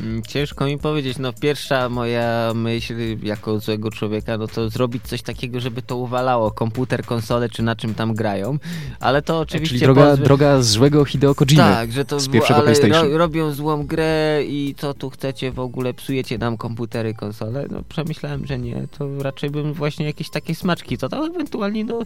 Mm, 0.00 0.22
ciężko 0.22 0.66
mi 0.66 0.78
powiedzieć, 0.78 1.18
no 1.18 1.32
pierwsza 1.32 1.88
moja 1.88 2.52
myśl 2.54 2.94
jako 3.22 3.60
złego 3.60 3.90
człowieka, 3.90 4.38
no 4.38 4.46
to 4.46 4.70
zrobić 4.70 5.02
coś 5.04 5.22
takiego, 5.22 5.60
żeby 5.60 5.82
to 5.82 5.96
uwalało, 5.96 6.50
komputer, 6.50 7.04
konsole, 7.04 7.48
czy 7.48 7.62
na 7.62 7.76
czym 7.76 7.94
tam 7.94 8.14
grają, 8.14 8.58
ale 9.00 9.22
to 9.22 9.40
oczywiście... 9.40 9.68
Czyli 9.68 9.80
droga, 9.80 10.16
droga 10.16 10.62
złego 10.62 11.04
Hideo 11.04 11.34
Kojimy 11.34 11.62
tak, 11.62 11.92
że 11.92 12.04
to 12.04 12.20
z 12.20 12.28
pierwszego 12.28 12.54
ale 12.54 12.64
PlayStation. 12.64 13.12
Ro, 13.12 13.18
robią 13.18 13.52
złą 13.52 13.86
grę 13.86 14.42
i 14.46 14.74
co 14.78 14.94
tu 14.94 15.10
chcecie 15.10 15.52
w 15.52 15.60
ogóle, 15.60 15.94
psujecie 15.94 16.38
nam 16.38 16.56
komputery, 16.56 17.14
konsole, 17.14 17.66
no 17.70 17.82
przemyślałem, 17.88 18.46
że 18.46 18.58
nie, 18.58 18.86
to 18.98 19.22
raczej 19.22 19.50
bym 19.50 19.72
właśnie 19.72 20.06
jakieś 20.06 20.30
takie 20.30 20.54
smaczki 20.54 20.98
to 20.98 21.08
dał, 21.08 21.24
ewentualnie 21.24 21.84
no 21.84 22.00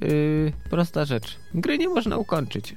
yy, 0.00 0.52
prosta 0.70 1.04
rzecz, 1.04 1.36
gry 1.54 1.78
nie 1.78 1.88
można 1.88 2.16
ukończyć. 2.16 2.74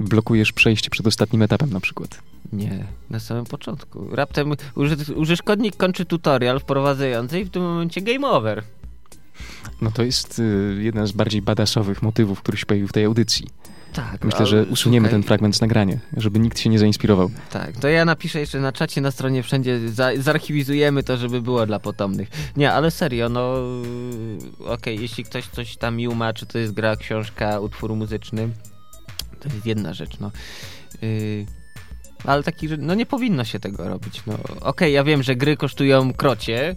Blokujesz 0.00 0.52
przejście 0.52 0.90
przed 0.90 1.06
ostatnim 1.06 1.42
etapem 1.42 1.70
na 1.70 1.80
przykład. 1.80 2.18
Nie, 2.52 2.84
na 3.10 3.20
samym 3.20 3.44
początku. 3.44 4.08
Raptem 4.12 4.54
uży, 4.74 4.96
użytkownik 5.14 5.76
kończy 5.76 6.04
tutorial 6.04 6.60
wprowadzający 6.60 7.40
i 7.40 7.44
w 7.44 7.50
tym 7.50 7.62
momencie 7.62 8.00
game 8.00 8.28
over. 8.28 8.62
No 9.80 9.90
to 9.90 10.02
jest 10.02 10.38
y, 10.38 10.78
jeden 10.80 11.06
z 11.06 11.12
bardziej 11.12 11.42
badasowych 11.42 12.02
motywów, 12.02 12.40
który 12.40 12.58
się 12.58 12.66
pojawił 12.66 12.88
w 12.88 12.92
tej 12.92 13.04
audycji. 13.04 13.46
Tak. 13.92 14.24
Myślę, 14.24 14.46
że 14.46 14.64
usuniemy 14.64 15.08
słuchaj, 15.08 15.20
ten 15.20 15.28
fragment 15.28 15.56
z 15.56 15.60
nagrania, 15.60 15.98
żeby 16.16 16.38
nikt 16.38 16.58
się 16.58 16.70
nie 16.70 16.78
zainspirował. 16.78 17.30
Tak, 17.50 17.72
to 17.72 17.88
ja 17.88 18.04
napiszę 18.04 18.40
jeszcze 18.40 18.60
na 18.60 18.72
czacie, 18.72 19.00
na 19.00 19.10
stronie 19.10 19.42
wszędzie, 19.42 19.88
za, 19.88 20.10
zarchiwizujemy 20.18 21.02
to, 21.02 21.16
żeby 21.16 21.42
było 21.42 21.66
dla 21.66 21.78
potomnych. 21.78 22.28
Nie, 22.56 22.72
ale 22.72 22.90
serio, 22.90 23.28
no 23.28 23.54
okej, 24.60 24.74
okay, 24.74 24.94
jeśli 24.94 25.24
ktoś 25.24 25.46
coś 25.46 25.76
tam 25.76 25.96
miuma, 25.96 26.32
czy 26.32 26.46
to 26.46 26.58
jest 26.58 26.72
gra, 26.72 26.96
książka, 26.96 27.60
utwór 27.60 27.94
muzyczny, 27.94 28.48
to 29.40 29.48
jest 29.48 29.66
jedna 29.66 29.94
rzecz, 29.94 30.18
no. 30.20 30.30
Yy, 31.02 31.46
ale 32.24 32.42
taki, 32.42 32.68
że 32.68 32.76
no 32.76 32.94
nie 32.94 33.06
powinno 33.06 33.44
się 33.44 33.60
tego 33.60 33.88
robić. 33.88 34.22
No, 34.26 34.34
Okej, 34.34 34.58
okay, 34.60 34.90
ja 34.90 35.04
wiem, 35.04 35.22
że 35.22 35.36
gry 35.36 35.56
kosztują 35.56 36.12
krocie, 36.12 36.76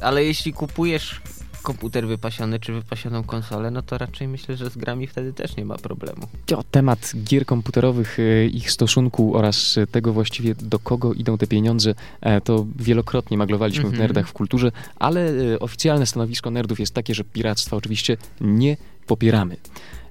ale 0.00 0.24
jeśli 0.24 0.52
kupujesz 0.52 1.20
komputer 1.66 2.06
wypasiony 2.06 2.60
czy 2.60 2.72
wypasioną 2.72 3.24
konsolę, 3.24 3.70
no 3.70 3.82
to 3.82 3.98
raczej 3.98 4.28
myślę, 4.28 4.56
że 4.56 4.70
z 4.70 4.76
grami 4.76 5.06
wtedy 5.06 5.32
też 5.32 5.56
nie 5.56 5.64
ma 5.64 5.76
problemu. 5.76 6.28
O 6.56 6.62
temat 6.62 7.12
gier 7.24 7.46
komputerowych, 7.46 8.18
e, 8.18 8.46
ich 8.46 8.70
stosunku 8.70 9.36
oraz 9.36 9.78
tego 9.90 10.12
właściwie 10.12 10.54
do 10.54 10.78
kogo 10.78 11.14
idą 11.14 11.38
te 11.38 11.46
pieniądze, 11.46 11.94
e, 12.20 12.40
to 12.40 12.66
wielokrotnie 12.76 13.38
maglowaliśmy 13.38 13.80
mm 13.80 13.92
-hmm. 13.92 13.96
w 13.96 14.00
mhm. 14.00 14.08
Nerdach 14.08 14.28
w 14.28 14.32
Kulturze, 14.32 14.72
ale 14.96 15.30
e, 15.30 15.58
oficjalne 15.58 16.06
stanowisko 16.06 16.50
nerdów 16.50 16.80
jest 16.80 16.94
takie, 16.94 17.14
że 17.14 17.24
piractwa 17.24 17.76
oczywiście 17.76 18.16
nie 18.40 18.76
popieramy. 19.06 19.56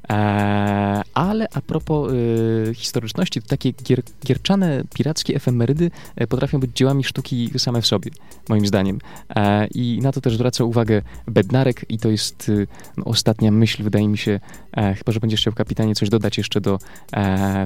Eee, 0.09 1.01
ale 1.13 1.47
a 1.53 1.61
propos 1.61 2.11
e, 2.11 2.73
historyczności, 2.73 3.41
to 3.41 3.47
takie 3.47 3.71
gier, 3.71 4.01
gierczane, 4.25 4.83
pirackie 4.93 5.35
efemerydy 5.35 5.91
e, 6.15 6.27
potrafią 6.27 6.59
być 6.59 6.71
dziełami 6.75 7.03
sztuki 7.03 7.49
same 7.57 7.81
w 7.81 7.87
sobie, 7.87 8.11
moim 8.49 8.67
zdaniem. 8.67 8.99
E, 9.29 9.67
I 9.67 9.99
na 10.01 10.11
to 10.11 10.21
też 10.21 10.35
zwraca 10.35 10.63
uwagę 10.63 11.01
Bednarek 11.27 11.85
i 11.89 11.97
to 11.97 12.09
jest 12.09 12.51
no, 12.97 13.03
ostatnia 13.05 13.51
myśl, 13.51 13.83
wydaje 13.83 14.07
mi 14.07 14.17
się, 14.17 14.39
chyba, 14.75 15.11
że 15.11 15.19
będziesz 15.19 15.41
chciał, 15.41 15.53
kapitanie, 15.53 15.95
coś 15.95 16.09
dodać 16.09 16.37
jeszcze 16.37 16.61
do 16.61 16.79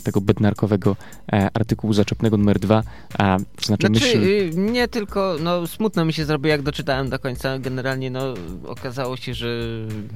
tego 0.04 0.22
bednarkowego 0.22 0.96
artykułu 1.54 1.94
zaczepnego 1.94 2.38
numer 2.38 2.60
dwa, 2.60 2.84
a 3.18 3.38
to 3.56 3.66
znaczy, 3.66 3.88
znaczy 3.88 4.06
myśl... 4.06 4.24
Y, 4.24 4.52
nie 4.56 4.88
tylko, 4.88 5.36
no 5.44 5.68
smutno 5.68 6.06
mi 6.06 6.14
się 6.14 6.26
zrobiło, 6.26 6.52
jak 6.52 6.62
doczytałem 6.62 7.10
do 7.10 7.20
końca, 7.20 7.60
generalnie 7.60 8.12
no 8.12 8.34
okazało 8.68 9.18
się, 9.18 9.34
że 9.34 9.48
mm, 9.48 10.10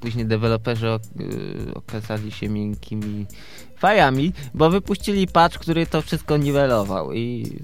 później 0.00 0.26
deweloperzy 0.26 0.87
Y, 1.20 1.74
okazali 1.74 2.32
się 2.32 2.48
miękkimi 2.48 3.26
fajami, 3.76 4.32
bo 4.54 4.70
wypuścili 4.70 5.26
patch, 5.26 5.58
który 5.58 5.86
to 5.86 6.02
wszystko 6.02 6.36
niwelował 6.36 7.12
i 7.12 7.56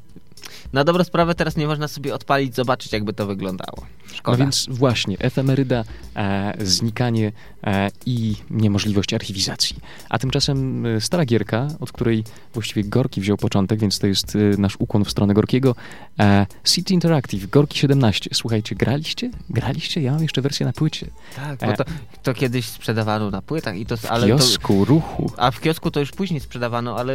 na 0.73 0.85
dobrą 0.85 1.05
sprawę 1.05 1.35
teraz 1.35 1.57
nie 1.57 1.67
można 1.67 1.89
sobie 1.89 2.15
odpalić, 2.15 2.55
zobaczyć 2.55 2.93
jakby 2.93 3.13
to 3.13 3.27
wyglądało. 3.27 3.87
Szkoda. 4.15 4.39
No 4.39 4.45
więc 4.45 4.67
właśnie, 4.71 5.19
efemeryda, 5.19 5.85
e, 6.17 6.55
znikanie 6.61 7.33
e, 7.65 7.91
i 8.07 8.37
niemożliwość 8.51 9.15
archiwizacji. 9.15 9.77
A 10.09 10.19
tymczasem 10.19 10.87
e, 10.87 11.01
stara 11.01 11.25
gierka, 11.25 11.69
od 11.81 11.93
której 11.93 12.25
właściwie 12.55 12.85
Gorki 12.85 13.21
wziął 13.21 13.37
początek, 13.37 13.81
więc 13.81 13.99
to 13.99 14.07
jest 14.07 14.37
e, 14.37 14.39
nasz 14.39 14.77
ukłon 14.79 15.05
w 15.05 15.11
stronę 15.11 15.35
Gorkiego. 15.35 15.75
E, 16.21 16.47
City 16.65 16.95
Interactive, 16.95 17.51
Gorki 17.51 17.79
17. 17.79 18.31
Słuchajcie, 18.33 18.75
graliście? 18.75 19.31
Graliście? 19.51 20.01
Ja 20.01 20.13
mam 20.13 20.23
jeszcze 20.23 20.43
wersję 20.43 20.67
na 20.67 20.73
płycie. 20.73 21.07
Tak, 21.37 21.61
bo 21.61 21.77
to, 21.77 21.85
to 22.23 22.35
kiedyś 22.35 22.67
sprzedawano 22.67 23.31
na 23.31 23.43
płytach 23.43 23.77
i 23.77 23.87
to... 23.87 23.97
W 23.97 24.07
ale 24.07 24.27
kiosku, 24.27 24.79
to, 24.79 24.85
ruchu. 24.85 25.33
A 25.37 25.51
w 25.51 25.61
kiosku 25.61 25.91
to 25.91 26.01
już 26.01 26.13
później 26.13 26.41
sprzedawano, 26.41 26.99
ale 26.99 27.15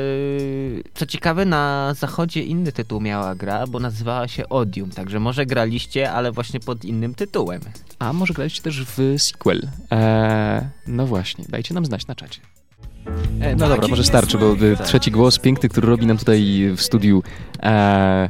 co 0.93 1.05
ciekawe, 1.05 1.45
na 1.45 1.93
zachodzie 1.93 2.43
inny 2.43 2.71
tytuł 2.71 3.01
miała 3.01 3.28
gra, 3.35 3.67
bo 3.67 3.79
nazywała 3.79 4.27
się 4.27 4.49
Odium, 4.49 4.89
także 4.89 5.19
może 5.19 5.45
graliście, 5.45 6.11
ale 6.11 6.31
właśnie 6.31 6.59
pod 6.59 6.85
innym 6.85 7.15
tytułem. 7.15 7.61
A 7.99 8.13
może 8.13 8.33
graliście 8.33 8.61
też 8.61 8.85
w 8.85 9.15
sequel? 9.17 9.69
Eee, 9.91 10.61
no 10.87 11.07
właśnie, 11.07 11.45
dajcie 11.49 11.73
nam 11.73 11.85
znać 11.85 12.07
na 12.07 12.15
czacie. 12.15 12.41
E, 13.41 13.55
no 13.55 13.69
dobra, 13.69 13.87
może 13.87 14.03
starczy, 14.03 14.37
bo 14.37 14.53
e, 14.53 14.83
trzeci 14.83 15.11
głos, 15.11 15.39
piękny, 15.39 15.69
który 15.69 15.87
robi 15.87 16.05
nam 16.05 16.17
tutaj 16.17 16.69
w 16.77 16.81
studiu 16.81 17.23
e, 17.63 18.29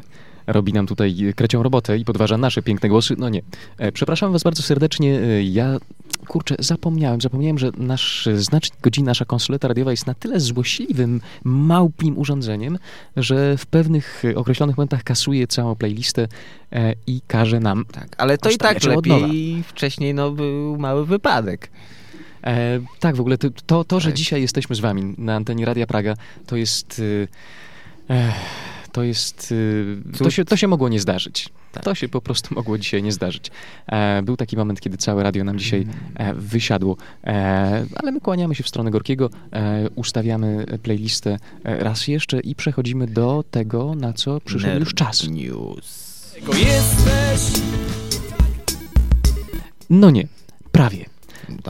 robi 0.52 0.72
nam 0.72 0.86
tutaj 0.86 1.32
krecią 1.36 1.62
robotę 1.62 1.98
i 1.98 2.04
podważa 2.04 2.38
nasze 2.38 2.62
piękne 2.62 2.88
głosy. 2.88 3.14
No 3.18 3.28
nie. 3.28 3.42
E, 3.78 3.92
przepraszam 3.92 4.32
was 4.32 4.42
bardzo 4.42 4.62
serdecznie. 4.62 5.20
E, 5.20 5.42
ja, 5.42 5.78
kurczę, 6.28 6.54
zapomniałem. 6.58 7.20
Zapomniałem, 7.20 7.58
że 7.58 7.70
nasz 7.76 8.28
znacznik 8.34 8.80
godzin, 8.80 9.04
nasza 9.04 9.24
konsoleta 9.24 9.68
radiowa 9.68 9.90
jest 9.90 10.06
na 10.06 10.14
tyle 10.14 10.40
złośliwym, 10.40 11.20
małpim 11.44 12.18
urządzeniem, 12.18 12.78
że 13.16 13.56
w 13.56 13.66
pewnych 13.66 14.22
określonych 14.34 14.76
momentach 14.76 15.04
kasuje 15.04 15.46
całą 15.46 15.74
playlistę 15.74 16.28
e, 16.72 16.94
i 17.06 17.20
każe 17.26 17.60
nam... 17.60 17.84
Tak, 17.92 18.08
ale 18.18 18.38
to 18.38 18.50
i 18.50 18.56
tak 18.56 18.84
lepiej 18.84 19.62
wcześniej 19.62 20.14
no, 20.14 20.30
był 20.30 20.78
mały 20.78 21.06
wypadek. 21.06 21.70
E, 22.44 22.80
tak, 23.00 23.16
w 23.16 23.20
ogóle 23.20 23.38
to, 23.38 23.48
to, 23.66 23.84
to 23.84 24.00
że 24.00 24.08
tak. 24.08 24.16
dzisiaj 24.16 24.42
jesteśmy 24.42 24.76
z 24.76 24.80
wami 24.80 25.14
na 25.18 25.34
antenie 25.34 25.64
Radia 25.64 25.86
Praga, 25.86 26.14
to 26.46 26.56
jest... 26.56 27.02
E, 28.10 28.32
to 28.92 29.02
jest. 29.02 29.52
Y, 29.52 29.96
to 30.18 30.30
się, 30.30 30.44
to 30.44 30.56
się 30.56 30.68
mogło 30.68 30.88
nie 30.88 31.00
zdarzyć. 31.00 31.48
Tak. 31.72 31.84
To 31.84 31.94
się 31.94 32.08
po 32.08 32.20
prostu 32.20 32.54
mogło 32.58 32.78
dzisiaj 32.78 33.02
nie 33.02 33.12
zdarzyć. 33.12 33.50
E, 33.86 34.22
był 34.22 34.36
taki 34.36 34.56
moment, 34.56 34.80
kiedy 34.80 34.96
całe 34.96 35.22
radio 35.22 35.44
nam 35.44 35.58
dzisiaj 35.58 35.86
e, 36.14 36.34
wysiadło, 36.34 36.96
e, 37.24 37.86
ale 37.96 38.12
my 38.12 38.20
kłaniamy 38.20 38.54
się 38.54 38.64
w 38.64 38.68
stronę 38.68 38.90
Gorkiego, 38.90 39.30
ustawiamy 39.94 40.66
playlistę 40.82 41.38
raz 41.64 42.08
jeszcze 42.08 42.40
i 42.40 42.54
przechodzimy 42.54 43.06
do 43.06 43.44
tego, 43.50 43.94
na 43.94 44.12
co 44.12 44.40
przyszedł 44.40 44.72
Nerd 44.72 44.80
już 44.80 44.94
czas. 44.94 45.28
News. 45.28 46.10
No 49.90 50.10
nie, 50.10 50.26
prawie. 50.72 51.04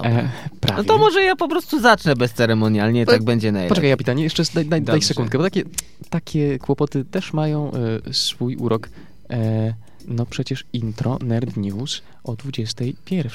E, 0.05 0.29
no 0.77 0.85
to 0.85 0.99
może 0.99 1.23
ja 1.23 1.37
po 1.37 1.49
prostu 1.49 1.81
zacznę 1.81 2.17
bezceremonialnie, 2.17 3.07
tak 3.07 3.23
będzie 3.23 3.53
najlepiej. 3.53 3.69
Poczekaj, 3.69 3.91
ja 3.91 3.97
pytanie, 3.97 4.23
jeszcze 4.25 4.43
daj, 4.55 4.67
daj, 4.67 4.83
daj 4.83 5.03
sekundkę, 5.03 5.39
bo 5.39 5.45
takie, 5.45 5.63
takie 6.11 6.59
kłopoty 6.59 7.05
też 7.05 7.33
mają 7.33 7.73
e, 7.73 8.15
swój 8.15 8.57
urok. 8.57 8.89
E, 9.31 9.75
no 10.09 10.27
przecież 10.27 10.65
intro 10.73 11.19
Nerd 11.23 11.57
News 11.57 12.03
o 12.25 12.37
21. 12.37 13.33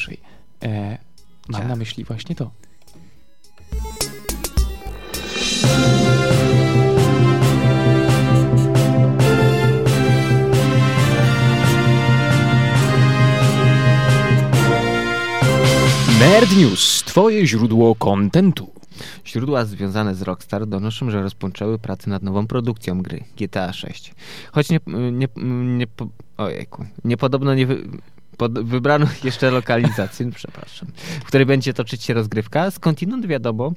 E, 0.64 0.98
mam 1.50 1.62
tak. 1.62 1.70
na 1.70 1.76
myśli 1.76 2.04
właśnie 2.04 2.36
to. 2.36 2.52
Nerd 16.26 16.58
News, 16.58 17.04
twoje 17.04 17.48
źródło 17.48 17.96
kontentu. 17.96 18.70
Źródła 19.26 19.66
związane 19.66 20.16
z 20.16 20.22
Rockstar 20.22 20.68
donoszą, 20.68 21.10
że 21.12 21.22
rozpoczęły 21.22 21.80
pracę 21.80 22.10
nad 22.10 22.24
nową 22.24 22.48
produkcją 22.48 23.02
gry 23.02 23.24
GTA 23.38 23.74
6. 23.74 24.14
Choć 24.52 24.70
nie, 24.70 24.80
nie, 25.12 25.28
nie, 25.78 25.88
ojejku, 26.38 26.86
niepodobno 27.04 27.54
nie, 27.54 27.68
pod, 28.38 28.60
wybrano 28.60 29.08
jeszcze 29.24 29.52
lokalizację, 29.52 30.32
przepraszam, 30.32 30.88
w 31.24 31.24
której 31.24 31.46
będzie 31.46 31.74
toczyć 31.74 32.04
się 32.04 32.14
rozgrywka. 32.14 32.72
Skądinąd 32.72 33.26
wiadomo 33.26 33.74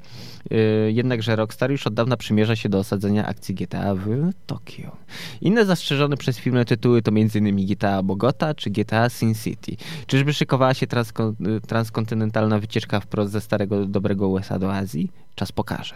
yy, 0.51 0.93
jednak, 0.93 1.23
że 1.23 1.37
Rockstar 1.37 1.71
już 1.71 1.87
od 1.87 1.95
dawna 1.95 2.17
przymierza 2.17 2.57
się 2.57 2.69
do 2.69 2.79
osadzenia 2.79 3.27
akcji 3.27 3.55
GTA 3.55 3.95
w 3.95 4.31
Tokio. 4.47 4.97
Inne 5.41 5.65
zastrzeżone 5.65 6.17
przez 6.17 6.39
firmę 6.39 6.65
tytuły 6.65 7.03
to 7.03 7.11
m.in. 7.11 7.67
GTA 7.67 8.03
Bogota 8.03 8.55
czy 8.55 8.71
GTA 8.71 9.09
Sin 9.09 9.35
City. 9.35 9.77
Czyżby 10.07 10.33
szykowała 10.33 10.75
się 10.75 10.87
transkon 10.87 11.35
transkontynentalna 11.67 12.59
wycieczka 12.59 13.01
wprost 13.01 13.33
ze 13.33 13.41
starego 13.41 13.87
dobrego 13.87 14.29
USA 14.29 14.59
do 14.59 14.75
Azji? 14.75 15.11
Czas 15.35 15.53
pokaże. 15.53 15.95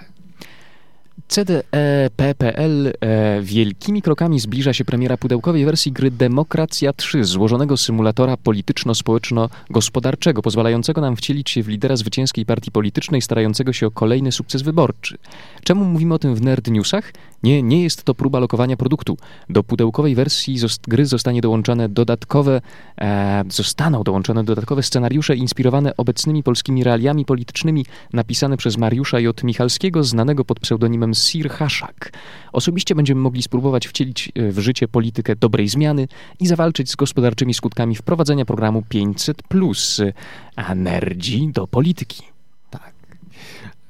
CDE.pl 1.28 2.92
e, 3.00 3.40
wielkimi 3.42 4.02
krokami 4.02 4.40
zbliża 4.40 4.72
się 4.72 4.84
premiera 4.84 5.16
pudełkowej 5.16 5.64
wersji 5.64 5.92
gry 5.92 6.10
Demokracja 6.10 6.92
3, 6.92 7.24
złożonego 7.24 7.76
symulatora 7.76 8.36
polityczno-społeczno-gospodarczego, 8.36 10.42
pozwalającego 10.42 11.00
nam 11.00 11.16
wcielić 11.16 11.50
się 11.50 11.62
w 11.62 11.68
lidera 11.68 11.96
zwycięskiej 11.96 12.46
partii 12.46 12.70
politycznej, 12.70 13.22
starającego 13.22 13.72
się 13.72 13.86
o 13.86 13.90
kolejny 13.90 14.32
sukces 14.32 14.62
wyborczy. 14.62 15.18
Czemu 15.64 15.84
mówimy 15.84 16.14
o 16.14 16.18
tym 16.18 16.34
w 16.34 16.42
Nerd 16.42 16.68
Newsach? 16.68 17.12
Nie, 17.42 17.62
nie 17.62 17.82
jest 17.82 18.04
to 18.04 18.14
próba 18.14 18.38
lokowania 18.38 18.76
produktu. 18.76 19.16
Do 19.48 19.62
pudełkowej 19.62 20.14
wersji 20.14 20.56
gry 20.88 21.06
zostanie 21.06 21.40
dołączone 21.40 21.88
dodatkowe, 21.88 22.60
e, 23.00 23.44
zostaną 23.48 24.02
dołączone 24.02 24.44
dodatkowe 24.44 24.82
scenariusze 24.82 25.36
inspirowane 25.36 25.96
obecnymi 25.96 26.42
polskimi 26.42 26.84
realiami 26.84 27.24
politycznymi, 27.24 27.86
napisane 28.12 28.56
przez 28.56 28.76
Mariusza 28.76 29.20
J. 29.20 29.44
Michalskiego, 29.44 30.04
znanego 30.04 30.44
pod 30.44 30.60
pseudonimem 30.60 31.14
Sir 31.14 31.50
Haszak. 31.50 32.12
Osobiście 32.52 32.94
będziemy 32.94 33.20
mogli 33.20 33.42
spróbować 33.42 33.88
wcielić 33.88 34.32
e, 34.34 34.52
w 34.52 34.58
życie 34.58 34.88
politykę 34.88 35.36
dobrej 35.36 35.68
zmiany 35.68 36.08
i 36.40 36.46
zawalczyć 36.46 36.90
z 36.90 36.96
gospodarczymi 36.96 37.54
skutkami 37.54 37.96
wprowadzenia 37.96 38.44
programu 38.44 38.82
500+, 38.94 40.12
a 40.56 40.74
nerdzi 40.74 41.48
do 41.52 41.66
polityki. 41.66 42.31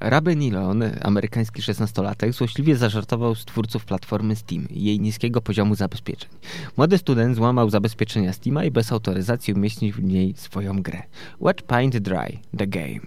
Raby 0.03 0.35
Nilon, 0.35 0.83
amerykański 1.01 1.61
szesnastolatek, 1.61 2.33
złośliwie 2.33 2.75
zażartował 2.75 3.35
z 3.35 3.45
twórców 3.45 3.85
platformy 3.85 4.35
Steam 4.35 4.69
i 4.69 4.83
jej 4.83 4.99
niskiego 4.99 5.41
poziomu 5.41 5.75
zabezpieczeń. 5.75 6.29
Młody 6.77 6.97
student 6.97 7.35
złamał 7.35 7.69
zabezpieczenia 7.69 8.33
Steama 8.33 8.65
i 8.65 8.71
bez 8.71 8.91
autoryzacji 8.91 9.53
umieścił 9.53 9.93
w 9.93 10.03
niej 10.03 10.33
swoją 10.37 10.81
grę. 10.81 11.03
Watch 11.39 11.63
Paint 11.63 11.97
Dry, 11.97 12.39
The 12.57 12.67
Game. 12.67 12.99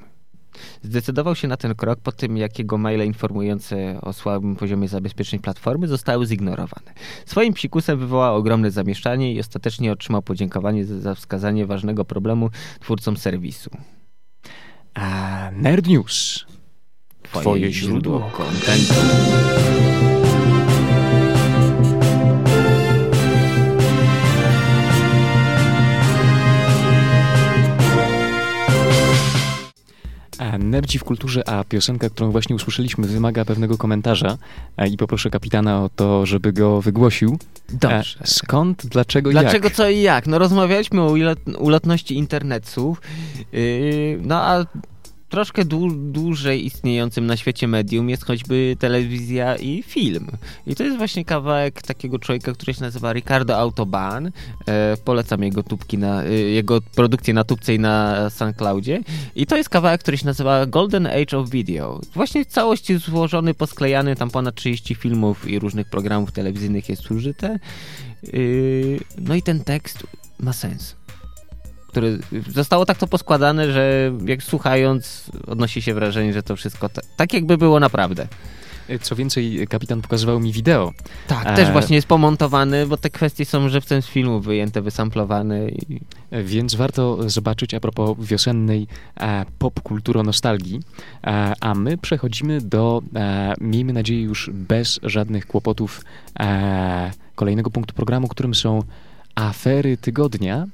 Zdecydował 0.82 1.34
się 1.34 1.48
na 1.48 1.56
ten 1.56 1.74
krok 1.74 2.00
po 2.00 2.12
tym, 2.12 2.36
jak 2.36 2.58
jego 2.58 2.78
maile 2.78 3.06
informujące 3.06 4.00
o 4.00 4.12
słabym 4.12 4.56
poziomie 4.56 4.88
zabezpieczeń 4.88 5.40
platformy 5.40 5.88
zostały 5.88 6.26
zignorowane. 6.26 6.92
Swoim 7.26 7.52
psikusem 7.52 7.98
wywołał 7.98 8.36
ogromne 8.36 8.70
zamieszanie 8.70 9.32
i 9.32 9.40
ostatecznie 9.40 9.92
otrzymał 9.92 10.22
podziękowanie 10.22 10.84
za 10.84 11.14
wskazanie 11.14 11.66
ważnego 11.66 12.04
problemu 12.04 12.50
twórcom 12.80 13.16
serwisu. 13.16 13.70
A 14.94 15.50
Nerd 15.52 15.86
News. 15.86 16.46
Twoje, 17.32 17.72
źródło 17.72 18.20
kontentu. 18.20 18.94
Nerdzi 30.58 30.98
w 30.98 31.04
kulturze, 31.04 31.48
a 31.48 31.64
piosenka, 31.64 32.10
którą 32.10 32.30
właśnie 32.30 32.56
usłyszeliśmy, 32.56 33.06
wymaga 33.06 33.44
pewnego 33.44 33.78
komentarza 33.78 34.38
i 34.90 34.96
poproszę 34.96 35.30
kapitana 35.30 35.84
o 35.84 35.88
to, 35.88 36.26
żeby 36.26 36.52
go 36.52 36.82
wygłosił. 36.82 37.38
Dobrze. 37.68 38.18
Skąd, 38.24 38.86
dlaczego, 38.86 39.30
dlaczego, 39.30 39.30
jak? 39.30 39.62
Dlaczego, 39.62 39.70
co 39.70 39.88
i 39.88 40.00
jak? 40.00 40.26
No 40.26 40.38
rozmawialiśmy 40.38 41.02
o 41.02 41.14
ulotności 41.58 42.16
internetów, 42.16 43.02
yy, 43.52 44.18
no 44.22 44.42
a 44.42 44.66
troszkę 45.28 45.64
dłużej 45.88 46.66
istniejącym 46.66 47.26
na 47.26 47.36
świecie 47.36 47.68
medium 47.68 48.10
jest 48.10 48.24
choćby 48.24 48.76
telewizja 48.78 49.56
i 49.56 49.82
film. 49.82 50.30
I 50.66 50.74
to 50.74 50.84
jest 50.84 50.96
właśnie 50.96 51.24
kawałek 51.24 51.82
takiego 51.82 52.18
człowieka, 52.18 52.52
który 52.52 52.74
się 52.74 52.80
nazywa 52.80 53.12
Ricardo 53.12 53.58
Autobahn. 53.58 54.26
E, 54.66 54.96
polecam 55.04 55.42
jego 55.42 55.62
tubki 55.62 55.98
na, 55.98 56.22
e, 56.22 56.32
jego 56.32 56.80
produkcję 56.80 57.34
na 57.34 57.44
tubce 57.44 57.74
i 57.74 57.78
na 57.78 58.30
SoundCloudzie. 58.30 59.02
I 59.34 59.46
to 59.46 59.56
jest 59.56 59.68
kawałek, 59.68 60.00
który 60.00 60.18
się 60.18 60.26
nazywa 60.26 60.66
Golden 60.66 61.06
Age 61.06 61.38
of 61.38 61.50
Video. 61.50 62.00
Właśnie 62.14 62.44
w 62.44 62.48
całości 62.48 62.98
złożony, 62.98 63.54
posklejany, 63.54 64.16
tam 64.16 64.30
ponad 64.30 64.54
30 64.54 64.94
filmów 64.94 65.48
i 65.48 65.58
różnych 65.58 65.90
programów 65.90 66.32
telewizyjnych 66.32 66.88
jest 66.88 67.10
użyte. 67.10 67.46
E, 67.46 67.58
no 69.18 69.34
i 69.34 69.42
ten 69.42 69.64
tekst 69.64 70.06
ma 70.40 70.52
sens 70.52 70.96
który 71.96 72.18
zostało 72.48 72.86
tak 72.86 72.98
to 72.98 73.06
poskładane, 73.06 73.72
że 73.72 74.12
jak 74.26 74.42
słuchając 74.42 75.30
odnosi 75.46 75.82
się 75.82 75.94
wrażenie, 75.94 76.32
że 76.32 76.42
to 76.42 76.56
wszystko 76.56 76.90
tak, 77.16 77.32
jakby 77.32 77.58
było 77.58 77.80
naprawdę. 77.80 78.28
Co 79.00 79.16
więcej, 79.16 79.66
kapitan 79.68 80.02
pokazywał 80.02 80.40
mi 80.40 80.52
wideo. 80.52 80.92
Tak, 81.28 81.46
e... 81.46 81.54
też 81.54 81.70
właśnie 81.70 81.96
jest 81.96 82.08
pomontowany, 82.08 82.86
bo 82.86 82.96
te 82.96 83.10
kwestie 83.10 83.44
są 83.44 83.68
żywcem 83.68 84.02
z 84.02 84.06
filmu 84.06 84.40
wyjęte, 84.40 84.82
wysamplowane. 84.82 85.68
I... 85.68 86.00
Więc 86.32 86.74
warto 86.74 87.30
zobaczyć 87.30 87.74
a 87.74 87.80
propos 87.80 88.16
wiosennej 88.18 88.86
e, 89.20 89.44
nostalgii. 90.24 90.80
E, 91.24 91.52
a 91.60 91.74
my 91.74 91.98
przechodzimy 91.98 92.60
do, 92.60 93.02
e, 93.14 93.54
miejmy 93.60 93.92
nadzieję, 93.92 94.22
już 94.22 94.50
bez 94.52 95.00
żadnych 95.02 95.46
kłopotów 95.46 96.04
e, 96.40 97.10
kolejnego 97.34 97.70
punktu 97.70 97.94
programu, 97.94 98.28
którym 98.28 98.54
są 98.54 98.82
afery 99.36 99.96
tygodnia. 99.96 100.66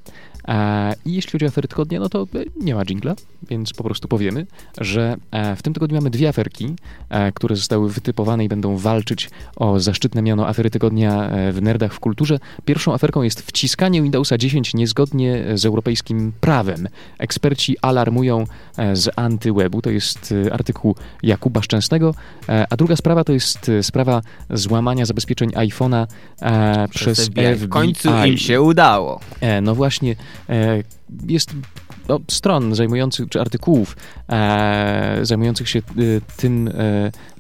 E, 0.48 0.94
I 1.04 1.14
jeśli 1.14 1.32
chodzi 1.32 1.44
o 1.44 1.48
afery 1.48 1.68
tygodnia, 1.68 2.00
no 2.00 2.08
to 2.08 2.26
nie 2.56 2.74
ma 2.74 2.84
jingla, 2.84 3.14
więc 3.50 3.72
po 3.72 3.84
prostu 3.84 4.08
powiemy, 4.08 4.46
że 4.78 5.16
e, 5.30 5.56
w 5.56 5.62
tym 5.62 5.74
tygodniu 5.74 5.96
mamy 5.96 6.10
dwie 6.10 6.28
aferki, 6.28 6.74
e, 7.08 7.32
które 7.32 7.56
zostały 7.56 7.90
wytypowane 7.90 8.44
i 8.44 8.48
będą 8.48 8.76
walczyć 8.76 9.30
o 9.56 9.80
zaszczytne 9.80 10.22
miano 10.22 10.48
afery 10.48 10.70
tygodnia 10.70 11.30
w 11.52 11.62
Nerdach 11.62 11.94
w 11.94 12.00
kulturze. 12.00 12.38
Pierwszą 12.64 12.94
aferką 12.94 13.22
jest 13.22 13.40
wciskanie 13.42 14.02
Windowsa 14.02 14.38
10 14.38 14.74
niezgodnie 14.74 15.44
z 15.54 15.66
europejskim 15.66 16.32
prawem. 16.40 16.88
Eksperci 17.18 17.76
alarmują 17.82 18.44
z 18.92 19.08
antywebu, 19.16 19.82
to 19.82 19.90
jest 19.90 20.34
artykuł 20.52 20.94
Jakuba 21.22 21.62
Szczęsnego, 21.62 22.14
a 22.70 22.76
druga 22.76 22.96
sprawa 22.96 23.24
to 23.24 23.32
jest 23.32 23.70
sprawa 23.82 24.22
złamania 24.50 25.06
zabezpieczeń 25.06 25.50
iPhone'a 25.50 26.06
przez, 26.90 27.16
przez 27.16 27.28
FBI. 27.28 27.54
W 27.54 27.68
końcu 27.68 28.08
im 28.26 28.38
się 28.38 28.62
udało. 28.62 29.20
No 29.62 29.74
właśnie, 29.74 30.16
jest 31.26 31.54
no, 32.08 32.20
stron 32.28 32.74
zajmujących, 32.74 33.28
czy 33.28 33.40
artykułów 33.40 33.96
e, 34.28 35.18
zajmujących 35.22 35.68
się 35.68 35.78
e, 35.78 35.82
tym 36.36 36.68
e, 36.68 36.72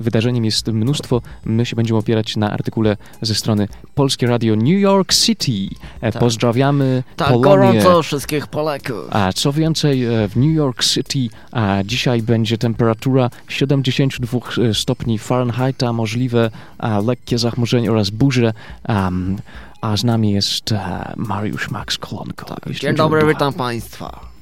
wydarzeniem 0.00 0.44
jest 0.44 0.68
mnóstwo. 0.68 1.22
My 1.44 1.66
się 1.66 1.76
będziemy 1.76 1.98
opierać 1.98 2.36
na 2.36 2.50
artykule 2.50 2.96
ze 3.22 3.34
strony 3.34 3.68
Polskie 3.94 4.26
Radio 4.26 4.56
New 4.56 4.80
York 4.80 5.14
City. 5.14 5.74
E, 6.00 6.12
tak. 6.12 6.20
Pozdrawiamy 6.20 7.02
tak, 7.16 7.28
Polonię. 7.28 7.80
gorąco 7.80 8.02
wszystkich 8.02 8.46
Polaków. 8.46 9.06
A 9.10 9.32
co 9.32 9.52
więcej, 9.52 10.04
e, 10.04 10.28
w 10.28 10.36
New 10.36 10.54
York 10.54 10.84
City 10.84 11.28
a 11.52 11.78
dzisiaj 11.84 12.22
będzie 12.22 12.58
temperatura 12.58 13.30
72 13.48 14.38
stopni 14.72 15.18
Fahrenheita, 15.18 15.92
możliwe 15.92 16.50
a, 16.78 16.98
lekkie 16.98 17.38
zachmurzenie 17.38 17.90
oraz 17.90 18.10
burze. 18.10 18.52
Um, 18.88 19.36
a 19.82 19.96
z 19.96 20.04
nami 20.04 20.32
jest 20.32 20.72
e, 20.72 21.12
Mariusz 21.16 21.70
Max 21.70 21.98
Kolonko. 21.98 22.46
Tak, 22.46 22.74
dzień 22.74 22.94
dobry, 22.94 23.26
witam 23.26 23.52
Państwa. 23.52 24.32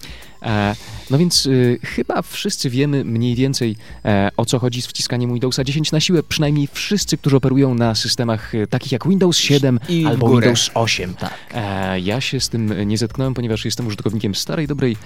E, 0.43 0.74
no 1.11 1.18
więc 1.18 1.47
y, 1.47 1.78
chyba 1.82 2.22
wszyscy 2.22 2.70
wiemy 2.70 3.05
mniej 3.05 3.34
więcej 3.34 3.76
e, 4.05 4.30
o 4.36 4.45
co 4.45 4.59
chodzi 4.59 4.82
z 4.82 4.86
wciskaniem 4.86 5.32
Windowsa 5.32 5.64
10 5.64 5.93
na 5.93 6.01
siłę, 6.01 6.22
przynajmniej 6.22 6.68
wszyscy, 6.72 7.18
którzy 7.18 7.36
operują 7.36 7.74
na 7.74 7.95
systemach 7.95 8.55
y, 8.55 8.66
takich 8.66 8.93
jak 8.93 9.09
Windows 9.09 9.36
7 9.36 9.80
I 9.88 10.07
albo 10.07 10.30
Windows 10.30 10.70
8. 10.74 11.14
Tak. 11.14 11.34
E, 11.55 12.01
ja 12.01 12.20
się 12.20 12.41
z 12.41 12.49
tym 12.49 12.88
nie 12.88 12.99
zetknąłem, 12.99 13.34
ponieważ 13.34 13.64
jestem 13.64 13.86
użytkownikiem 13.86 14.34
starej, 14.34 14.66
dobrej 14.66 14.97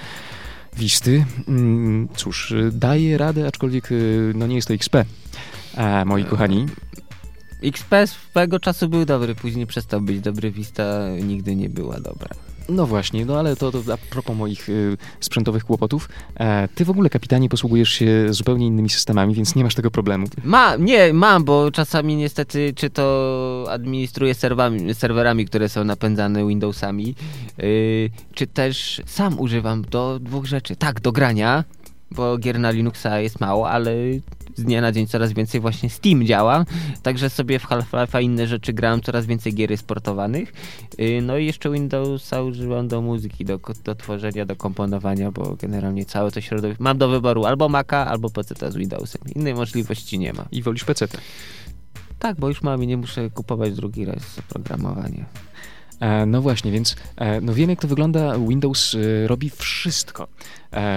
Wisty. 0.76 1.24
Mm, 1.48 2.08
cóż, 2.16 2.50
y, 2.50 2.70
daję 2.72 3.18
radę, 3.18 3.46
aczkolwiek 3.46 3.88
no 4.34 4.46
nie 4.46 4.54
jest 4.54 4.68
to 4.68 4.74
XP, 4.74 4.96
moi 6.06 6.24
kochani. 6.24 6.66
XP 7.64 7.94
swego 8.06 8.60
czasu 8.60 8.88
był 8.88 9.04
dobry, 9.04 9.34
później 9.34 9.66
przestał 9.66 10.00
być 10.00 10.20
dobry, 10.20 10.50
Vista 10.50 11.08
nigdy 11.22 11.56
nie 11.56 11.68
była 11.68 12.00
dobra. 12.00 12.28
No 12.68 12.86
właśnie, 12.86 13.24
no 13.26 13.38
ale 13.38 13.56
to, 13.56 13.72
to 13.72 13.92
a 13.92 13.96
propos 13.96 14.36
moich 14.36 14.68
y, 14.68 14.96
sprzętowych 15.20 15.64
kłopotów, 15.64 16.08
e, 16.36 16.68
ty 16.74 16.84
w 16.84 16.90
ogóle, 16.90 17.10
kapitanie, 17.10 17.48
posługujesz 17.48 17.88
się 17.88 18.26
zupełnie 18.30 18.66
innymi 18.66 18.90
systemami, 18.90 19.34
więc 19.34 19.54
nie 19.54 19.64
masz 19.64 19.74
tego 19.74 19.90
problemu. 19.90 20.26
Ma, 20.44 20.76
nie, 20.76 21.12
mam, 21.12 21.44
bo 21.44 21.70
czasami 21.70 22.16
niestety, 22.16 22.72
czy 22.76 22.90
to 22.90 23.66
administruję 23.70 24.34
serwami, 24.34 24.94
serwerami, 24.94 25.46
które 25.46 25.68
są 25.68 25.84
napędzane 25.84 26.46
Windowsami, 26.46 27.14
y, 27.62 28.10
czy 28.34 28.46
też 28.46 29.02
sam 29.06 29.40
używam 29.40 29.82
do 29.82 30.18
dwóch 30.18 30.46
rzeczy. 30.46 30.76
Tak, 30.76 31.00
do 31.00 31.12
grania, 31.12 31.64
bo 32.14 32.38
gier 32.38 32.60
na 32.60 32.70
Linuxa 32.70 33.20
jest 33.20 33.40
mało, 33.40 33.70
ale 33.70 33.94
z 34.54 34.62
dnia 34.64 34.80
na 34.80 34.92
dzień 34.92 35.06
coraz 35.06 35.32
więcej 35.32 35.60
właśnie 35.60 35.90
Steam 35.90 36.26
działa, 36.26 36.64
także 37.02 37.30
sobie 37.30 37.58
w 37.58 37.66
Half-Life'a 37.66 38.22
inne 38.22 38.46
rzeczy 38.46 38.72
grałem, 38.72 39.00
coraz 39.00 39.26
więcej 39.26 39.54
gier 39.54 39.78
sportowanych. 39.78 40.52
Y, 41.00 41.20
no 41.22 41.38
i 41.38 41.46
jeszcze 41.46 41.70
Windowsa 41.70 42.42
używam 42.42 42.88
do 42.88 43.02
muzyki, 43.02 43.44
do, 43.44 43.60
do 43.84 43.94
tworzenia, 43.94 44.46
do 44.46 44.56
komponowania, 44.56 45.30
bo 45.30 45.56
generalnie 45.56 46.04
całe 46.04 46.30
to 46.30 46.40
środowisko 46.40 46.84
mam 46.84 46.98
do 46.98 47.08
wyboru 47.08 47.44
albo 47.44 47.68
Maca, 47.68 48.06
albo 48.06 48.30
PC 48.30 48.72
z 48.72 48.76
Windowsem. 48.76 49.22
Innej 49.34 49.54
możliwości 49.54 50.18
nie 50.18 50.32
ma. 50.32 50.44
I 50.52 50.62
wolisz 50.62 50.84
PC? 50.84 51.08
Tak, 52.18 52.36
bo 52.40 52.48
już 52.48 52.62
mam 52.62 52.82
i 52.82 52.86
nie 52.86 52.96
muszę 52.96 53.30
kupować 53.30 53.74
drugi 53.74 54.04
raz 54.04 54.38
oprogramowania. 54.38 55.24
E, 56.00 56.26
no 56.26 56.42
właśnie, 56.42 56.72
więc 56.72 56.96
e, 57.16 57.40
no 57.40 57.54
wiem 57.54 57.70
jak 57.70 57.80
to 57.80 57.88
wygląda. 57.88 58.38
Windows 58.38 58.94
e, 58.94 59.28
robi 59.28 59.50
wszystko, 59.50 60.28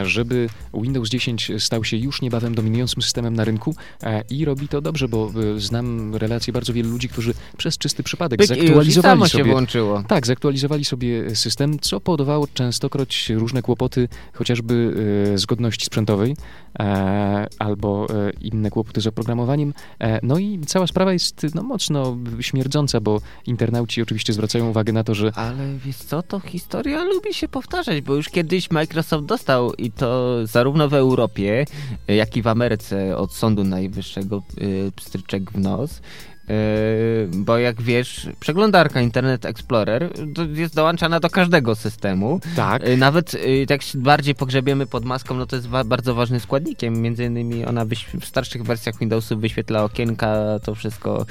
żeby 0.04 0.50
Windows 0.74 1.10
10 1.10 1.52
stał 1.60 1.84
się 1.84 1.98
już 1.98 2.22
niebawem 2.22 2.56
dominującym 2.56 3.02
systemem 3.02 3.34
na 3.36 3.44
rynku 3.44 3.76
e, 4.04 4.24
i 4.30 4.46
robi 4.46 4.68
to 4.68 4.82
dobrze, 4.82 5.08
bo 5.08 5.32
e, 5.56 5.60
znam 5.60 6.16
relacje 6.16 6.54
bardzo 6.54 6.74
wielu 6.74 6.90
ludzi, 6.90 7.10
którzy 7.10 7.34
przez 7.58 7.78
czysty 7.78 8.04
przypadek 8.04 8.40
Pyk, 8.40 8.48
zaktualizowali 8.48 9.30
sobie 9.30 9.44
się 9.44 9.52
włączyło. 9.52 10.04
tak, 10.08 10.28
zaktualizowali 10.28 10.86
sobie 10.86 11.36
system, 11.36 11.80
co 11.80 12.00
powodowało 12.00 12.48
częstokroć 12.54 13.30
różne 13.30 13.62
kłopoty, 13.62 14.08
chociażby 14.34 14.94
e, 15.34 15.38
zgodności 15.38 15.86
sprzętowej 15.86 16.36
e, 16.80 17.48
albo 17.60 18.08
e, 18.10 18.32
inne 18.42 18.70
kłopoty 18.70 19.02
z 19.02 19.08
oprogramowaniem. 19.08 19.74
E, 20.00 20.20
no 20.24 20.38
i 20.38 20.60
cała 20.66 20.88
sprawa 20.88 21.14
jest 21.14 21.56
no, 21.56 21.64
mocno 21.64 22.18
śmierdząca, 22.40 23.00
bo 23.02 23.22
internauci 23.46 24.02
oczywiście 24.02 24.34
zwracają 24.34 24.70
uwagę 24.70 24.94
na 24.94 25.04
to, 25.04 25.16
że 25.16 25.32
Ale 25.36 25.78
wiesz 25.86 25.98
co, 25.98 26.24
to 26.24 26.40
historia 26.40 27.04
lubi 27.04 27.34
się 27.34 27.48
powtarzać, 27.48 28.02
bo 28.02 28.16
już 28.16 28.30
kiedyś 28.30 28.72
Microsoft 28.72 29.26
dostał 29.26 29.67
i 29.78 29.92
to 29.92 30.38
zarówno 30.48 30.90
w 30.90 30.94
Europie, 30.94 31.66
jak 32.08 32.38
i 32.38 32.42
w 32.42 32.48
Ameryce 32.48 33.18
od 33.18 33.34
Sądu 33.34 33.64
Najwyższego 33.64 34.42
y, 34.62 34.92
pstryczek 34.96 35.52
w 35.52 35.60
nos. 35.60 36.02
Y, 36.50 37.28
Bo 37.34 37.58
jak 37.58 37.82
wiesz, 37.82 38.30
przeglądarka 38.40 39.02
Internet 39.02 39.46
Explorer 39.46 40.10
jest 40.54 40.76
dołączana 40.76 41.20
do 41.20 41.30
każdego 41.30 41.76
systemu. 41.76 42.40
tak, 42.56 42.84
Y, 42.88 42.98
Nawet 42.98 43.34
y, 43.34 43.66
jak 43.70 43.82
się 43.82 43.98
bardziej 44.00 44.36
pogrzebiemy 44.36 44.86
pod 44.86 45.06
maską, 45.06 45.36
no 45.36 45.46
to 45.46 45.56
jest 45.56 45.68
bardzo 45.68 46.16
ważnym 46.16 46.40
składnikiem. 46.40 47.02
Między 47.02 47.26
innymi 47.26 47.66
ona 47.66 47.86
w 48.20 48.26
starszych 48.26 48.64
wersjach 48.64 49.00
Windowsów 49.00 49.42
wyświetla 49.42 49.84
okienka, 49.84 50.60
to 50.64 50.76
wszystko, 50.76 51.26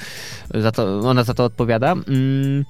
za 0.54 0.72
to, 0.72 1.00
ona 1.00 1.24
za 1.24 1.34
to 1.34 1.44
odpowiada. 1.44 1.92
Mm, 1.92 2.64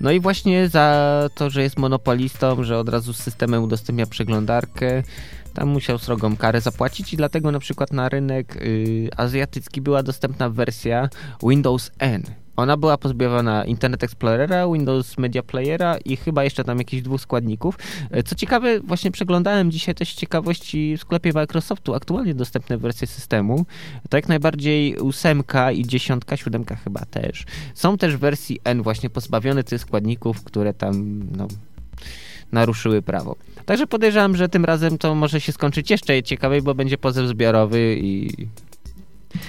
No 0.00 0.10
i 0.10 0.20
właśnie 0.20 0.68
za 0.68 1.28
to, 1.34 1.50
że 1.50 1.62
jest 1.62 1.78
monopolistą, 1.78 2.64
że 2.64 2.78
od 2.78 2.88
razu 2.88 3.12
z 3.12 3.16
systemem 3.18 3.62
udostępnia 3.62 4.06
przeglądarkę, 4.06 5.02
tam 5.56 5.68
musiał 5.68 5.98
srogą 5.98 6.36
karę 6.36 6.60
zapłacić 6.60 7.12
i 7.12 7.16
dlatego 7.16 7.52
na 7.52 7.58
przykład 7.58 7.92
na 7.92 8.08
rynek 8.08 8.56
y, 8.56 9.08
azjatycki 9.16 9.80
była 9.80 10.02
dostępna 10.02 10.50
wersja 10.50 11.08
Windows 11.42 11.90
N. 11.98 12.22
Ona 12.56 12.76
była 12.76 12.98
pozbawiona 12.98 13.64
Internet 13.64 14.04
Explorera, 14.04 14.68
Windows 14.72 15.18
Media 15.18 15.42
Playera 15.42 15.98
i 16.04 16.16
chyba 16.16 16.44
jeszcze 16.44 16.64
tam 16.64 16.78
jakichś 16.78 17.02
dwóch 17.02 17.20
składników. 17.20 17.78
E, 18.10 18.22
Co 18.22 18.34
ciekawe, 18.34 18.80
właśnie 18.80 19.10
przeglądałem 19.10 19.70
dzisiaj 19.70 19.94
też 19.94 20.14
ciekawości 20.14 20.96
w 20.96 21.00
sklepie 21.00 21.32
Microsoftu 21.32 21.94
aktualnie 21.94 22.34
dostępne 22.34 22.78
wersje 22.78 23.06
systemu. 23.06 23.66
To 24.10 24.16
jak 24.16 24.28
najbardziej 24.28 24.96
ósemka 24.96 25.72
i 25.72 25.84
dziesiątka, 25.84 26.36
siódemka 26.36 26.76
chyba 26.76 27.04
też. 27.04 27.44
Są 27.74 27.98
też 27.98 28.16
wersji 28.16 28.60
N 28.64 28.82
właśnie 28.82 29.10
pozbawione 29.10 29.64
tych 29.64 29.80
składników, 29.80 30.44
które 30.44 30.74
tam 30.74 31.22
no, 31.36 31.48
naruszyły 32.52 33.02
prawo. 33.02 33.36
Także 33.66 33.86
podejrzewam, 33.86 34.36
że 34.36 34.48
tym 34.48 34.64
razem 34.64 34.98
to 34.98 35.14
może 35.14 35.40
się 35.40 35.52
skończyć 35.52 35.90
jeszcze 35.90 36.22
ciekawiej, 36.22 36.62
bo 36.62 36.74
będzie 36.74 36.98
pozew 36.98 37.28
zbiorowy 37.28 37.96
i, 38.00 38.30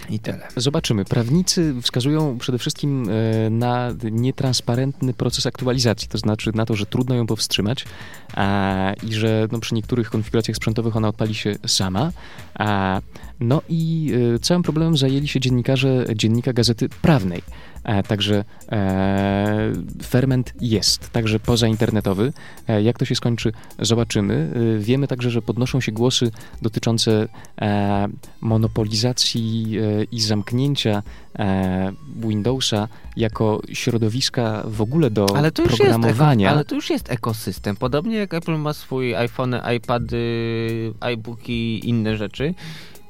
i 0.10 0.20
tyle. 0.20 0.48
Zobaczymy. 0.56 1.06
Prawnicy 1.06 1.74
wskazują 1.82 2.38
przede 2.38 2.58
wszystkim 2.58 3.10
e, 3.10 3.50
na 3.50 3.94
nietransparentny 4.12 5.14
proces 5.14 5.46
aktualizacji, 5.46 6.08
to 6.08 6.18
znaczy 6.18 6.52
na 6.56 6.66
to, 6.66 6.76
że 6.76 6.86
trudno 6.86 7.16
ją 7.16 7.28
powstrzymać 7.28 7.86
a, 8.36 8.94
i 9.04 9.14
że 9.14 9.48
no, 9.52 9.60
przy 9.60 9.76
niektórych 9.76 10.10
konfiguracjach 10.10 10.58
sprzętowych 10.58 10.96
ona 10.96 11.08
odpali 11.08 11.36
się 11.36 11.56
sama. 11.68 12.12
A, 12.56 13.02
no 13.40 13.62
i 13.70 14.12
e, 14.36 14.40
całym 14.40 14.64
problemem 14.64 14.98
zajęli 14.98 15.28
się 15.28 15.40
dziennikarze 15.40 16.06
Dziennika 16.16 16.54
Gazety 16.54 16.90
Prawnej. 16.90 17.42
E, 17.88 18.04
Także 18.04 18.44
e, 18.72 19.72
ferment 20.04 20.54
jest, 20.62 21.10
także 21.10 21.40
pozainternetowy. 21.40 22.34
E, 22.68 22.82
Jak 22.82 22.98
to 23.00 23.06
się 23.06 23.16
skończy, 23.16 23.52
zobaczymy. 23.80 24.50
Wiemy 24.80 25.08
także, 25.08 25.30
że 25.32 25.42
podnoszą 25.42 25.82
się 25.82 25.92
głosy 25.92 26.32
dotyczące 26.62 27.28
monopolizacji 28.42 29.76
i 30.12 30.22
zamknięcia 30.22 31.04
Windowsa 32.16 32.88
jako 33.18 33.62
środowiska 33.74 34.64
w 34.66 34.82
ogóle 34.82 35.10
do 35.10 35.26
Ale 35.38 35.52
programowania. 35.52 36.48
eko, 36.48 36.56
ale 36.56 36.66
to 36.66 36.76
już 36.76 36.90
jest 36.90 37.12
ekosystem. 37.12 37.76
Podobnie 37.76 38.16
jak 38.18 38.34
Apple 38.34 38.58
ma 38.58 38.74
swój 38.74 39.16
iPhone, 39.16 39.56
iPady, 39.76 40.94
iBooki 41.14 41.54
i 41.80 41.90
inne 41.90 42.18
rzeczy. 42.18 42.54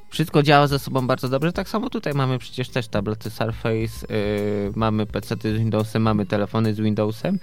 Wszystko 0.09 0.43
działa 0.43 0.67
ze 0.67 0.79
sobą 0.79 1.07
bardzo 1.07 1.29
dobrze. 1.29 1.53
Tak 1.53 1.69
samo 1.69 1.89
tutaj 1.89 2.13
mamy 2.13 2.39
przecież 2.39 2.69
też 2.69 2.87
tablety 2.87 3.29
Surface, 3.29 4.13
yy, 4.13 4.71
mamy 4.75 5.05
PC 5.05 5.35
z 5.41 5.57
Windowsem, 5.57 6.01
mamy 6.01 6.25
telefony 6.25 6.73
z 6.73 6.79
Windowsem. 6.79 7.39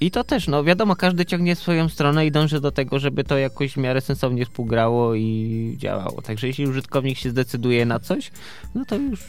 I 0.00 0.10
to 0.10 0.24
też, 0.24 0.48
no 0.48 0.64
wiadomo, 0.64 0.96
każdy 0.96 1.26
ciągnie 1.26 1.56
swoją 1.56 1.88
stronę 1.88 2.26
i 2.26 2.30
dąży 2.30 2.60
do 2.60 2.70
tego, 2.70 2.98
żeby 2.98 3.24
to 3.24 3.38
jakoś 3.38 3.72
w 3.72 3.76
miarę 3.76 4.00
sensownie 4.00 4.44
współgrało 4.44 5.14
i 5.14 5.74
działało. 5.78 6.22
Także 6.22 6.46
jeśli 6.46 6.66
użytkownik 6.66 7.18
się 7.18 7.30
zdecyduje 7.30 7.86
na 7.86 7.98
coś, 7.98 8.30
no 8.74 8.84
to 8.84 8.96
już 8.96 9.20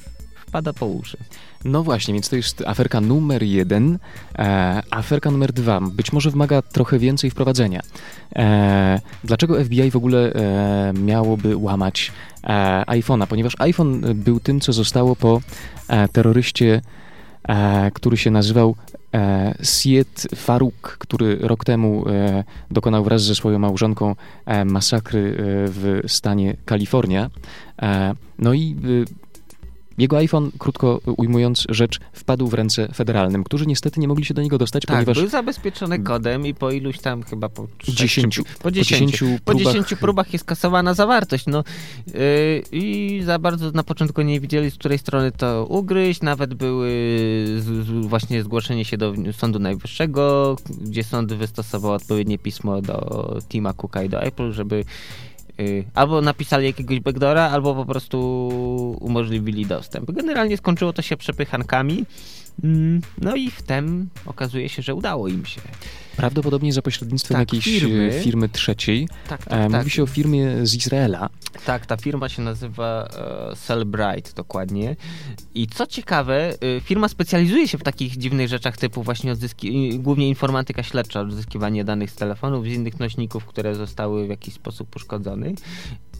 wpada 0.47 0.73
po 0.73 0.85
uszy. 0.85 1.17
No 1.65 1.83
właśnie, 1.83 2.13
więc 2.13 2.29
to 2.29 2.35
jest 2.35 2.63
aferka 2.67 3.01
numer 3.01 3.43
jeden. 3.43 3.99
E, 4.39 4.81
aferka 4.91 5.31
numer 5.31 5.53
dwa 5.53 5.81
być 5.81 6.13
może 6.13 6.31
wymaga 6.31 6.61
trochę 6.61 6.99
więcej 6.99 7.29
wprowadzenia. 7.29 7.81
E, 8.35 8.99
dlaczego 9.23 9.63
FBI 9.63 9.91
w 9.91 9.95
ogóle 9.95 10.33
e, 10.33 10.93
miałoby 10.93 11.57
łamać 11.57 12.11
e, 12.43 12.83
iPhone'a? 12.87 13.27
Ponieważ 13.27 13.53
iPhone 13.59 14.01
był 14.15 14.39
tym, 14.39 14.59
co 14.59 14.73
zostało 14.73 15.15
po 15.15 15.41
e, 15.87 16.07
terroryście, 16.07 16.81
e, 17.47 17.91
który 17.91 18.17
się 18.17 18.31
nazywał 18.31 18.75
e, 19.13 19.55
Syed 19.63 20.27
Farouk, 20.35 20.97
który 20.99 21.37
rok 21.41 21.65
temu 21.65 22.09
e, 22.09 22.43
dokonał 22.71 23.03
wraz 23.03 23.23
ze 23.23 23.35
swoją 23.35 23.59
małżonką 23.59 24.15
masakry 24.65 25.35
w 25.69 26.01
stanie 26.07 26.57
Kalifornia. 26.65 27.29
No 28.39 28.53
i 28.53 28.75
jego 29.97 30.17
iPhone, 30.17 30.51
krótko 30.57 31.01
ujmując 31.17 31.65
rzecz, 31.69 31.99
wpadł 32.13 32.47
w 32.47 32.53
ręce 32.53 32.87
federalnym, 32.93 33.43
którzy 33.43 33.65
niestety 33.65 33.99
nie 33.99 34.07
mogli 34.07 34.25
się 34.25 34.33
do 34.33 34.41
niego 34.41 34.57
dostać, 34.57 34.83
Tak, 34.85 34.95
ponieważ 34.95 35.19
był 35.19 35.27
zabezpieczony 35.27 35.99
kodem 35.99 36.45
i 36.45 36.53
po 36.53 36.71
iluś 36.71 36.99
tam 36.99 37.23
chyba 37.23 37.49
po 37.49 37.67
sześciu- 37.77 37.93
10, 37.93 38.41
po 38.61 38.71
10, 38.71 39.19
po 39.45 39.51
próbach 39.51 39.73
10 39.73 39.95
próbach 39.99 40.33
jest 40.33 40.45
kasowana 40.45 40.93
zawartość. 40.93 41.45
No 41.47 41.63
yy, 42.07 42.13
i 42.71 43.21
za 43.25 43.39
bardzo 43.39 43.71
na 43.71 43.83
początku 43.83 44.21
nie 44.21 44.39
wiedzieli, 44.39 44.71
z 44.71 44.75
której 44.75 44.97
strony 44.97 45.31
to 45.31 45.65
ugryźć. 45.69 46.21
Nawet 46.21 46.53
były 46.53 46.89
z, 47.57 47.63
z, 47.63 48.05
właśnie 48.05 48.43
zgłoszenie 48.43 48.85
się 48.85 48.97
do 48.97 49.13
Sądu 49.31 49.59
Najwyższego, 49.59 50.55
gdzie 50.81 51.03
sąd 51.03 51.33
wystosował 51.33 51.91
odpowiednie 51.93 52.39
pismo 52.39 52.81
do 52.81 53.37
Tima 53.49 53.73
Cooka 53.73 54.03
i 54.03 54.09
do 54.09 54.21
Apple, 54.21 54.51
żeby 54.51 54.85
yy, 55.57 55.83
albo 55.93 56.21
napisali 56.21 56.65
jakiegoś 56.65 56.99
backdora, 56.99 57.49
albo 57.49 57.75
po 57.75 57.85
prostu 57.85 58.17
umożliwili 59.01 59.65
dostęp. 59.65 60.11
Generalnie 60.11 60.57
skończyło 60.57 60.93
to 60.93 61.01
się 61.01 61.17
przepychankami. 61.17 62.05
Mm, 62.63 63.01
No 63.21 63.35
i 63.35 63.51
wtem 63.51 64.09
okazuje 64.25 64.69
się, 64.69 64.81
że 64.81 64.95
udało 64.95 65.27
im 65.27 65.45
się. 65.45 65.61
prawdopodobnie 66.17 66.73
za 66.73 66.81
pośrednictwem 66.81 67.35
Tak, 67.37 67.39
jakiejś 67.53 67.65
firmy. 67.65 67.79
firmy, 68.09 68.23
firmy 68.23 68.49
trzeciej. 68.49 69.07
Tak, 69.29 69.45
tak, 69.45 69.59
E, 69.59 69.69
tak. 69.71 69.81
Mówi 69.81 69.89
się 69.91 70.03
o 70.03 70.07
firmie 70.07 70.51
z 70.65 70.75
Izraela. 70.75 71.29
Tak, 71.65 71.85
ta 71.85 71.97
firma 71.97 72.29
się 72.29 72.41
nazywa 72.41 73.07
e, 73.51 73.55
Cellbrite 73.55 74.31
dokładnie. 74.35 74.95
I 75.55 75.67
co 75.67 75.87
ciekawe, 75.87 76.53
e, 76.77 76.81
firma 76.81 77.07
specjalizuje 77.09 77.67
się 77.67 77.77
w 77.77 77.83
takich 77.83 78.17
dziwnych 78.17 78.47
rzeczach 78.47 78.77
typu 78.77 79.03
właśnie 79.03 79.31
odzyski, 79.31 79.99
głównie 79.99 80.29
informatyka 80.29 80.83
śledcza, 80.83 81.21
odzyskiwanie 81.21 81.83
danych 81.83 82.11
z 82.11 82.15
telefonów, 82.15 82.65
z 82.65 82.67
innych 82.67 82.99
nośników, 82.99 83.45
które 83.45 83.75
zostały 83.75 84.25
w 84.27 84.29
jakiś 84.29 84.53
sposób 84.53 84.95
uszkodzone. 84.95 85.47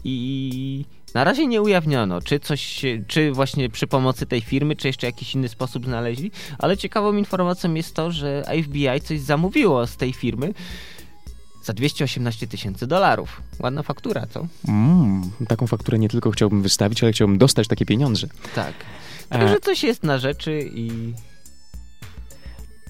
I 0.04 0.84
na 1.14 1.24
razie 1.24 1.46
nie 1.46 1.62
ujawniono, 1.62 2.20
czy 2.20 2.40
coś, 2.40 2.82
czy 3.06 3.32
właśnie 3.32 3.70
przy 3.70 3.86
pomocy 3.86 4.26
tej 4.26 4.40
firmy, 4.40 4.76
czy 4.76 4.86
jeszcze 4.88 5.06
jakiś 5.06 5.34
inny 5.34 5.48
sposób 5.48 5.84
znaleźli, 5.84 6.30
ale 6.58 6.76
ciekawą 6.76 7.16
informacją 7.16 7.74
jest 7.74 7.94
to, 7.94 8.10
że 8.10 8.44
FBI 8.62 9.00
coś 9.04 9.20
zamówiło 9.20 9.86
z 9.86 9.96
tej 9.96 10.12
firmy 10.12 10.54
za 11.64 11.72
218 11.72 12.46
tysięcy 12.46 12.86
dolarów. 12.86 13.42
Ładna 13.58 13.82
faktura, 13.82 14.26
co? 14.26 14.46
Mm, 14.68 15.30
taką 15.48 15.66
fakturę 15.66 15.98
nie 15.98 16.08
tylko 16.08 16.30
chciałbym 16.30 16.62
wystawić, 16.62 17.02
ale 17.02 17.12
chciałbym 17.12 17.38
dostać 17.38 17.68
takie 17.68 17.86
pieniądze. 17.86 18.26
Tak. 18.54 18.74
E, 19.30 19.38
Także 19.38 19.60
coś 19.60 19.82
jest 19.82 20.02
na 20.02 20.18
rzeczy 20.18 20.70
i 20.74 21.12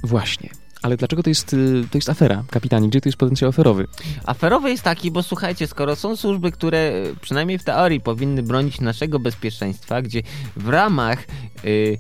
Właśnie. 0.03 0.51
Ale 0.83 0.97
dlaczego 0.97 1.23
to 1.23 1.31
jest, 1.31 1.55
y, 1.55 1.85
to 1.91 1.99
jest 1.99 2.11
afera, 2.11 2.45
kapitanie? 2.51 2.89
Gdzie 2.89 3.01
to 3.01 3.09
jest 3.09 3.19
potencjał 3.19 3.49
aferowy? 3.49 3.87
aferowy 4.27 4.71
jest 4.71 4.83
taki, 4.83 5.11
bo 5.11 5.23
słuchajcie, 5.23 5.67
skoro 5.67 5.97
są 5.97 6.17
służby, 6.17 6.53
które 6.53 6.79
e, 6.79 7.17
przynajmniej 7.21 7.59
w 7.59 7.65
teorii 7.65 8.01
powinny 8.01 8.43
bronić 8.43 8.81
naszego 8.81 9.19
bezpieczeństwa, 9.19 10.03
gdzie 10.03 10.23
w 10.57 10.69
ramach 10.69 11.27
y, 11.65 11.99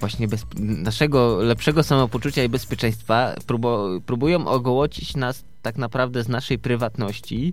właśnie 0.00 0.28
bez, 0.28 0.46
naszego 0.58 1.36
lepszego 1.42 1.82
samopoczucia 1.82 2.44
i 2.44 2.48
bezpieczeństwa 2.48 3.34
próbują 4.06 4.46
ogołocić 4.46 5.16
nas 5.16 5.44
tak 5.62 5.76
naprawdę 5.76 6.22
z 6.22 6.28
naszej 6.28 6.58
prywatności, 6.58 7.52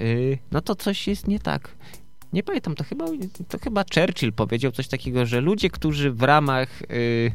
y, 0.00 0.38
no 0.50 0.60
to 0.60 0.74
coś 0.74 1.08
jest 1.08 1.28
nie 1.28 1.38
tak. 1.38 1.74
Nie 2.32 2.42
pamiętam, 2.42 2.74
to 2.74 2.84
chyba, 2.84 3.04
to 3.48 3.58
chyba 3.58 3.84
Churchill 3.94 4.32
powiedział 4.32 4.72
coś 4.72 4.88
takiego, 4.88 5.26
że 5.26 5.40
ludzie, 5.40 5.70
którzy 5.70 6.12
w 6.12 6.22
ramach 6.22 6.82
y, 6.82 7.32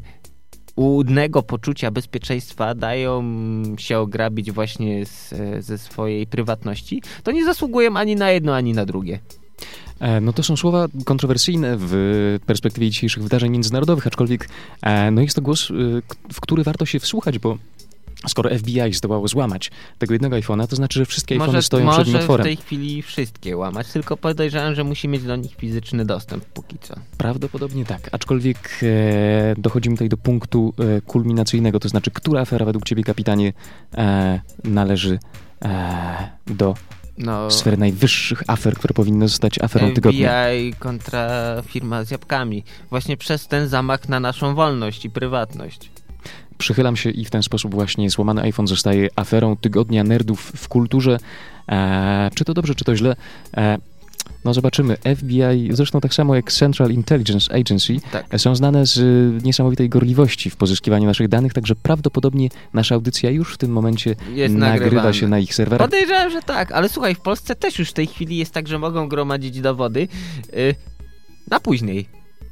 łudnego 0.78 1.44
poczucia 1.44 1.92
bezpieczeństwa 1.92 2.76
dają 2.76 3.24
się 3.78 4.00
ograbić 4.00 4.52
właśnie 4.52 5.06
z, 5.06 5.34
ze 5.66 5.78
swojej 5.78 6.28
prywatności, 6.28 7.02
to 7.24 7.32
nie 7.32 7.46
zasługują 7.46 7.98
ani 7.98 8.16
na 8.16 8.32
jedno, 8.32 8.56
ani 8.56 8.74
na 8.74 8.86
drugie. 8.86 9.20
E, 10.00 10.22
no 10.22 10.34
to 10.34 10.44
są 10.44 10.58
słowa 10.58 10.88
kontrowersyjne 11.06 11.76
w 11.80 12.40
perspektywie 12.46 12.90
dzisiejszych 12.90 13.24
wydarzeń 13.24 13.52
międzynarodowych, 13.52 14.08
aczkolwiek 14.08 14.50
e, 14.82 15.12
no 15.12 15.22
jest 15.22 15.36
to 15.36 15.42
głos, 15.42 15.72
e, 15.72 15.74
w 16.34 16.42
który 16.42 16.64
warto 16.64 16.86
się 16.86 17.00
wsłuchać, 17.00 17.40
bo 17.40 17.58
skoro 18.28 18.50
FBI 18.58 18.94
zdołało 18.94 19.28
złamać 19.28 19.72
tego 19.98 20.14
jednego 20.14 20.36
iPhone'a, 20.36 20.68
to 20.68 20.76
znaczy, 20.76 21.00
że 21.00 21.06
wszystkie 21.06 21.36
iPhony 21.36 21.62
stoją 21.62 21.86
może 21.86 22.02
przed 22.02 22.08
nim 22.08 22.18
otworem. 22.18 22.44
w 22.44 22.48
tej 22.48 22.58
chwili 22.58 23.02
wszystkie 23.02 23.58
łamać, 23.58 23.88
tylko 23.88 24.18
podejrzewam, 24.18 24.76
że 24.76 24.84
musi 24.84 25.08
mieć 25.08 25.24
do 25.24 25.36
nich 25.36 25.56
fizyczny 25.56 26.06
dostęp 26.06 26.46
póki 26.46 26.78
co. 26.82 26.96
Prawdopodobnie 27.18 27.86
tak, 27.86 28.10
aczkolwiek 28.12 28.80
e, 28.84 29.56
dochodzimy 29.58 29.96
tutaj 29.96 30.10
do 30.10 30.18
punktu 30.18 30.74
e, 30.80 31.02
kulminacyjnego, 31.02 31.80
to 31.80 31.90
znaczy, 31.90 32.12
która 32.12 32.42
afera 32.42 32.66
według 32.66 32.86
ciebie, 32.86 33.04
kapitanie, 33.04 33.54
e, 33.98 34.42
należy 34.64 35.20
do 36.48 36.76
no, 37.18 37.52
sfery 37.52 37.78
najwyższych 37.78 38.44
afer, 38.48 38.76
które 38.76 38.94
powinny 38.94 39.28
zostać 39.28 39.60
aferą 39.60 39.86
FBI 39.86 39.96
tygodnia. 39.96 40.46
FBI 40.46 40.74
kontra 40.80 41.30
firma 41.66 42.04
z 42.04 42.12
jabłkami. 42.12 42.64
Właśnie 42.90 43.18
przez 43.18 43.48
ten 43.48 43.68
zamach 43.68 44.10
na 44.10 44.20
naszą 44.20 44.56
wolność 44.56 45.06
i 45.06 45.10
prywatność. 45.10 45.90
Przychylam 46.58 46.96
się 46.96 47.10
i 47.10 47.26
w 47.26 47.30
ten 47.30 47.44
sposób 47.44 47.76
właśnie 47.76 48.10
złamany 48.10 48.42
iPhone 48.42 48.68
zostaje 48.68 49.10
aferą 49.16 49.56
tygodnia 49.56 50.04
nerdów 50.04 50.52
w 50.56 50.68
kulturze. 50.68 51.20
E, 51.70 52.30
czy 52.36 52.46
to 52.46 52.54
dobrze, 52.54 52.76
czy 52.76 52.86
to 52.86 52.96
źle? 52.96 53.16
E, 53.58 53.78
no 54.46 54.54
zobaczymy. 54.54 54.98
FBI, 55.16 55.70
zresztą 55.72 56.02
tak 56.02 56.14
samo 56.14 56.36
jak 56.36 56.52
Central 56.52 56.92
Intelligence 56.92 57.54
Agency, 57.54 57.96
tak. 58.12 58.26
są 58.38 58.56
znane 58.56 58.86
z 58.86 59.00
niesamowitej 59.44 59.90
gorliwości 59.90 60.50
w 60.50 60.56
pozyskiwaniu 60.56 61.06
naszych 61.06 61.28
danych, 61.28 61.54
także 61.54 61.76
prawdopodobnie 61.76 62.50
nasza 62.74 62.96
audycja 62.96 63.30
już 63.30 63.54
w 63.54 63.58
tym 63.58 63.72
momencie 63.72 64.16
jest 64.34 64.56
nagrywa 64.56 65.14
się 65.14 65.28
na 65.28 65.40
ich 65.40 65.54
serwerach. 65.54 65.88
Podejrzewam, 65.88 66.32
że 66.32 66.42
tak, 66.42 66.72
ale 66.72 66.90
słuchaj, 66.90 67.16
w 67.16 67.20
Polsce 67.20 67.56
też 67.56 67.80
już 67.80 67.90
w 67.90 67.94
tej 67.94 68.08
chwili 68.08 68.38
jest 68.38 68.52
tak, 68.52 68.68
że 68.68 68.80
mogą 68.80 69.08
gromadzić 69.10 69.62
dowody 69.62 70.08
yy, 70.54 70.76
na 71.52 71.60
później. 71.60 72.08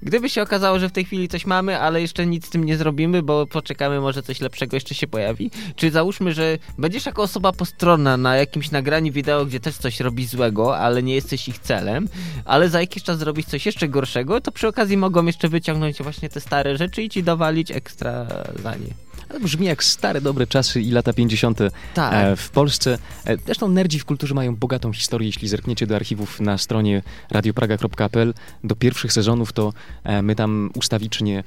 Gdyby 0.05 0.29
się 0.29 0.41
okazało, 0.41 0.79
że 0.79 0.89
w 0.89 0.91
tej 0.91 1.05
chwili 1.05 1.27
coś 1.27 1.45
mamy, 1.45 1.79
ale 1.79 2.01
jeszcze 2.01 2.25
nic 2.25 2.45
z 2.45 2.49
tym 2.49 2.63
nie 2.63 2.77
zrobimy, 2.77 3.23
bo 3.23 3.47
poczekamy, 3.47 4.01
może 4.01 4.23
coś 4.23 4.41
lepszego 4.41 4.75
jeszcze 4.75 4.95
się 4.95 5.07
pojawi. 5.07 5.51
Czy 5.75 5.91
załóżmy, 5.91 6.33
że 6.33 6.57
będziesz 6.77 7.05
jako 7.05 7.23
osoba 7.23 7.51
postronna 7.51 8.17
na 8.17 8.35
jakimś 8.35 8.71
nagraniu 8.71 9.13
wideo, 9.13 9.45
gdzie 9.45 9.59
też 9.59 9.77
coś 9.77 9.99
robi 9.99 10.25
złego, 10.25 10.77
ale 10.77 11.03
nie 11.03 11.15
jesteś 11.15 11.47
ich 11.47 11.59
celem, 11.59 12.07
ale 12.45 12.69
za 12.69 12.81
jakiś 12.81 13.03
czas 13.03 13.19
zrobisz 13.19 13.45
coś 13.45 13.65
jeszcze 13.65 13.87
gorszego, 13.87 14.41
to 14.41 14.51
przy 14.51 14.67
okazji 14.67 14.97
mogą 14.97 15.25
jeszcze 15.25 15.49
wyciągnąć 15.49 15.97
właśnie 15.97 16.29
te 16.29 16.41
stare 16.41 16.77
rzeczy 16.77 17.03
i 17.03 17.09
ci 17.09 17.23
dowalić 17.23 17.71
ekstra 17.71 18.27
za 18.63 18.75
nie. 18.75 19.04
Ale 19.29 19.39
brzmi 19.39 19.65
jak 19.65 19.83
stare, 19.83 20.21
dobre 20.21 20.47
czasy 20.47 20.81
i 20.81 20.91
lata 20.91 21.13
50. 21.13 21.59
Tak. 21.93 22.13
E, 22.13 22.35
w 22.35 22.49
Polsce. 22.49 22.97
E, 23.25 23.37
zresztą 23.45 23.69
nerdzi 23.69 23.99
w 23.99 24.05
kulturze 24.05 24.35
mają 24.35 24.55
bogatą 24.55 24.93
historię. 24.93 25.27
Jeśli 25.27 25.47
zerkniecie 25.47 25.87
do 25.87 25.95
archiwów 25.95 26.41
na 26.41 26.57
stronie 26.57 27.01
radiopraga.pl 27.31 28.33
do 28.63 28.75
pierwszych 28.75 29.13
sezonów, 29.13 29.53
to 29.53 29.73
e, 30.03 30.21
my 30.21 30.35
tam 30.35 30.71
ustawicznie 30.75 31.43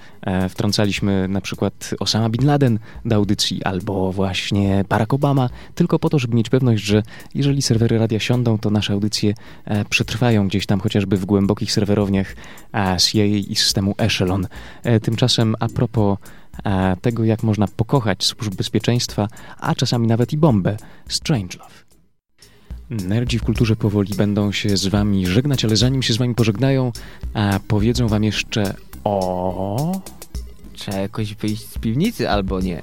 wtrącaliśmy 0.48 1.28
na 1.28 1.40
przykład 1.40 1.94
Osama 2.00 2.28
Bin 2.28 2.46
Laden 2.46 2.78
do 3.04 3.16
audycji 3.16 3.64
albo 3.64 4.12
właśnie 4.12 4.84
Barack 4.88 5.14
Obama, 5.14 5.50
tylko 5.74 5.98
po 5.98 6.10
to, 6.10 6.18
żeby 6.18 6.36
mieć 6.36 6.50
pewność, 6.50 6.84
że 6.84 7.02
jeżeli 7.34 7.62
serwery 7.62 7.98
radia 7.98 8.20
siądą, 8.20 8.58
to 8.58 8.70
nasze 8.70 8.92
audycje 8.92 9.34
przetrwają 9.90 10.48
gdzieś 10.48 10.66
tam 10.66 10.80
chociażby 10.80 11.16
w 11.16 11.24
głębokich 11.24 11.72
serwerowniach 11.72 12.36
CIA 12.98 13.24
i 13.24 13.56
systemu 13.56 13.94
Echelon. 13.98 14.46
Tymczasem 15.02 15.54
a 15.60 15.68
propos 15.68 16.18
tego, 17.02 17.24
jak 17.24 17.42
można 17.42 17.68
pokochać 17.68 18.24
służb 18.24 18.54
bezpieczeństwa, 18.54 19.28
a 19.58 19.74
czasami 19.74 20.06
nawet 20.06 20.32
i 20.32 20.36
bombę. 20.36 20.76
Strangelove. 21.08 21.84
Nerdzi 22.90 23.38
w 23.38 23.44
kulturze 23.44 23.76
powoli 23.76 24.14
będą 24.14 24.52
się 24.52 24.76
z 24.76 24.86
wami 24.86 25.26
żegnać, 25.26 25.64
ale 25.64 25.76
zanim 25.76 26.02
się 26.02 26.12
z 26.12 26.16
wami 26.16 26.34
pożegnają, 26.34 26.92
a 27.34 27.60
powiedzą 27.68 28.08
wam 28.08 28.24
jeszcze 28.24 28.74
o... 29.04 30.00
Trzeba 30.72 30.98
jakoś 30.98 31.34
wyjść 31.34 31.68
z 31.68 31.78
piwnicy 31.78 32.30
albo 32.30 32.60
nie. 32.60 32.82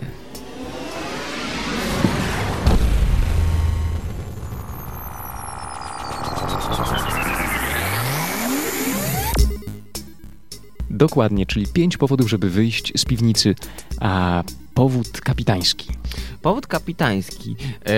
Dokładnie, 10.95 11.45
czyli 11.45 11.67
pięć 11.67 11.97
powodów, 11.97 12.29
żeby 12.29 12.49
wyjść 12.49 12.93
z 12.95 13.05
piwnicy, 13.05 13.55
a 13.99 14.43
powód 14.73 15.21
kapitański. 15.21 15.89
Powód 16.41 16.67
kapitański. 16.67 17.55
E, 17.85 17.95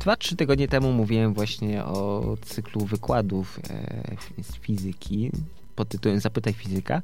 dwa, 0.00 0.16
trzy 0.16 0.36
tygodnie 0.36 0.68
temu 0.68 0.92
mówiłem 0.92 1.34
właśnie 1.34 1.84
o 1.84 2.36
cyklu 2.42 2.86
wykładów 2.86 3.60
e, 3.70 4.42
z 4.42 4.56
fizyki 4.56 5.30
pod 5.76 5.88
tytułem 5.88 6.20
Zapytaj 6.20 6.52
fizyka. 6.52 7.02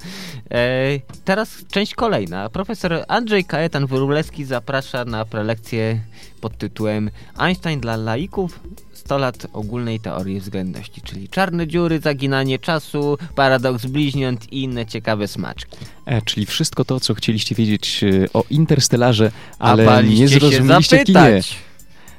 E, 0.50 0.98
teraz 1.24 1.64
część 1.70 1.94
kolejna. 1.94 2.50
Profesor 2.50 3.05
Andrzej 3.09 3.44
Kajetan 3.44 3.86
Wróblewski 3.86 4.44
zaprasza 4.44 5.05
na 5.05 5.24
prelekcję 5.24 6.00
pod 6.40 6.59
tytułem 6.59 7.11
Einstein 7.38 7.80
dla 7.80 7.96
laików 7.96 8.61
100 9.05 9.18
lat 9.18 9.46
ogólnej 9.53 10.00
teorii 10.00 10.40
względności, 10.40 11.00
czyli 11.00 11.28
czarne 11.28 11.66
dziury, 11.66 12.00
zaginanie 12.00 12.59
czasu, 12.59 13.18
paradoks 13.34 13.86
bliźniąt 13.86 14.53
i 14.53 14.62
inne 14.62 14.86
ciekawe 14.86 15.28
smaczki. 15.28 15.76
E, 16.07 16.22
czyli 16.22 16.46
wszystko 16.46 16.84
to, 16.84 17.00
co 17.00 17.14
chcieliście 17.14 17.55
wiedzieć 17.55 18.05
e, 18.05 18.32
o 18.32 18.44
Interstellarze, 18.50 19.30
ale 19.59 20.05
nie 20.05 20.28
zrozumieliście 20.28 21.05
kinie. 21.05 21.40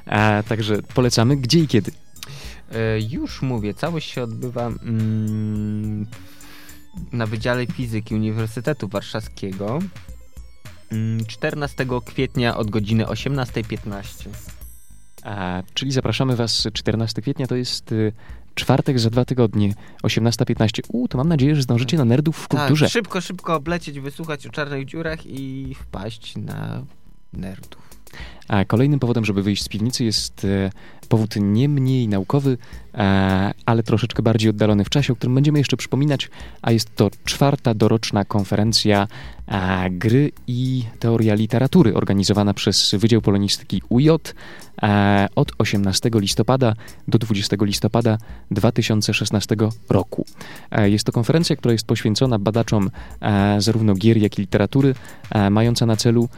A, 0.06 0.42
także 0.48 0.82
polecamy 0.94 1.36
gdzie 1.36 1.58
i 1.58 1.68
kiedy. 1.68 1.92
E, 2.72 3.00
już 3.00 3.42
mówię, 3.42 3.74
całość 3.74 4.10
się 4.10 4.22
odbywa 4.22 4.66
mm, 4.66 6.06
na 7.12 7.26
Wydziale 7.26 7.66
Fizyki 7.66 8.14
Uniwersytetu 8.14 8.88
Warszawskiego 8.88 9.78
14 11.26 11.82
mm, 11.82 12.00
kwietnia 12.00 12.56
od 12.56 12.70
godziny 12.70 13.04
18.15. 13.04 14.28
A, 15.24 15.62
czyli 15.74 15.92
zapraszamy 15.92 16.36
Was 16.36 16.68
14 16.72 17.22
kwietnia, 17.22 17.46
to 17.46 17.56
jest 17.56 17.92
y, 17.92 18.12
czwartek 18.54 18.98
za 18.98 19.10
dwa 19.10 19.24
tygodnie, 19.24 19.74
18.15. 20.02 20.82
U, 20.88 21.08
to 21.08 21.18
mam 21.18 21.28
nadzieję, 21.28 21.56
że 21.56 21.62
zdążycie 21.62 21.96
na 21.96 22.04
nerdów 22.04 22.36
w 22.36 22.48
kulturze. 22.48 22.84
Tak, 22.84 22.92
szybko, 22.92 23.20
szybko 23.20 23.54
oblecieć, 23.54 24.00
wysłuchać 24.00 24.46
o 24.46 24.50
czarnych 24.50 24.84
dziurach 24.84 25.26
i 25.26 25.74
wpaść 25.74 26.36
na 26.36 26.82
nerdów. 27.32 27.84
A 28.48 28.64
kolejnym 28.64 29.00
powodem, 29.00 29.24
żeby 29.24 29.42
wyjść 29.42 29.62
z 29.62 29.68
piwnicy 29.68 30.04
jest 30.04 30.44
e, 30.44 30.70
powód 31.14 31.34
nie 31.40 31.68
mniej 31.68 32.08
naukowy, 32.08 32.58
e, 32.94 33.54
ale 33.66 33.82
troszeczkę 33.82 34.22
bardziej 34.22 34.50
oddalony 34.50 34.84
w 34.84 34.90
czasie, 34.90 35.12
o 35.12 35.16
którym 35.16 35.34
będziemy 35.34 35.58
jeszcze 35.58 35.76
przypominać, 35.76 36.30
a 36.62 36.72
jest 36.72 36.94
to 36.94 37.10
czwarta 37.24 37.74
doroczna 37.74 38.24
konferencja 38.24 39.08
e, 39.46 39.90
gry 39.90 40.32
i 40.46 40.84
teoria 40.98 41.34
literatury 41.34 41.94
organizowana 41.94 42.54
przez 42.54 42.94
Wydział 42.98 43.20
Polonistyki 43.20 43.82
UJ 43.88 44.08
od 45.34 45.52
18 45.58 46.10
listopada 46.14 46.74
do 47.08 47.18
20 47.18 47.56
listopada 47.60 48.18
2016 48.50 49.56
roku. 49.88 50.24
Jest 50.84 51.04
to 51.04 51.12
konferencja, 51.12 51.56
która 51.56 51.72
jest 51.72 51.86
poświęcona 51.86 52.38
badaczom 52.38 52.90
zarówno 53.58 53.94
gier, 53.94 54.16
jak 54.16 54.38
i 54.38 54.40
literatury, 54.40 54.94
mająca 55.50 55.86
na 55.86 55.96
celu 55.96 56.28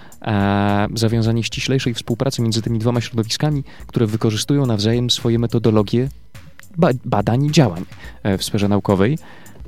zawiązanie 0.95 1.43
ściślejszej 1.43 1.95
współpracy 1.95 2.43
między 2.43 2.63
tymi 2.63 2.79
dwoma 2.79 3.01
środowiskami, 3.01 3.65
które 3.87 4.07
wykorzystują 4.07 4.66
nawzajem 4.67 5.11
swoje 5.11 5.39
metodologie 5.39 6.09
badań 7.05 7.45
i 7.45 7.53
działań 7.53 7.85
e, 8.23 8.39
w 8.39 8.45
sferze 8.45 8.69
naukowej. 8.69 9.19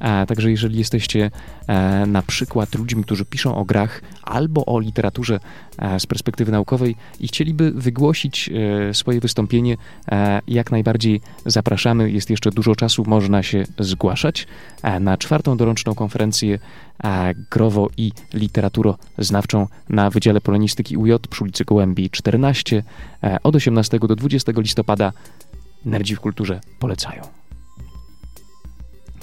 A, 0.00 0.26
także 0.26 0.50
jeżeli 0.50 0.78
jesteście 0.78 1.30
e, 1.66 2.06
na 2.06 2.22
przykład 2.22 2.74
ludźmi, 2.74 3.04
którzy 3.04 3.24
piszą 3.24 3.56
o 3.56 3.64
grach 3.64 4.02
albo 4.22 4.66
o 4.66 4.80
literaturze 4.80 5.40
e, 5.78 6.00
z 6.00 6.06
perspektywy 6.06 6.52
naukowej 6.52 6.96
i 7.20 7.28
chcieliby 7.28 7.72
wygłosić 7.72 8.50
e, 8.88 8.94
swoje 8.94 9.20
wystąpienie, 9.20 9.76
e, 10.08 10.40
jak 10.48 10.70
najbardziej 10.70 11.20
zapraszamy. 11.46 12.10
Jest 12.10 12.30
jeszcze 12.30 12.50
dużo 12.50 12.76
czasu, 12.76 13.04
można 13.06 13.42
się 13.42 13.64
zgłaszać 13.78 14.46
e, 14.82 15.00
na 15.00 15.16
czwartą 15.16 15.56
doroczną 15.56 15.94
konferencję 15.94 16.58
e, 17.04 17.34
growo 17.50 17.88
i 17.96 18.12
literaturoznawczą 18.34 19.66
na 19.88 20.10
Wydziale 20.10 20.40
Polonistyki 20.40 20.96
UJ 20.96 21.12
przy 21.30 21.44
ulicy 21.44 21.64
Gołębi 21.64 22.10
14 22.10 22.82
od 23.42 23.56
18 23.56 23.98
do 23.98 24.16
20 24.16 24.52
listopada. 24.56 25.12
Nerdzi 25.84 26.16
w 26.16 26.20
kulturze 26.20 26.60
polecają. 26.78 27.47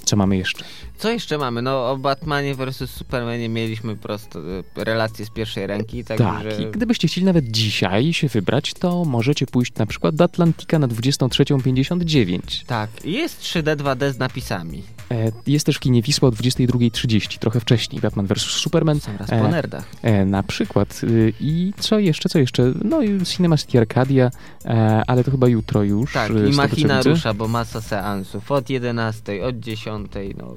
Co 0.06 0.16
mamy 0.16 0.38
jeszcze? 0.38 0.66
Co 0.98 1.12
jeszcze 1.12 1.38
mamy? 1.38 1.62
No 1.62 1.92
o 1.92 1.98
Batmanie 1.98 2.56
vs. 2.56 2.90
Supermanie 2.90 3.50
mieliśmy 3.50 3.96
prosto 3.96 4.40
e, 4.40 4.84
relacje 4.84 5.26
z 5.26 5.30
pierwszej 5.30 5.68
ręki, 5.68 6.04
także... 6.04 6.24
Tak, 6.24 6.60
i 6.60 6.66
gdybyście 6.66 7.08
chcieli 7.08 7.26
nawet 7.26 7.52
dzisiaj 7.52 8.14
się 8.14 8.28
wybrać, 8.28 8.74
to 8.74 9.06
możecie 9.06 9.46
pójść 9.46 9.76
na 9.76 9.86
przykład 9.86 10.16
do 10.16 10.24
Atlantika 10.24 10.80
na 10.80 10.88
23.59. 10.88 12.66
Tak, 12.66 12.90
jest 13.06 13.42
3D, 13.42 13.76
2D 13.76 14.14
z 14.14 14.20
napisami. 14.20 14.84
E, 15.12 15.32
jest 15.48 15.66
też 15.66 15.76
w 15.76 15.80
kinie 15.80 16.02
Wisła 16.02 16.30
o 16.30 16.32
22.30, 16.32 17.40
trochę 17.40 17.60
wcześniej, 17.60 18.02
Batman 18.02 18.28
vs. 18.28 18.42
Superman. 18.42 19.00
Sam 19.00 19.18
raz 19.18 19.30
po 19.30 19.48
nerdach. 19.48 19.86
E, 20.02 20.26
na 20.26 20.44
przykład. 20.44 21.02
Y, 21.04 21.34
I 21.40 21.74
co 21.80 22.00
jeszcze, 22.00 22.30
co 22.30 22.40
jeszcze? 22.40 22.74
No 22.84 23.02
i 23.02 23.26
Cinema 23.26 23.58
City 23.58 23.78
Arcadia, 23.78 24.32
e, 24.66 25.04
ale 25.08 25.24
to 25.24 25.32
chyba 25.32 25.48
jutro 25.48 25.84
już. 25.84 26.14
Tak, 26.14 26.32
y, 26.32 26.50
i 26.50 26.52
Machina 26.52 27.02
rusza, 27.02 27.34
bo 27.34 27.48
masa 27.48 27.82
seansów 27.82 28.52
od 28.52 28.70
11, 28.70 29.46
od 29.46 29.60
10, 29.60 30.12
no 30.38 30.56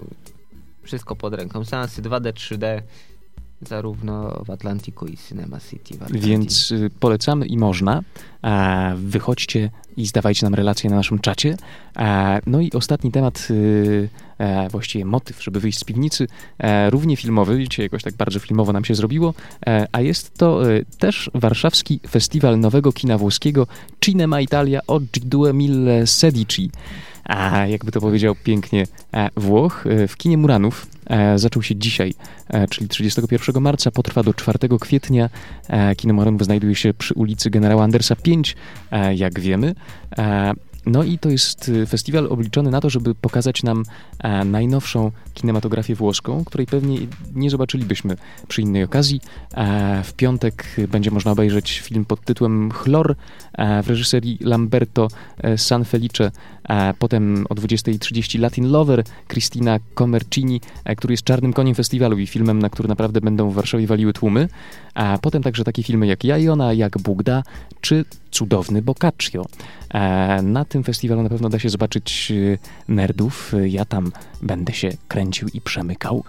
wszystko 0.89 1.17
pod 1.17 1.35
ręką. 1.35 1.65
Seansy 1.65 2.03
2D, 2.03 2.33
3D, 2.33 2.83
zarówno 3.61 4.43
w 4.45 4.51
Atlantiku 4.51 5.07
i 5.07 5.17
Cinema 5.17 5.61
City. 5.61 5.99
Więc 6.11 6.71
y, 6.71 6.91
polecamy 7.01 7.47
i 7.47 7.59
można. 7.59 8.03
E, 8.45 8.95
wychodźcie 8.97 9.71
i 9.97 10.07
zdawajcie 10.07 10.47
nam 10.47 10.55
relacje 10.55 10.91
na 10.91 10.97
naszym 10.97 11.19
czacie. 11.19 11.57
E, 11.97 12.41
no 12.47 12.61
i 12.61 12.73
ostatni 12.73 13.13
temat, 13.13 13.49
y, 13.51 14.09
e, 14.39 14.69
właściwie 14.69 15.05
motyw, 15.05 15.43
żeby 15.43 15.61
wyjść 15.61 15.79
z 15.79 15.85
piwnicy, 15.85 16.27
równie 16.91 17.17
filmowy, 17.17 17.65
dzisiaj 17.65 17.85
jakoś 17.85 18.03
tak 18.03 18.15
bardzo 18.15 18.39
filmowo 18.39 18.73
nam 18.73 18.85
się 18.85 18.95
zrobiło, 18.95 19.35
a 19.93 20.01
jest 20.01 20.39
to 20.39 20.61
też 20.99 21.31
warszawski 21.35 22.01
festiwal 22.11 22.61
nowego 22.61 22.93
kina 22.93 23.19
włoskiego 23.19 23.67
Cinema 24.01 24.41
Italia 24.41 24.81
oggi 24.87 25.21
due 25.21 25.53
mille 25.53 26.07
sedici. 26.07 26.71
A 27.29 27.67
jakby 27.67 27.93
to 27.93 28.01
powiedział 28.01 28.35
pięknie 28.45 28.87
e, 29.15 29.29
Włoch, 29.37 29.87
e, 29.87 30.09
w 30.09 30.17
kinie 30.17 30.39
Muranów 30.39 30.87
e, 31.07 31.39
zaczął 31.39 31.63
się 31.63 31.77
dzisiaj, 31.77 32.15
czyli 32.71 32.89
31 32.89 33.63
marca, 33.63 33.91
potrwa 33.91 34.23
do 34.23 34.35
4 34.35 34.59
kwietnia. 34.81 35.31
Kino 35.97 36.15
Muranów 36.15 36.45
znajduje 36.45 36.75
się 36.75 36.95
przy 36.95 37.15
ulicy 37.15 37.51
Generała 37.51 37.85
Andersa 37.85 38.17
5, 38.17 38.57
e, 38.91 39.15
jak 39.15 39.41
wiemy. 39.41 39.75
No 40.87 41.05
i 41.05 41.19
to 41.19 41.31
jest 41.31 41.71
festiwal 41.89 42.27
obliczony 42.27 42.71
na 42.71 42.81
to, 42.81 42.91
żeby 42.91 43.15
pokazać 43.15 43.63
nam 43.63 43.83
najnowszą 44.45 45.13
kinematografię 45.35 45.95
włoską, 45.95 46.45
której 46.45 46.67
pewnie 46.67 46.99
nie 47.35 47.51
zobaczylibyśmy 47.51 48.17
przy 48.49 48.63
innej 48.63 48.85
okazji. 48.85 49.21
W 50.05 50.13
piątek 50.13 50.65
będzie 50.89 51.11
można 51.11 51.31
obejrzeć 51.31 51.81
film 51.81 52.05
pod 52.05 52.21
tytułem 52.25 52.71
Chlor 52.71 53.15
w 53.83 53.89
reżyserii 53.89 54.39
Lamberto 54.41 55.09
Sanfelice. 55.57 56.31
Potem 56.99 57.47
o 57.49 57.55
20.30 57.55 58.41
Latin 58.41 58.71
Lover 58.71 59.05
Cristina 59.29 59.79
Comercini, 59.95 60.61
e, 60.85 60.97
który 60.97 61.13
jest 61.13 61.25
czarnym 61.25 61.53
koniem 61.53 61.75
festiwalu 61.75 62.19
i 62.19 62.27
filmem, 62.27 62.59
na 62.59 62.71
który 62.71 62.89
naprawdę 62.89 63.21
będą 63.21 63.51
w 63.51 63.55
Warszawie 63.55 63.87
waliły 63.87 64.13
tłumy. 64.13 64.49
A 64.95 65.19
potem 65.23 65.43
także 65.43 65.65
takie 65.65 65.83
filmy 65.83 66.07
jak 66.07 66.25
Jajona, 66.25 66.73
jak 66.73 66.99
Bóg 66.99 67.23
da, 67.23 67.43
czy 67.81 68.05
Cudowny 68.31 68.83
Boccaccio. 68.83 69.47
E, 69.95 70.43
Na 70.43 70.65
tym 70.65 70.85
festiwalu 70.85 71.23
na 71.23 71.29
pewno 71.29 71.49
da 71.49 71.59
się 71.59 71.69
zobaczyć 71.69 72.33
e, 72.33 72.93
nerdów. 72.93 73.53
Ja 73.67 73.85
tam 73.85 74.13
będę 74.43 74.73
się 74.73 74.91
kręcił 75.09 75.49
i 75.55 75.61
przemykał, 75.61 76.25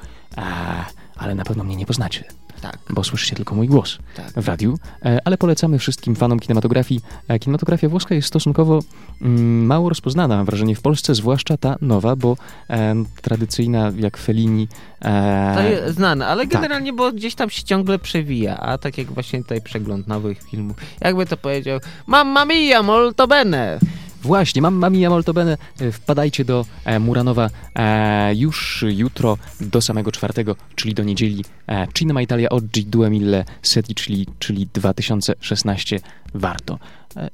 ale 1.16 1.36
na 1.36 1.44
pewno 1.44 1.64
mnie 1.64 1.76
nie 1.76 1.86
poznacie, 1.86 2.24
Tak, 2.62 2.78
bo 2.90 3.04
słyszycie 3.04 3.36
tylko 3.36 3.56
mój 3.56 3.68
głos 3.68 3.98
tak. 4.16 4.32
w 4.44 4.48
radiu, 4.48 4.80
e, 5.06 5.20
ale 5.26 5.38
polecamy 5.38 5.80
wszystkim 5.80 6.16
fanom 6.16 6.40
kinematografii. 6.40 7.02
E, 7.28 7.40
Kinematografia 7.40 7.90
włoska 7.90 8.16
jest 8.16 8.28
stosunkowo 8.28 8.80
mm, 9.22 9.66
mało 9.66 9.90
rozpoznana, 9.90 10.36
mam 10.36 10.46
wrażenie, 10.46 10.76
w 10.76 10.82
Polsce, 10.82 11.16
zwłaszcza 11.16 11.58
ta 11.58 11.76
nowa, 11.82 12.16
bo 12.16 12.38
e, 12.70 12.96
tradycyjna 13.22 13.92
jak 13.98 14.18
Fellini. 14.18 14.68
E, 15.02 15.54
To 15.56 15.62
jest 15.62 15.96
znane, 15.96 16.28
ale 16.28 16.44
tak. 16.44 16.52
generalnie, 16.52 16.94
bo 16.94 17.12
gdzieś 17.12 17.36
tam 17.36 17.50
się 17.50 17.64
ciągle 17.64 18.00
przewija, 18.00 18.58
a 18.58 18.78
tak 18.78 18.98
jak 18.98 19.08
właśnie 19.08 19.42
tutaj 19.44 19.62
przegląd 19.62 20.08
nowych 20.08 20.44
filmów, 20.44 20.78
jakby 21.02 21.26
to 21.26 21.38
powiedział, 21.38 21.80
mamma 22.08 22.46
mia, 22.46 22.84
molto 22.84 23.28
bene. 23.28 23.80
Właśnie, 24.22 24.62
mam 24.62 24.76
Mamia 24.76 25.10
Molto 25.10 25.34
Bene. 25.34 25.58
E, 25.80 25.92
Wpadajcie 25.92 26.46
do 26.46 26.66
e, 26.86 27.00
Muranowa 27.00 27.50
e, 27.76 28.36
już 28.36 28.86
jutro 28.88 29.38
do 29.62 29.82
samego 29.82 30.12
czwartego, 30.12 30.56
czyli 30.76 30.94
do 30.94 31.04
niedzieli. 31.04 31.46
E, 31.68 31.88
Cinema 31.94 32.22
Italia 32.22 32.50
oggi 32.50 32.86
due 32.86 33.10
mille 33.10 33.46
seti, 33.62 33.96
czyli, 33.96 34.28
czyli 34.40 34.68
2016 34.74 36.00
warto. 36.34 36.80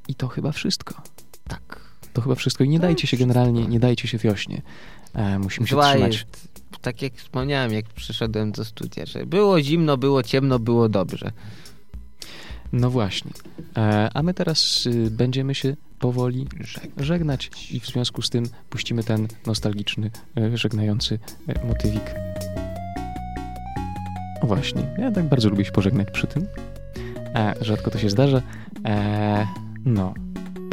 I 0.08 0.16
to 0.16 0.28
chyba 0.28 0.52
wszystko. 0.52 1.02
Tak. 1.48 1.80
To 2.14 2.22
chyba 2.22 2.36
wszystko. 2.36 2.64
I 2.64 2.70
nie 2.70 2.80
To 2.80 2.82
dajcie 2.82 3.08
się 3.08 3.18
generalnie, 3.18 3.68
nie 3.68 3.80
dajcie 3.80 4.08
się 4.08 4.18
wiośnie. 4.18 4.62
Musimy 5.40 5.68
się 5.68 5.76
Zła 5.76 5.92
trzymać. 5.92 6.14
jest, 6.14 6.48
tak 6.82 7.02
jak 7.02 7.14
wspomniałem, 7.14 7.74
jak 7.74 7.86
przyszedłem 7.86 8.52
do 8.52 8.66
studia, 8.66 9.06
że 9.06 9.26
było 9.26 9.62
zimno, 9.62 9.98
było 9.98 10.24
ciemno, 10.24 10.60
było 10.60 10.90
dobrze. 10.90 11.32
No 12.74 12.90
właśnie. 12.90 13.32
A 14.14 14.24
my 14.24 14.34
teraz 14.34 14.86
y, 14.86 15.12
będziemy 15.12 15.56
się 15.56 15.76
powoli 16.00 16.48
żegnać 16.98 17.52
i 17.72 17.80
w 17.80 17.86
związku 17.86 18.22
z 18.22 18.30
tym 18.30 18.46
puścimy 18.70 19.04
ten 19.04 19.28
nostalgiczny, 19.46 20.12
e, 20.38 20.58
żegnający 20.58 21.20
e, 21.48 21.68
motywik. 21.68 22.16
O 24.42 24.48
właśnie, 24.48 24.96
ja 24.98 25.12
tak 25.12 25.30
bardzo 25.30 25.50
lubię 25.50 25.66
się 25.66 25.72
pożegnać 25.72 26.12
przy 26.12 26.28
tym. 26.28 26.48
E, 27.36 27.54
rzadko 27.62 27.92
to 27.92 27.98
się 27.98 28.10
zdarza. 28.10 28.42
E, 28.86 29.48
no. 29.86 30.25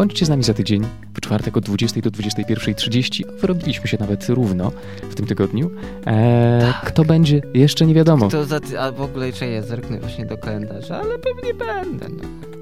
Bądźcie 0.02 0.26
z 0.26 0.28
nami 0.28 0.42
za 0.42 0.54
tydzień, 0.54 0.82
w 1.14 1.20
czwartek 1.20 1.56
od 1.56 1.64
20 1.64 2.00
do 2.00 2.10
21.30. 2.10 3.24
Wyrobiliśmy 3.40 3.88
się 3.88 3.96
nawet 4.00 4.28
równo 4.28 4.72
w 5.10 5.14
tym 5.14 5.26
tygodniu. 5.26 5.70
E, 6.06 6.74
Kto 6.84 7.04
będzie, 7.04 7.42
jeszcze 7.54 7.86
nie 7.86 7.94
wiadomo. 7.94 8.28
To 8.28 8.44
za 8.44 8.60
ty, 8.60 8.80
a 8.80 8.92
w 8.92 9.00
ogóle 9.00 9.32
czy 9.32 9.46
ja 9.46 9.62
zerknę 9.62 10.00
właśnie 10.00 10.26
do 10.26 10.38
kalendarza, 10.38 11.00
ale 11.00 11.18
pewnie 11.18 11.54
będę. 11.54 12.06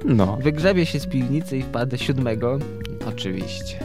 No. 0.04 0.26
No, 0.26 0.36
Wygrzebię 0.36 0.86
się 0.86 1.00
z 1.00 1.06
piwnicy 1.06 1.58
i 1.58 1.62
wpadę 1.62 1.98
siódmego. 1.98 2.58
Oczywiście. 3.08 3.78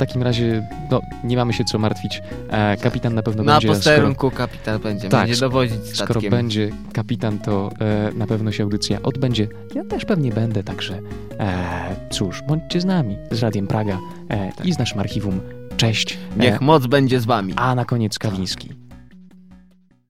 W 0.00 0.02
takim 0.02 0.22
razie 0.22 0.66
no, 0.90 1.00
nie 1.24 1.36
mamy 1.36 1.52
się 1.52 1.64
co 1.64 1.78
martwić. 1.78 2.22
E, 2.50 2.76
kapitan 2.76 3.14
na 3.14 3.22
pewno 3.22 3.42
Na 3.42 3.52
będzie... 3.52 3.68
posterunku 3.68 4.30
kapitan 4.30 4.80
będzie, 4.80 5.08
Tak, 5.08 5.26
będzie 5.26 5.40
dowodzić 5.40 5.74
Skoro, 5.76 5.94
statkiem. 5.94 6.16
skoro 6.16 6.30
będzie 6.30 6.70
kapitan, 6.92 7.38
to 7.38 7.70
e, 7.80 8.12
na 8.14 8.26
pewno 8.26 8.52
się 8.52 8.62
audycja 8.62 9.02
odbędzie. 9.02 9.48
Ja 9.74 9.84
też 9.84 10.04
pewnie 10.04 10.30
będę, 10.32 10.62
także 10.62 11.00
e, 11.38 11.96
cóż, 12.10 12.42
bądźcie 12.48 12.80
z 12.80 12.84
nami, 12.84 13.16
z 13.30 13.42
Radiem 13.42 13.66
Praga 13.66 13.98
Tak. 14.56 14.66
i 14.66 14.72
z 14.72 14.78
naszym 14.78 14.98
archiwum. 15.00 15.40
Cześć. 15.76 16.18
E, 16.36 16.42
Niech 16.42 16.60
moc 16.60 16.86
będzie 16.86 17.20
z 17.20 17.24
wami. 17.24 17.52
a 17.56 17.74
na 17.74 17.84
koniec 17.84 18.18
Kawiński. 18.18 18.68